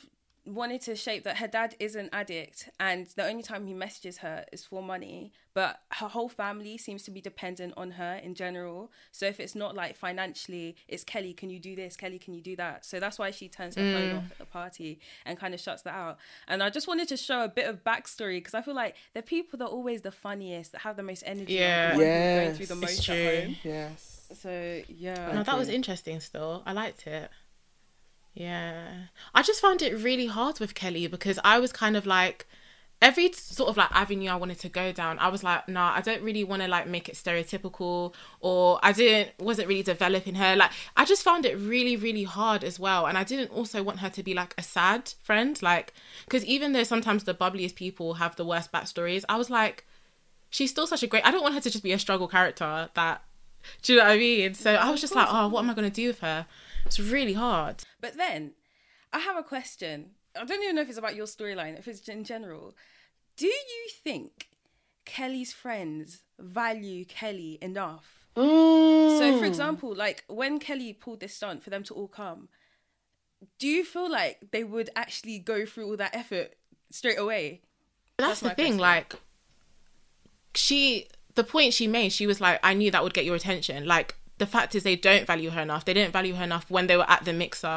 wanted 0.46 0.82
to 0.82 0.96
shape 0.96 1.24
that 1.24 1.38
her 1.38 1.48
dad 1.48 1.74
is 1.80 1.96
an 1.96 2.10
addict 2.12 2.70
and 2.80 3.08
the 3.16 3.26
only 3.26 3.42
time 3.42 3.66
he 3.66 3.74
messages 3.74 4.18
her 4.18 4.44
is 4.52 4.66
for 4.66 4.84
money 4.84 5.32
but 5.54 5.80
her 5.92 6.08
whole 6.08 6.28
family 6.28 6.78
seems 6.78 7.04
to 7.04 7.12
be 7.12 7.22
dependent 7.22 7.74
on 7.78 7.92
her 7.92 8.16
in 8.22 8.36
general 8.36 8.92
so 9.14 9.26
if 9.26 9.40
it's 9.40 9.56
not 9.56 9.74
like 9.74 9.96
financially 9.96 10.76
it's 10.90 11.04
kelly 11.06 11.34
can 11.34 11.50
you 11.50 11.60
do 11.60 11.76
this 11.78 11.96
kelly 11.96 12.20
can 12.20 12.34
you 12.34 12.42
do 12.42 12.58
that 12.58 12.84
so 12.86 13.00
that's 13.00 13.18
why 13.18 13.32
she 13.32 13.48
turns 13.48 13.76
her 13.76 13.82
phone 13.94 14.10
mm. 14.12 14.18
off 14.18 14.32
at 14.32 14.38
the 14.38 14.46
party 14.46 15.00
and 15.26 15.38
kind 15.38 15.54
of 15.54 15.62
shuts 15.62 15.82
that 15.84 15.94
out 15.94 16.18
and 16.50 16.62
i 16.62 16.70
just 16.70 16.88
wanted 16.90 17.08
to 17.08 17.16
show 17.16 17.44
a 17.46 17.50
bit 17.50 17.66
of 17.68 17.82
backstory 17.86 18.38
because 18.38 18.54
i 18.54 18.62
feel 18.62 18.76
like 18.76 18.96
the 19.14 19.22
people 19.22 19.58
that 19.58 19.66
are 19.66 19.72
always 19.72 20.02
the 20.02 20.12
funniest 20.12 20.74
that 20.74 20.82
have 20.82 20.98
the 20.98 21.04
most 21.04 21.24
energy 21.26 21.54
Yeah. 21.54 21.94
are 21.96 21.98
the 21.98 22.04
ones 22.04 22.04
who 22.04 22.12
are 22.12 22.42
going 22.42 22.56
through 22.56 22.66
the 22.66 22.74
Yes, 22.76 22.82
most 22.82 23.00
it's 23.00 23.10
at 23.10 23.16
true. 23.16 23.42
home 23.46 23.56
yes. 23.64 24.28
so 24.34 24.82
yeah 24.90 25.32
No, 25.34 25.44
that 25.44 25.58
was 25.58 25.70
interesting 25.70 26.20
still. 26.20 26.64
I 26.66 26.74
liked 26.74 27.08
it. 27.08 27.30
Yeah. 28.34 28.88
I 29.34 29.44
just 29.44 29.62
found 29.62 29.82
it 29.82 29.98
really 29.98 30.28
hard 30.28 30.60
with 30.60 30.74
Kelly 30.76 31.08
because 31.08 31.40
I 31.44 31.60
was 31.60 31.72
kind 31.72 31.96
of 31.96 32.06
like 32.06 32.48
every 33.04 33.32
sort 33.34 33.70
of 33.70 33.76
like 33.76 33.92
avenue 33.92 34.30
I 34.30 34.36
wanted 34.36 34.60
to 34.60 34.70
go 34.70 34.94
down, 34.94 35.20
I 35.20 35.28
was 35.28 35.44
like, 35.44 35.68
nah, 35.68 35.94
I 35.94 36.00
don't 36.00 36.24
really 36.24 36.46
want 36.46 36.62
to 36.62 36.70
like 36.70 36.88
make 36.88 37.10
it 37.10 37.16
stereotypical 37.16 38.14
or 38.40 38.80
I 38.82 38.94
didn't 38.94 39.32
wasn't 39.40 39.68
really 39.68 39.84
developing 39.84 40.36
her. 40.36 40.56
Like 40.56 40.72
I 40.96 41.04
just 41.04 41.22
found 41.22 41.46
it 41.46 41.58
really, 41.58 41.98
really 41.98 42.24
hard 42.24 42.64
as 42.64 42.80
well. 42.80 43.06
And 43.06 43.18
I 43.18 43.26
didn't 43.26 43.52
also 43.52 43.84
want 43.84 44.00
her 44.00 44.10
to 44.10 44.24
be 44.24 44.34
like 44.34 44.56
a 44.58 44.64
sad 44.64 45.14
friend. 45.22 45.62
Like 45.62 45.94
because 46.26 46.46
even 46.46 46.72
though 46.72 46.84
sometimes 46.84 47.26
the 47.26 47.34
bubbliest 47.34 47.76
people 47.76 48.16
have 48.16 48.38
the 48.38 48.46
worst 48.46 48.72
backstories, 48.72 49.26
I 49.28 49.36
was 49.36 49.50
like, 49.50 49.86
she's 50.50 50.72
still 50.72 50.88
such 50.88 51.04
a 51.04 51.08
great 51.08 51.26
I 51.26 51.32
don't 51.32 51.44
want 51.44 51.56
her 51.56 51.62
to 51.62 51.70
just 51.70 51.84
be 51.84 51.92
a 51.92 52.00
struggle 52.00 52.30
character 52.30 52.90
that 52.94 53.22
do 53.82 53.94
you 53.94 54.00
know 54.00 54.06
what 54.06 54.14
I 54.14 54.18
mean? 54.18 54.54
So 54.54 54.74
I 54.76 54.90
was 54.90 55.02
just 55.02 55.14
like, 55.14 55.28
oh, 55.30 55.50
what 55.50 55.60
am 55.60 55.70
I 55.70 55.74
gonna 55.74 55.90
do 55.90 56.08
with 56.08 56.20
her? 56.20 56.46
It's 56.86 57.00
really 57.00 57.34
hard. 57.34 57.84
But 58.02 58.18
then, 58.18 58.54
I 59.12 59.20
have 59.20 59.38
a 59.38 59.44
question. 59.44 60.12
I 60.36 60.46
don't 60.46 60.64
even 60.64 60.76
know 60.76 60.82
if 60.82 60.90
it's 60.90 60.98
about 60.98 61.16
your 61.16 61.26
storyline, 61.26 61.78
if 61.78 61.88
it's 61.88 62.08
in 62.08 62.24
general. 62.24 62.76
Do 63.38 63.48
you 63.48 63.90
think 64.04 64.50
Kelly's 65.06 65.54
friends 65.54 66.24
value 66.40 67.06
Kelly 67.06 67.58
enough? 67.62 68.28
Mm. 68.36 69.20
So, 69.20 69.38
for 69.40 69.46
example, 69.46 69.96
like 69.96 70.24
when 70.28 70.60
Kelly 70.60 70.94
pulled 70.94 71.20
this 71.20 71.36
stunt 71.36 71.64
for 71.64 71.70
them 71.70 71.84
to 71.84 71.94
all 71.94 72.08
come, 72.08 72.50
do 73.60 73.68
you 73.68 73.84
feel 73.84 74.10
like 74.10 74.48
they 74.52 74.64
would 74.64 74.90
actually 74.96 75.40
go 75.40 75.66
through 75.66 75.88
all 75.88 75.98
that 75.98 76.16
effort 76.16 76.56
straight 76.90 77.20
away? 77.20 77.62
That's 78.18 78.40
that's, 78.40 78.56
the 78.56 78.56
thing, 78.56 78.78
question. 78.78 78.80
like 78.80 79.16
she 80.56 81.08
the 81.36 81.44
point 81.44 81.74
she 81.74 81.88
made, 81.88 82.12
she 82.12 82.28
was 82.28 82.40
like, 82.40 82.60
I 82.64 82.74
knew 82.74 82.92
that 82.92 83.04
would 83.04 83.14
get 83.14 83.26
your 83.26 83.36
attention. 83.36 83.86
Like 83.86 84.16
the 84.44 84.52
fact 84.58 84.76
is 84.76 84.84
they 84.84 84.96
don't 85.10 85.26
value 85.26 85.52
her 85.52 85.62
enough. 85.62 85.86
They 85.86 85.94
didn't 85.94 86.12
value 86.12 86.36
her 86.36 86.44
enough 86.44 86.66
when 86.70 86.88
they 86.88 86.98
were 86.98 87.10
at 87.10 87.24
the 87.24 87.34
mixer 87.34 87.68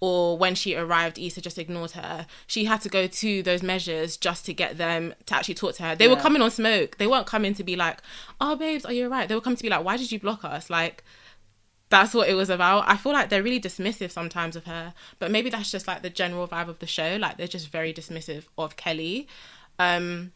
or 0.00 0.38
when 0.38 0.54
she 0.54 0.76
arrived, 0.76 1.18
Issa 1.18 1.40
just 1.40 1.58
ignored 1.58 1.90
her. 1.92 2.26
She 2.46 2.64
had 2.64 2.80
to 2.82 2.88
go 2.88 3.06
to 3.06 3.42
those 3.42 3.62
measures 3.62 4.16
just 4.16 4.46
to 4.46 4.54
get 4.54 4.78
them 4.78 5.14
to 5.26 5.34
actually 5.34 5.54
talk 5.54 5.74
to 5.74 5.82
her. 5.82 5.96
They 5.96 6.06
were 6.08 6.14
coming 6.22 6.40
on 6.40 6.50
smoke. 6.50 6.96
They 6.98 7.06
weren't 7.06 7.26
coming 7.26 7.52
to 7.54 7.64
be 7.64 7.76
like, 7.76 7.98
Oh 8.40 8.54
babes, 8.56 8.84
are 8.84 8.92
you 8.92 9.04
alright? 9.04 9.28
They 9.28 9.34
were 9.34 9.40
coming 9.40 9.56
to 9.56 9.62
be 9.62 9.68
like, 9.68 9.84
Why 9.84 9.96
did 9.96 10.10
you 10.12 10.20
block 10.20 10.44
us? 10.44 10.70
Like 10.70 11.02
that's 11.90 12.14
what 12.14 12.28
it 12.28 12.34
was 12.34 12.50
about. 12.50 12.84
I 12.86 12.96
feel 12.96 13.12
like 13.12 13.28
they're 13.28 13.42
really 13.42 13.60
dismissive 13.60 14.10
sometimes 14.10 14.56
of 14.56 14.64
her, 14.66 14.94
but 15.18 15.30
maybe 15.30 15.50
that's 15.50 15.70
just 15.70 15.88
like 15.88 16.02
the 16.02 16.10
general 16.10 16.46
vibe 16.46 16.68
of 16.68 16.78
the 16.78 16.86
show. 16.86 17.16
Like 17.20 17.36
they're 17.36 17.48
just 17.48 17.68
very 17.68 17.92
dismissive 17.92 18.44
of 18.56 18.76
Kelly. 18.76 19.26
Um, 19.78 20.32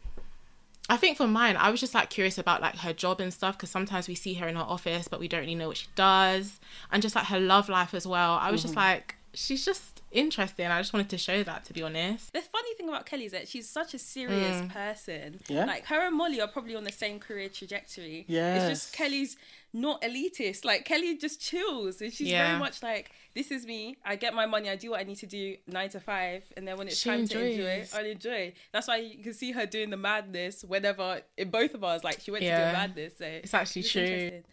I 0.89 0.97
think 0.97 1.17
for 1.17 1.27
mine, 1.27 1.55
I 1.55 1.69
was 1.71 1.79
just 1.79 1.93
like 1.93 2.09
curious 2.09 2.37
about 2.37 2.61
like 2.61 2.75
her 2.77 2.93
job 2.93 3.21
and 3.21 3.33
stuff 3.33 3.57
because 3.57 3.69
sometimes 3.69 4.07
we 4.07 4.15
see 4.15 4.33
her 4.35 4.47
in 4.47 4.55
her 4.55 4.61
office, 4.61 5.07
but 5.07 5.19
we 5.19 5.27
don't 5.27 5.41
really 5.41 5.55
know 5.55 5.69
what 5.69 5.77
she 5.77 5.87
does, 5.95 6.59
and 6.91 7.01
just 7.01 7.15
like 7.15 7.25
her 7.27 7.39
love 7.39 7.69
life 7.69 7.93
as 7.93 8.05
well. 8.05 8.33
I 8.33 8.51
was 8.51 8.61
just 8.61 8.75
like, 8.75 9.15
she's 9.33 9.63
just 9.63 10.01
interesting. 10.11 10.67
I 10.67 10.79
just 10.81 10.93
wanted 10.93 11.09
to 11.09 11.17
show 11.17 11.41
that, 11.43 11.63
to 11.65 11.73
be 11.73 11.81
honest. 11.81 12.33
The 12.33 12.41
funny 12.41 12.73
thing 12.75 12.89
about 12.89 13.05
Kelly 13.05 13.25
is 13.25 13.31
that 13.31 13.47
she's 13.47 13.67
such 13.69 13.93
a 13.93 13.99
serious 13.99 14.61
Mm. 14.61 14.69
person. 14.73 15.39
Yeah. 15.47 15.65
Like 15.65 15.85
her 15.87 16.05
and 16.05 16.15
Molly 16.15 16.39
are 16.41 16.47
probably 16.47 16.75
on 16.75 16.83
the 16.83 16.91
same 16.91 17.17
career 17.19 17.49
trajectory. 17.49 18.25
Yes. 18.27 18.69
It's 18.69 18.81
just 18.81 18.93
Kelly's 18.95 19.37
not 19.73 20.01
elitist. 20.03 20.63
Like 20.63 20.85
Kelly 20.85 21.17
just 21.17 21.41
chills 21.41 21.99
and 22.01 22.13
she's 22.13 22.27
Yeah. 22.27 22.47
very 22.47 22.59
much 22.59 22.83
like, 22.83 23.11
this 23.33 23.49
is 23.49 23.65
me. 23.65 23.97
I 24.05 24.15
get 24.15 24.33
my 24.35 24.45
money. 24.45 24.69
I 24.69 24.75
do 24.75 24.91
what 24.91 24.99
I 24.99 25.03
need 25.03 25.17
to 25.17 25.25
do 25.25 25.57
nine 25.67 25.89
to 25.89 25.99
five. 25.99 26.43
And 26.55 26.67
then 26.67 26.77
when 26.77 26.87
it's 26.87 26.97
She 26.99 27.09
time 27.09 27.27
to 27.27 27.39
enjoy, 27.43 27.63
enjoys. 27.69 27.93
I'll 27.93 28.05
enjoy. 28.05 28.53
That's 28.71 28.87
why 28.87 28.97
you 28.97 29.23
can 29.23 29.33
see 29.33 29.51
her 29.51 29.65
doing 29.65 29.89
the 29.89 29.97
madness 29.97 30.63
whenever, 30.63 31.21
in 31.37 31.49
both 31.49 31.73
of 31.73 31.83
us, 31.83 32.03
like 32.03 32.19
she 32.21 32.29
went 32.31 32.43
to 32.43 32.49
do 32.49 32.55
a 32.55 32.71
madness. 32.73 33.13
So 33.17 33.25
It's 33.25 33.53
actually 33.53 33.83
true. 33.83 34.01
interesting. 34.03 34.43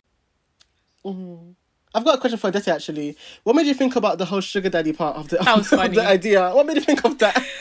Mm-hmm. 1.04 1.50
I've 1.94 2.04
got 2.04 2.14
a 2.16 2.20
question 2.20 2.38
for 2.38 2.50
Desi 2.52 2.68
actually. 2.72 3.16
What 3.42 3.56
made 3.56 3.66
you 3.66 3.74
think 3.74 3.96
about 3.96 4.18
the 4.18 4.24
whole 4.24 4.40
sugar 4.40 4.68
daddy 4.70 4.92
part 4.92 5.16
of 5.16 5.28
the, 5.28 5.38
That 5.38 5.56
was 5.58 5.72
of 5.72 5.92
the 5.94 6.06
idea? 6.06 6.50
What 6.54 6.64
made 6.66 6.76
you 6.76 6.82
think 6.82 7.04
of 7.04 7.18
that? 7.18 7.44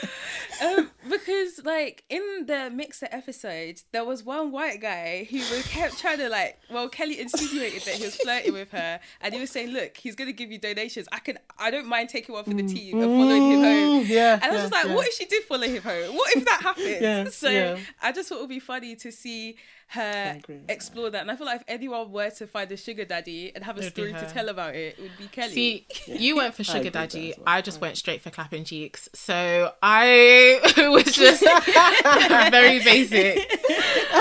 um, 0.61 0.91
because 1.09 1.61
like 1.63 2.03
in 2.09 2.45
the 2.45 2.69
mixer 2.69 3.07
episode, 3.11 3.81
there 3.91 4.05
was 4.05 4.23
one 4.23 4.51
white 4.51 4.81
guy 4.81 5.27
who 5.29 5.37
was 5.37 5.67
kept 5.67 5.99
trying 5.99 6.17
to 6.19 6.29
like. 6.29 6.59
Well, 6.71 6.89
Kelly 6.89 7.19
insinuated 7.19 7.83
that 7.83 7.95
he 7.95 8.05
was 8.05 8.15
flirting 8.15 8.53
with 8.53 8.71
her, 8.71 8.99
and 9.21 9.33
he 9.33 9.39
was 9.39 9.49
saying, 9.49 9.71
"Look, 9.71 9.97
he's 9.97 10.15
gonna 10.15 10.31
give 10.31 10.51
you 10.51 10.57
donations. 10.57 11.07
I 11.11 11.19
can. 11.19 11.39
I 11.57 11.71
don't 11.71 11.87
mind 11.87 12.09
taking 12.09 12.33
one 12.35 12.43
for 12.43 12.53
the 12.53 12.67
team 12.67 13.01
and 13.01 13.11
following 13.11 13.51
him 13.51 13.59
home." 13.61 14.03
Mm, 14.03 14.09
yeah, 14.09 14.33
and 14.35 14.43
I 14.43 14.49
was 14.49 14.55
yeah, 14.55 14.61
just 14.61 14.73
like, 14.73 14.85
yeah. 14.85 14.95
"What 14.95 15.07
if 15.07 15.13
she 15.13 15.25
did 15.25 15.43
follow 15.43 15.67
him 15.67 15.81
home? 15.81 16.15
What 16.15 16.35
if 16.35 16.45
that 16.45 16.61
happened?" 16.61 16.85
Yeah, 16.99 17.29
so. 17.29 17.77
I 18.01 18.11
just 18.11 18.29
thought 18.29 18.39
it 18.39 18.41
would 18.41 18.49
be 18.49 18.59
funny 18.59 18.95
to 18.97 19.11
see 19.11 19.57
her 19.91 20.39
explore 20.67 21.09
that. 21.09 21.21
And 21.21 21.31
I 21.31 21.35
feel 21.35 21.47
like 21.47 21.61
if 21.61 21.65
anyone 21.67 22.11
were 22.11 22.29
to 22.29 22.45
find 22.47 22.71
a 22.71 22.77
sugar 22.77 23.05
daddy 23.05 23.51
and 23.55 23.63
have 23.63 23.77
a 23.77 23.79
It'd 23.79 23.93
story 23.93 24.13
to 24.13 24.25
tell 24.31 24.49
about 24.49 24.75
it, 24.75 24.95
it 24.97 25.01
would 25.01 25.17
be 25.17 25.25
Kelly. 25.27 25.51
See, 25.51 25.87
you 26.05 26.35
went 26.35 26.53
for 26.53 26.63
sugar 26.63 26.83
with 26.85 26.93
that 26.93 27.09
daddy. 27.09 27.33
well. 27.37 27.45
I 27.47 27.61
just 27.61 27.81
went 27.81 27.97
straight 27.97 28.21
for 28.21 28.29
clapping 28.29 28.65
cheeks. 28.65 29.09
So 29.15 29.73
I 29.81 30.59
was 30.93 31.05
just 31.05 31.41
very 32.51 32.83
basic. 32.83 33.37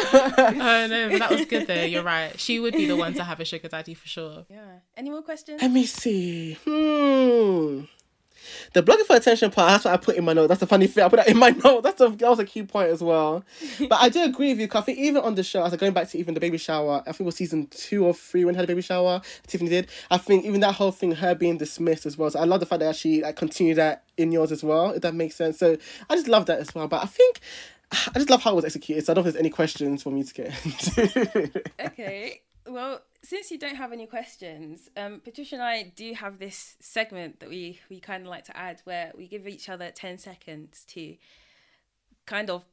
oh 0.03 0.87
no, 0.89 1.09
but 1.11 1.19
that 1.19 1.31
was 1.31 1.45
good 1.45 1.67
though. 1.67 1.83
You're 1.85 2.03
right. 2.03 2.39
She 2.41 2.61
would 2.61 2.75
be 2.75 2.87
the 2.87 2.97
one 2.97 3.15
to 3.15 3.25
have 3.25 3.41
a 3.41 3.45
sugar 3.45 3.69
daddy 3.69 3.95
for 3.95 4.09
sure. 4.09 4.47
yeah. 4.49 4.79
Any 4.97 5.11
more 5.11 5.23
questions? 5.23 5.61
Let 5.61 5.71
me 5.71 5.85
see. 5.87 6.55
Hmm. 6.65 7.83
The 8.73 8.83
blogging 8.83 9.07
for 9.07 9.17
attention 9.17 9.51
part, 9.51 9.71
that's 9.71 9.85
what 9.85 9.95
I 9.95 9.97
put 9.97 10.17
in 10.17 10.25
my 10.25 10.33
note. 10.33 10.49
That's 10.49 10.63
a 10.63 10.67
funny 10.67 10.87
thing. 10.87 11.05
I 11.05 11.09
put 11.09 11.17
that 11.17 11.29
in 11.29 11.39
my 11.39 11.51
note. 11.65 11.83
That's 11.83 12.01
a, 12.01 12.09
that 12.09 12.29
was 12.29 12.39
a 12.39 12.45
key 12.45 12.63
point 12.63 12.91
as 12.91 13.03
well. 13.03 13.45
But 13.89 14.01
I 14.01 14.09
do 14.09 14.23
agree 14.23 14.51
with 14.51 14.61
you, 14.61 14.69
think 14.83 14.99
even 14.99 15.23
on 15.23 15.35
the 15.35 15.43
show, 15.43 15.65
as 15.65 15.73
I'm 15.73 15.79
going 15.79 15.93
back 15.93 16.09
to 16.11 16.19
even 16.19 16.35
the 16.35 16.41
baby 16.41 16.59
shower, 16.59 17.03
I 17.07 17.13
think 17.13 17.21
it 17.21 17.25
was 17.25 17.37
season 17.37 17.69
two 17.69 18.05
or 18.05 18.13
three 18.13 18.45
when 18.45 18.55
had 18.55 18.65
a 18.65 18.67
baby 18.67 18.83
shower, 18.83 19.23
Tiffany 19.47 19.71
did. 19.71 19.89
I 20.11 20.19
think 20.19 20.45
even 20.45 20.61
that 20.61 20.75
whole 20.75 20.91
thing, 20.91 21.13
her 21.13 21.35
being 21.35 21.59
dismissed 21.59 22.07
as 22.07 22.19
well. 22.19 22.31
So 22.31 22.41
I 22.41 22.45
love 22.45 22.61
the 22.61 22.67
fact 22.67 22.81
that 22.81 22.97
she 22.97 23.23
like 23.23 23.37
continued 23.37 23.77
that 23.77 24.05
in 24.17 24.33
yours 24.33 24.53
as 24.53 24.63
well, 24.63 24.91
if 24.91 25.03
that 25.03 25.15
makes 25.15 25.37
sense. 25.37 25.59
So 25.59 25.77
I 26.11 26.15
just 26.15 26.29
love 26.29 26.47
that 26.47 26.59
as 26.59 26.75
well. 26.75 26.89
But 26.89 27.03
I 27.03 27.07
think 27.07 27.41
I 27.93 28.13
just 28.15 28.31
love 28.31 28.43
how 28.43 28.53
it 28.53 28.57
was 28.57 28.65
executed. 28.65 29.05
So 29.07 29.13
I 29.13 29.15
don't 29.15 29.25
know 29.25 29.29
if 29.29 29.35
there's 29.35 29.41
any 29.41 29.51
questions 29.51 30.03
for 30.03 30.11
me 30.11 30.23
to 30.23 30.35
get 30.35 30.67
into. 30.67 31.63
okay. 31.81 32.43
Well, 32.67 33.01
since 33.29 33.51
you 33.51 33.59
don't 33.59 33.77
have 33.77 33.93
any 33.93 34.07
questions, 34.07 34.89
um, 34.97 35.21
Patricia 35.23 35.57
and 35.57 35.63
I 35.63 35.93
do 35.95 36.15
have 36.15 36.39
this 36.39 36.77
segment 36.81 37.41
that 37.41 37.51
we, 37.51 37.79
we 37.91 38.01
kind 38.01 38.23
of 38.23 38.29
like 38.31 38.45
to 38.45 38.57
add 38.57 38.81
where 38.85 39.13
we 39.17 39.27
give 39.29 39.47
each 39.47 39.69
other 39.69 39.91
10 39.91 40.17
seconds 40.19 40.85
to 40.89 41.15
kind 42.25 42.49
of 42.49 42.65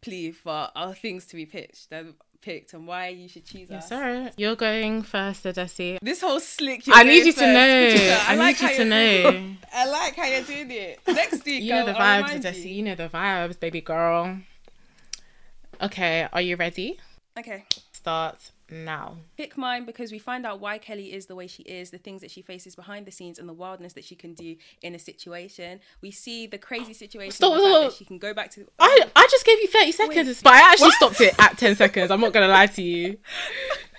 plea 0.00 0.30
for 0.32 0.68
our 0.74 0.94
things 0.94 1.26
to 1.26 1.36
be 1.36 1.44
pitched 1.44 1.88
and 1.92 2.14
picked 2.40 2.72
and 2.72 2.86
why 2.86 3.08
you 3.08 3.28
should 3.28 3.44
choose 3.44 3.70
us. 3.70 3.88
Sorry. 3.88 4.30
You're 4.38 4.56
going 4.56 5.02
first, 5.02 5.44
Adesi. 5.44 5.98
This 6.00 6.20
whole 6.22 6.40
slick. 6.40 6.84
I 6.88 7.02
need 7.02 7.26
you 7.26 7.32
to 7.34 7.46
know. 7.52 7.90
Patricia. 7.92 8.18
I 8.28 8.34
need 8.36 8.56
how 8.56 8.70
you 8.70 8.76
to 8.76 8.84
know. 8.86 9.30
doing. 9.30 9.58
I 9.74 9.90
like 9.90 10.16
how 10.16 10.24
you're 10.24 10.42
doing 10.42 10.70
it. 10.70 11.00
Next 11.06 11.44
week, 11.46 11.62
You 11.64 11.74
know 11.74 11.84
the 11.86 11.98
I'll- 11.98 12.22
vibes, 12.24 12.40
Adesi. 12.42 12.64
you. 12.64 12.70
You 12.76 12.82
know 12.84 12.94
the 12.94 13.08
vibes, 13.10 13.60
baby 13.60 13.80
girl. 13.82 14.38
Okay, 15.82 16.26
are 16.32 16.40
you 16.40 16.56
ready? 16.56 16.98
Okay. 17.38 17.64
Start 18.08 18.52
now. 18.70 19.18
Pick 19.36 19.58
mine 19.58 19.84
because 19.84 20.10
we 20.10 20.18
find 20.18 20.46
out 20.46 20.60
why 20.60 20.78
Kelly 20.78 21.12
is 21.12 21.26
the 21.26 21.34
way 21.34 21.46
she 21.46 21.62
is, 21.64 21.90
the 21.90 21.98
things 21.98 22.22
that 22.22 22.30
she 22.30 22.40
faces 22.40 22.74
behind 22.74 23.06
the 23.06 23.10
scenes, 23.10 23.38
and 23.38 23.46
the 23.46 23.52
wildness 23.52 23.92
that 23.92 24.02
she 24.02 24.14
can 24.14 24.32
do 24.32 24.56
in 24.80 24.94
a 24.94 24.98
situation. 24.98 25.80
We 26.00 26.10
see 26.10 26.46
the 26.46 26.56
crazy 26.56 26.94
situation, 26.94 27.32
Stop, 27.32 27.58
stop. 27.58 27.90
that 27.90 27.92
she 27.92 28.06
can 28.06 28.16
go 28.16 28.32
back 28.32 28.50
to. 28.52 28.66
I 28.78 29.10
I 29.14 29.28
just 29.30 29.44
gave 29.44 29.60
you 29.60 29.68
30 29.68 29.92
seconds, 29.92 30.40
but 30.42 30.54
I 30.54 30.72
actually 30.72 30.92
stopped 30.92 31.20
it 31.20 31.34
at 31.38 31.58
10 31.58 31.76
seconds. 31.76 32.10
I'm 32.10 32.22
not 32.22 32.32
gonna 32.32 32.48
lie 32.48 32.64
to 32.68 32.82
you. 32.82 33.18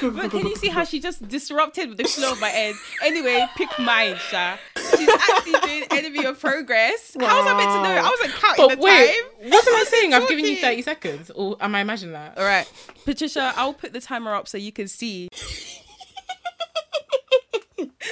But 0.00 0.30
can 0.30 0.46
you 0.46 0.56
see 0.56 0.68
how 0.68 0.84
she 0.84 1.00
just 1.00 1.26
disrupted 1.28 1.96
the 1.96 2.04
flow 2.04 2.32
of 2.32 2.40
my 2.40 2.50
end? 2.50 2.76
Anyway, 3.02 3.46
pick 3.56 3.68
mine, 3.78 4.16
Sha. 4.30 4.56
She's 4.96 5.08
actually 5.08 5.60
doing 5.60 5.84
enemy 5.90 6.24
of 6.24 6.38
progress. 6.40 7.16
How 7.18 7.38
was 7.42 7.46
I 7.46 7.56
meant 7.56 7.70
to 7.70 7.82
know? 7.82 7.96
I 8.00 8.08
wasn't 8.08 8.32
counting 8.40 8.68
But 8.68 8.76
the 8.76 8.82
wait, 8.82 9.16
time. 9.40 9.50
wasn't 9.50 9.76
I 9.76 9.84
saying 9.84 10.14
I've 10.14 10.28
given 10.28 10.44
you 10.44 10.56
30 10.56 10.82
seconds? 10.82 11.30
Or 11.34 11.56
am 11.60 11.74
I 11.74 11.80
imagining 11.80 12.12
that? 12.12 12.38
All 12.38 12.44
right, 12.44 12.70
Patricia, 13.04 13.52
I'll 13.56 13.74
put 13.74 13.92
the 13.92 14.00
timer 14.00 14.34
up 14.34 14.46
so 14.48 14.56
you 14.58 14.72
can 14.72 14.88
see. 14.88 15.28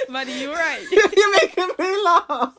Buddy, 0.09 0.31
you 0.33 0.51
are 0.51 0.55
right? 0.55 0.85
You're 0.91 1.31
making 1.33 1.69
me 1.79 2.03
laugh. 2.03 2.53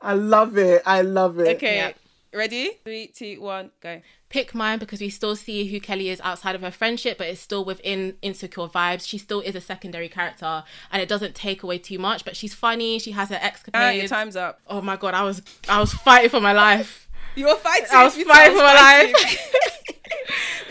I 0.00 0.14
love 0.14 0.56
it. 0.58 0.82
I 0.86 1.02
love 1.02 1.38
it. 1.38 1.56
Okay, 1.56 1.76
Yeah. 1.76 1.92
Ready? 2.34 2.70
Three, 2.84 3.08
two, 3.08 3.40
one, 3.40 3.70
go. 3.80 4.00
Pick 4.28 4.54
mine 4.54 4.78
because 4.78 5.00
we 5.00 5.08
still 5.08 5.34
see 5.36 5.66
who 5.68 5.80
Kelly 5.80 6.10
is 6.10 6.20
outside 6.22 6.54
of 6.54 6.60
her 6.62 6.70
friendship, 6.70 7.16
but 7.18 7.26
it's 7.28 7.40
still 7.40 7.64
within 7.64 8.16
insecure 8.22 8.66
vibes. 8.68 9.06
She 9.08 9.16
still 9.18 9.40
is 9.40 9.54
a 9.54 9.60
secondary 9.60 10.08
character, 10.08 10.64
and 10.92 11.00
it 11.02 11.08
doesn't 11.08 11.34
take 11.34 11.62
away 11.62 11.78
too 11.78 11.98
much. 11.98 12.24
But 12.24 12.36
she's 12.36 12.54
funny. 12.54 12.98
She 12.98 13.12
has 13.12 13.30
her 13.30 13.40
Ah, 13.74 13.90
your 13.90 14.06
time's 14.08 14.36
up. 14.36 14.60
oh 14.66 14.80
my 14.82 14.96
god, 14.96 15.14
I 15.14 15.22
was 15.22 15.42
I 15.68 15.80
was 15.80 15.92
fighting 15.92 16.30
for 16.30 16.40
my 16.40 16.52
life. 16.52 17.08
You 17.36 17.46
were 17.46 17.54
fighting. 17.56 17.88
I 17.92 18.04
was 18.04 18.14
fighting 18.14 18.56
for 18.56 18.62
my 18.62 18.74
fighting. 18.74 19.12
life. 19.14 19.54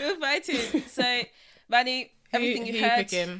you 0.00 0.06
were 0.14 0.20
fighting. 0.20 0.82
So, 0.88 1.22
Manny, 1.68 2.12
everything 2.32 2.66
who, 2.66 2.72
you 2.72 2.80
who 2.82 2.88
heard. 2.88 3.38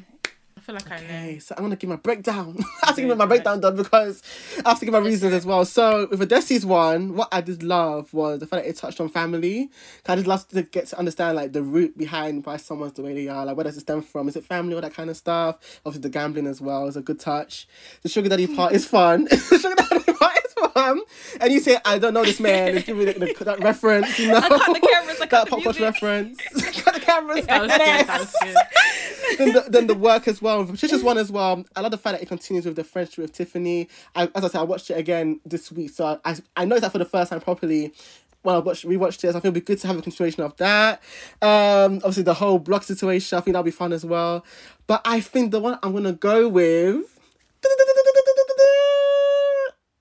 Feel 0.69 0.75
like 0.75 0.91
I 0.91 0.99
know. 1.01 1.09
Okay, 1.09 1.39
so 1.39 1.55
I'm 1.57 1.63
gonna 1.63 1.75
give 1.75 1.89
my 1.89 1.95
breakdown. 1.95 2.57
I 2.83 2.87
have 2.87 2.95
to 2.95 3.01
give 3.01 3.17
my 3.17 3.25
breakdown 3.25 3.59
done 3.59 3.75
because 3.75 4.21
I 4.63 4.69
have 4.69 4.79
to 4.79 4.85
give 4.85 4.93
my 4.93 4.99
reasons 4.99 5.33
as 5.33 5.45
well. 5.45 5.65
So 5.65 6.07
with 6.11 6.21
Odessi's 6.21 6.65
one, 6.65 7.15
what 7.15 7.27
I 7.31 7.41
did 7.41 7.63
love 7.63 8.13
was 8.13 8.39
the 8.39 8.47
fact 8.47 8.63
that 8.63 8.69
it 8.69 8.75
touched 8.75 9.01
on 9.01 9.09
family. 9.09 9.69
I 10.07 10.15
just 10.15 10.27
love 10.27 10.47
to 10.49 10.63
get 10.63 10.87
to 10.87 10.99
understand 10.99 11.35
like 11.35 11.53
the 11.53 11.63
root 11.63 11.97
behind 11.97 12.45
why 12.45 12.57
someone's 12.57 12.93
the 12.93 13.01
way 13.01 13.13
they 13.13 13.27
are. 13.27 13.45
Like 13.45 13.57
where 13.57 13.63
does 13.63 13.77
it 13.77 13.81
stem 13.81 14.01
from? 14.01 14.27
Is 14.27 14.35
it 14.35 14.45
family 14.45 14.75
or 14.75 14.81
that 14.81 14.93
kind 14.93 15.09
of 15.09 15.17
stuff? 15.17 15.57
Obviously 15.85 16.03
the 16.03 16.09
gambling 16.09 16.47
as 16.47 16.61
well 16.61 16.87
is 16.87 16.97
a 16.97 17.01
good 17.01 17.19
touch. 17.19 17.67
The 18.03 18.09
sugar 18.09 18.29
daddy 18.29 18.47
part 18.47 18.73
is 18.73 18.85
fun. 18.85 19.23
the 19.29 19.59
sugar 19.59 19.75
daddy 19.75 20.13
part 20.13 20.37
is 20.45 20.48
fun. 20.69 21.01
And 21.39 21.53
you 21.53 21.59
say 21.59 21.77
I 21.85 21.97
don't 21.99 22.13
know 22.13 22.23
this 22.23 22.39
man. 22.39 22.75
It's 22.75 22.85
giving 22.85 23.05
me 23.05 23.11
the, 23.11 23.19
the, 23.33 23.43
that 23.45 23.59
reference. 23.61 24.17
You 24.19 24.29
know, 24.29 24.41
cut 24.41 24.73
the 24.73 24.87
cameras, 24.87 25.21
I 25.21 25.25
cut 25.27 25.29
that 25.29 25.45
the 25.45 25.49
pop 25.51 25.63
culture 25.63 25.79
music. 25.79 25.81
reference. 25.81 26.41
cut 26.83 26.93
the 26.93 26.99
cameras. 26.99 27.45
That 27.45 27.61
was 27.61 27.71
good. 27.71 27.79
That 27.79 28.19
was 28.19 28.35
good. 28.41 29.37
then, 29.37 29.53
the, 29.53 29.65
then 29.69 29.87
the 29.87 29.95
work 29.95 30.27
as 30.27 30.41
well. 30.41 30.65
Patricia's 30.65 31.03
one 31.03 31.17
as 31.17 31.31
well. 31.31 31.63
I 31.75 31.81
love 31.81 31.91
the 31.91 31.97
fact 31.97 32.17
that 32.17 32.21
it 32.23 32.27
continues 32.27 32.65
with 32.65 32.75
the 32.75 32.83
friendship 32.83 33.19
with 33.19 33.33
Tiffany. 33.33 33.87
I, 34.15 34.29
as 34.35 34.43
I 34.43 34.47
said, 34.47 34.59
I 34.59 34.63
watched 34.63 34.89
it 34.91 34.97
again 34.97 35.39
this 35.45 35.71
week, 35.71 35.91
so 35.91 36.19
I 36.25 36.37
I 36.55 36.65
noticed 36.65 36.83
that 36.83 36.91
for 36.91 36.97
the 36.99 37.05
first 37.05 37.31
time 37.31 37.41
properly. 37.41 37.93
When 38.41 38.55
I 38.55 38.59
watched 38.59 38.85
rewatched 38.85 39.15
it, 39.15 39.21
so 39.21 39.29
I 39.29 39.31
think 39.33 39.45
it'd 39.45 39.53
be 39.55 39.59
good 39.59 39.79
to 39.79 39.87
have 39.87 39.97
a 39.97 40.01
continuation 40.01 40.43
of 40.43 40.55
that. 40.57 41.01
Um, 41.41 41.95
obviously 41.97 42.23
the 42.23 42.35
whole 42.35 42.57
block 42.57 42.83
situation, 42.83 43.37
I 43.37 43.41
think 43.41 43.51
that'll 43.53 43.63
be 43.63 43.71
fun 43.71 43.91
as 43.91 44.05
well. 44.05 44.45
But 44.87 45.01
I 45.03 45.19
think 45.19 45.51
the 45.51 45.59
one 45.59 45.77
I'm 45.83 45.91
gonna 45.91 46.13
go 46.13 46.47
with 46.47 47.19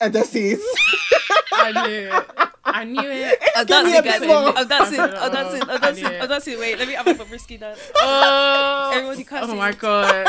and 0.01 0.15
Desi's. 0.15 0.63
I 1.53 1.73
knew 1.73 2.09
it. 2.09 2.25
I 2.65 2.85
knew 2.85 3.01
it. 3.03 3.39
I'm 3.57 3.67
Give 3.67 3.85
me 3.85 3.93
dancing, 3.93 3.99
a 3.99 4.03
guys. 4.03 4.21
bit 4.21 4.29
more. 4.29 4.57
I'm 4.59 4.69
dancing. 4.69 5.01
I'm 5.01 5.11
Oh, 5.15 5.29
that's 5.31 5.55
I'm 5.55 5.69
oh, 5.69 5.75
I 5.75 5.79
dancing. 5.79 6.05
knew 6.05 6.19
oh, 6.21 6.37
it. 6.47 6.61
Wait, 6.61 6.79
let 6.79 6.89
me 6.89 6.95
have 6.95 7.21
a 7.21 7.25
risky 7.25 7.57
dance. 7.57 7.81
Oh, 7.97 8.91
Everybody 8.95 9.25
cussing. 9.25 9.51
oh 9.55 9.57
my 9.57 9.73
god. 9.73 10.29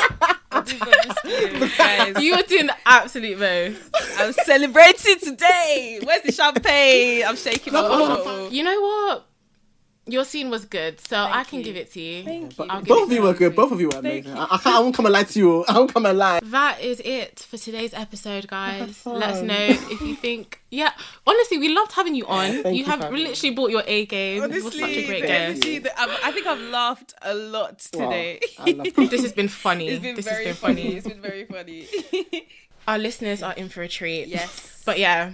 I'm 0.52 0.64
doing 0.64 0.80
Bobrisky, 0.80 1.78
guys. 1.78 2.24
You 2.24 2.36
were 2.36 2.42
doing 2.44 2.68
the 2.68 2.76
absolute 2.86 3.38
most. 3.40 3.80
I'm 4.18 4.34
celebrating 4.34 5.20
today. 5.20 6.00
Where's 6.04 6.24
the 6.24 6.32
champagne? 6.32 7.24
I'm 7.28 7.36
shaking 7.36 7.74
my 7.74 7.82
bottle. 7.82 8.50
You 8.52 8.64
know 8.64 8.82
what? 8.82 9.29
Your 10.12 10.26
scene 10.26 10.50
was 10.50 10.66
good, 10.66 11.00
so 11.00 11.18
I 11.18 11.44
can 11.44 11.60
you. 11.60 11.66
give 11.66 11.76
it 11.76 11.92
to 11.94 12.02
you. 12.02 12.24
Thank 12.24 12.58
you. 12.58 12.66
Both 12.66 13.04
of 13.04 13.12
you 13.12 13.18
to 13.18 13.22
were 13.22 13.34
good. 13.34 13.56
Both 13.56 13.72
of 13.72 13.80
you 13.80 13.90
were 13.90 14.00
amazing. 14.00 14.34
I, 14.34 14.44
I, 14.52 14.58
can't, 14.58 14.76
I 14.76 14.80
won't 14.80 14.96
come 14.96 15.06
and 15.06 15.14
lie 15.14 15.24
to 15.24 15.40
you. 15.40 15.66
I 15.68 15.78
won't 15.78 15.94
come 15.94 16.06
and 16.06 16.18
lie. 16.18 16.40
That 16.44 16.82
is 16.82 17.00
it 17.06 17.40
for 17.40 17.58
today's 17.58 17.94
episode, 17.94 18.48
guys. 18.48 19.06
Let 19.06 19.30
us 19.32 19.42
know 19.42 19.56
if 19.58 20.02
you 20.02 20.16
think. 20.16 20.62
Yeah, 20.72 20.92
honestly, 21.26 21.58
we 21.58 21.70
loved 21.76 21.92
having 21.94 22.16
you 22.16 22.26
on. 22.28 22.64
thank 22.64 22.66
you 22.68 22.72
you 22.84 22.86
have 22.86 23.00
for 23.00 23.06
having 23.06 23.24
literally 23.24 23.56
brought 23.56 23.72
your 23.72 23.84
A 23.88 24.06
game. 24.06 24.44
it 24.44 24.64
was 24.64 24.74
such 24.78 24.90
a 24.92 25.06
great 25.06 25.22
the 25.22 25.28
guest. 25.28 25.66
energy 25.66 25.80
that 25.80 25.94
I've- 26.00 26.34
think 26.34 26.46
I've 26.48 26.62
laughed 26.62 27.14
a 27.22 27.34
lot 27.34 27.80
today. 27.80 28.40
I 28.60 28.72
love 28.72 28.88
This 29.10 29.22
has 29.24 29.34
been 29.34 29.48
funny. 29.48 29.90
It's 29.90 30.02
been 30.02 30.16
this 30.16 30.26
very 30.26 30.46
has 30.46 30.60
been 30.60 30.76
funny. 30.76 30.84
funny. 30.84 30.96
It's 30.96 31.08
been 31.08 31.22
very 31.22 31.46
funny. 31.46 31.88
Our 32.88 32.98
listeners 32.98 33.44
are 33.44 33.54
in 33.54 33.70
for 33.70 33.82
a 33.84 33.88
treat. 33.88 34.28
Yes. 34.28 34.82
But 34.86 34.98
yeah, 35.00 35.34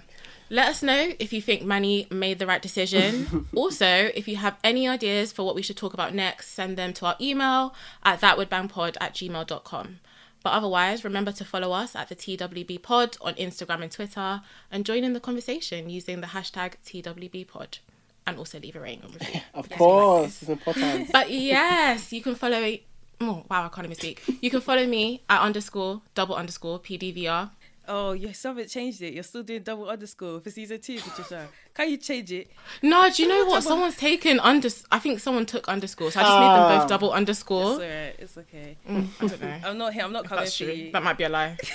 let 0.49 0.69
us 0.69 0.83
know 0.83 1.13
if 1.19 1.33
you 1.33 1.41
think 1.41 1.63
Manny 1.63 2.07
made 2.11 2.39
the 2.39 2.47
right 2.47 2.61
decision. 2.61 3.47
also, 3.55 3.85
if 3.85 4.27
you 4.27 4.35
have 4.37 4.57
any 4.63 4.87
ideas 4.87 5.31
for 5.31 5.43
what 5.43 5.55
we 5.55 5.61
should 5.61 5.77
talk 5.77 5.93
about 5.93 6.13
next, 6.13 6.49
send 6.49 6.77
them 6.77 6.93
to 6.93 7.05
our 7.07 7.15
email 7.19 7.73
at 8.03 8.21
thatwouldbangpod 8.21 8.97
at 9.01 9.13
gmail.com. 9.15 9.99
But 10.43 10.53
otherwise, 10.53 11.03
remember 11.03 11.31
to 11.31 11.43
follow 11.43 11.71
us 11.71 11.95
at 11.95 12.07
the 12.07 12.15
TWB 12.15 12.83
Pod 12.83 13.17
on 13.19 13.33
Instagram 13.33 13.81
and 13.81 13.91
Twitter 13.91 14.41
and 14.71 14.85
join 14.85 15.03
in 15.03 15.13
the 15.13 15.19
conversation 15.19 15.89
using 15.89 16.21
the 16.21 16.27
hashtag 16.27 16.73
TWB 16.85 17.47
Pod. 17.47 17.79
And 18.27 18.37
also 18.37 18.59
leave 18.59 18.75
a 18.75 18.79
rating 18.79 19.11
review. 19.11 19.41
Of 19.55 19.69
course, 19.69 20.43
it's 20.43 20.49
important. 20.49 21.11
But 21.11 21.31
yes, 21.31 22.13
you 22.13 22.21
can 22.21 22.35
follow. 22.35 22.77
Oh, 23.21 23.43
wow, 23.49 23.65
I 23.65 23.69
can't 23.69 23.85
even 23.85 23.97
speak. 23.97 24.21
You 24.41 24.51
can 24.51 24.61
follow 24.61 24.85
me 24.85 25.23
at 25.29 25.41
underscore 25.41 26.01
double 26.13 26.35
underscore 26.35 26.79
PDVR. 26.79 27.49
Oh, 27.87 28.13
you 28.13 28.31
haven't 28.43 28.69
changed 28.69 29.01
it. 29.01 29.13
You're 29.13 29.23
still 29.23 29.43
doing 29.43 29.63
double 29.63 29.89
underscore 29.89 30.39
for 30.39 30.49
season 30.49 30.79
two, 30.81 30.99
Patricia. 30.99 31.47
Can 31.73 31.89
you 31.89 31.97
change 31.97 32.31
it? 32.31 32.49
No, 32.81 33.09
do 33.09 33.23
you 33.23 33.29
know 33.29 33.45
what? 33.45 33.63
Someone's 33.63 33.97
taken 33.97 34.39
under. 34.39 34.69
I 34.91 34.99
think 34.99 35.19
someone 35.19 35.45
took 35.45 35.67
underscore, 35.67 36.11
so 36.11 36.19
I 36.19 36.23
just 36.23 36.39
made 36.39 36.47
them 36.47 36.79
both 36.79 36.89
double 36.89 37.09
It's 37.09 37.17
underscore. 37.17 37.71
alright. 37.73 38.15
It's 38.19 38.37
okay. 38.37 38.77
I 38.87 38.93
don't 39.19 39.41
know. 39.41 39.59
I'm 39.65 39.77
not 39.77 39.93
here. 39.93 40.03
I'm 40.03 40.13
not 40.13 40.25
coming 40.25 40.43
That's 40.45 40.57
for 40.57 40.63
true. 40.65 40.73
you. 40.73 40.91
That 40.91 41.03
might 41.03 41.17
be 41.17 41.23
a 41.25 41.29
lie. 41.29 41.57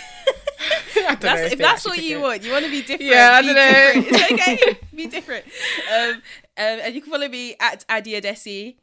I 0.97 1.15
don't 1.15 1.23
know 1.23 1.29
That's, 1.37 1.53
if 1.53 1.59
that's 1.59 1.85
what 1.87 1.99
you 2.03 2.19
it. 2.19 2.23
want, 2.23 2.43
you 2.43 2.53
want 2.53 2.65
to 2.65 2.71
be 2.71 2.81
different. 2.83 3.03
Yeah, 3.03 3.33
I 3.33 3.41
be 3.41 3.47
don't 3.47 3.57
know. 3.57 4.03
different. 4.03 4.31
It's 4.31 4.33
okay. 4.63 4.79
be 4.95 5.07
different. 5.07 5.45
Um, 5.93 6.11
um, 6.15 6.21
and 6.57 6.95
you 6.95 7.01
can 7.01 7.11
follow 7.11 7.29
me 7.29 7.57
at 7.59 7.85
Adia 7.89 8.21
Desi. 8.21 8.77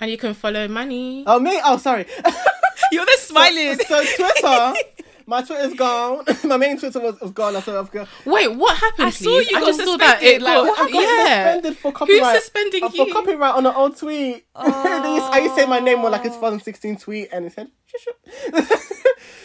And 0.00 0.10
you 0.10 0.16
can 0.18 0.34
follow 0.34 0.66
Manny. 0.66 1.24
Oh, 1.26 1.38
me? 1.38 1.60
Oh, 1.64 1.76
sorry. 1.76 2.06
You're 2.92 3.04
the 3.04 3.16
smiling. 3.18 3.78
so 3.86 4.02
Twitter, 4.16 4.74
my 5.30 5.42
Twitter's 5.42 5.74
gone. 5.74 6.24
my 6.44 6.56
main 6.56 6.78
Twitter 6.78 7.00
was, 7.00 7.18
was 7.20 7.30
gone. 7.30 7.60
So 7.62 7.78
I've 7.78 7.90
got. 7.90 8.08
Wait, 8.26 8.48
what 8.48 8.76
happened? 8.76 9.06
I 9.06 9.10
saw 9.10 9.38
you 9.38 9.56
I 9.56 9.60
got 9.60 9.66
just 9.66 9.80
saw 9.84 9.96
that. 9.96 10.18
suspended, 10.20 10.42
It 10.42 10.42
like, 10.42 10.54
got, 10.54 10.66
what 10.66 10.78
I 10.80 10.90
got 10.92 11.02
yeah. 11.02 11.44
suspended 11.52 11.76
for 11.78 11.92
copyright. 11.92 12.22
Who's 12.34 12.42
suspending 12.42 12.84
uh, 12.84 12.88
For 12.90 13.06
you? 13.06 13.12
copyright 13.12 13.54
on 13.54 13.66
an 13.66 13.74
old 13.74 13.96
tweet. 13.96 14.44
They 14.56 15.14
used- 15.14 15.32
I 15.32 15.38
used 15.38 15.54
to 15.54 15.60
say 15.62 15.66
my 15.66 15.78
name 15.78 16.00
more 16.00 16.10
like 16.10 16.24
a 16.24 16.28
2016 16.28 16.96
tweet, 16.98 17.28
and 17.32 17.46
it 17.46 17.52
said. 17.52 17.70
"Shush, 17.86 18.06
shush." 18.66 18.78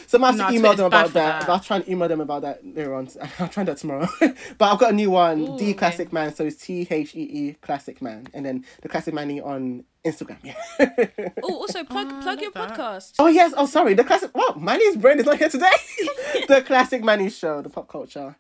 so 0.08 0.22
I 0.22 0.26
have 0.28 0.36
to 0.36 0.42
No, 0.44 0.52
email 0.52 0.74
them 0.76 0.86
about 0.88 1.14
that. 1.14 1.14
that. 1.14 1.48
But 1.48 1.54
I'll 1.54 1.60
try 1.60 1.78
and 1.78 1.90
email 1.90 2.08
them 2.08 2.22
about 2.22 2.42
that 2.44 2.66
later 2.66 2.94
on. 2.96 3.08
I'll 3.40 3.48
try 3.48 3.64
that 3.64 3.78
tomorrow. 3.78 4.08
but 4.20 4.62
I've 4.62 4.80
got 4.80 4.92
a 4.92 4.96
new 4.96 5.12
one, 5.12 5.46
D 5.58 5.64
okay. 5.66 5.74
Classic 5.74 6.12
Man. 6.14 6.34
So 6.34 6.46
it's 6.46 6.58
T 6.58 6.88
H 6.90 7.16
E 7.16 7.22
E 7.22 7.54
Classic 7.62 8.02
Man, 8.02 8.28
and 8.34 8.46
then 8.46 8.66
the 8.82 8.90
Classic 8.90 9.14
Manny 9.14 9.40
on 9.42 9.84
Instagram. 10.06 10.38
Yeah. 10.44 10.56
Oh, 11.44 11.56
also 11.56 11.84
plug 11.84 12.22
plug 12.22 12.42
your 12.42 12.52
that. 12.52 12.72
podcast. 12.78 13.14
Oh 13.20 13.28
yes. 13.28 13.54
Oh 13.58 13.66
sorry. 13.66 13.94
The 13.94 14.04
classic. 14.04 14.32
Wow, 14.36 14.56
Manny's 14.60 14.98
brain 14.98 15.20
is 15.20 15.26
not 15.26 15.38
here 15.38 15.50
today. 15.50 15.72
the 16.48 16.64
classic 16.66 17.04
Manny 17.04 17.30
show, 17.30 17.62
the 17.62 17.70
pop 17.70 17.88
culture 17.88 18.36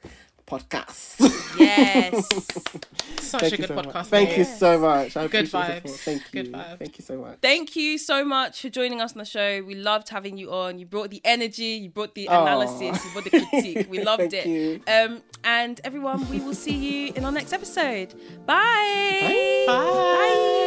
podcast. 0.47 1.19
Yes. 1.57 2.27
Such 3.19 3.41
Thank 3.41 3.53
a 3.53 3.57
good 3.57 3.67
so 3.67 3.75
much. 3.75 3.85
podcast. 3.87 4.05
Thank 4.07 4.29
name. 4.29 4.39
you 4.39 4.45
so 4.45 4.79
much. 4.79 5.17
I 5.17 5.27
Good 5.27 5.45
appreciate 5.45 5.83
vibes. 5.83 5.97
Thank 6.03 6.21
you. 6.33 6.43
Good 6.43 6.51
vibes. 6.53 6.77
Thank 6.79 6.97
you 6.99 7.05
so 7.05 7.17
much. 7.17 7.37
Thank 7.41 7.75
you 7.75 7.97
so 7.97 8.25
much 8.25 8.61
for 8.61 8.69
joining 8.69 9.01
us 9.01 9.13
on 9.13 9.19
the 9.19 9.25
show. 9.25 9.63
We 9.63 9.75
loved 9.75 10.09
having 10.09 10.37
you 10.37 10.51
on. 10.53 10.77
You 10.77 10.85
brought 10.85 11.09
the 11.09 11.21
energy, 11.25 11.63
you 11.83 11.89
brought 11.89 12.13
the 12.13 12.27
Aw. 12.29 12.41
analysis, 12.43 13.03
you 13.03 13.11
brought 13.11 13.23
the 13.23 13.29
critique. 13.31 13.87
We 13.89 14.03
loved 14.03 14.31
Thank 14.31 14.33
it. 14.33 14.47
you. 14.47 14.81
Um, 14.87 15.21
and 15.43 15.81
everyone, 15.83 16.29
we 16.29 16.39
will 16.39 16.53
see 16.55 16.75
you 16.75 17.13
in 17.15 17.25
our 17.25 17.31
next 17.31 17.53
episode. 17.53 18.13
Bye. 18.45 19.63
Bye. 19.67 20.64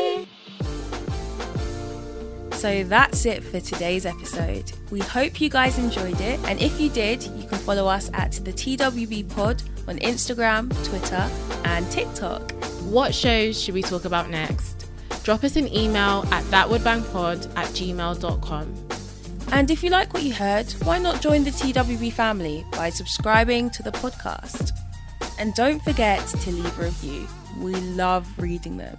So 2.58 2.82
that's 2.82 3.24
it 3.24 3.44
for 3.44 3.60
today's 3.60 4.04
episode. 4.04 4.72
We 4.90 4.98
hope 4.98 5.40
you 5.40 5.48
guys 5.48 5.78
enjoyed 5.78 6.20
it, 6.20 6.40
and 6.48 6.60
if 6.60 6.80
you 6.80 6.90
did, 6.90 7.22
you 7.22 7.46
can 7.46 7.56
follow 7.58 7.86
us 7.86 8.10
at 8.14 8.32
the 8.32 8.52
TWB 8.52 9.28
Pod 9.32 9.62
on 9.86 9.96
Instagram, 9.98 10.68
Twitter, 10.84 11.30
and 11.64 11.88
TikTok. 11.88 12.50
What 12.86 13.14
shows 13.14 13.62
should 13.62 13.74
we 13.74 13.82
talk 13.82 14.06
about 14.06 14.28
next? 14.28 14.90
Drop 15.22 15.44
us 15.44 15.54
an 15.54 15.72
email 15.72 16.24
at 16.32 16.42
thatwouldbangpod 16.46 17.56
at 17.56 17.68
gmail.com. 17.68 18.88
And 19.52 19.70
if 19.70 19.84
you 19.84 19.90
like 19.90 20.12
what 20.12 20.24
you 20.24 20.34
heard, 20.34 20.68
why 20.82 20.98
not 20.98 21.22
join 21.22 21.44
the 21.44 21.50
TWB 21.50 22.12
family 22.12 22.66
by 22.72 22.90
subscribing 22.90 23.70
to 23.70 23.84
the 23.84 23.92
podcast? 23.92 24.72
And 25.38 25.54
don't 25.54 25.80
forget 25.84 26.26
to 26.26 26.50
leave 26.50 26.76
a 26.80 26.82
review. 26.82 27.28
We 27.60 27.76
love 27.76 28.26
reading 28.36 28.78
them. 28.78 28.98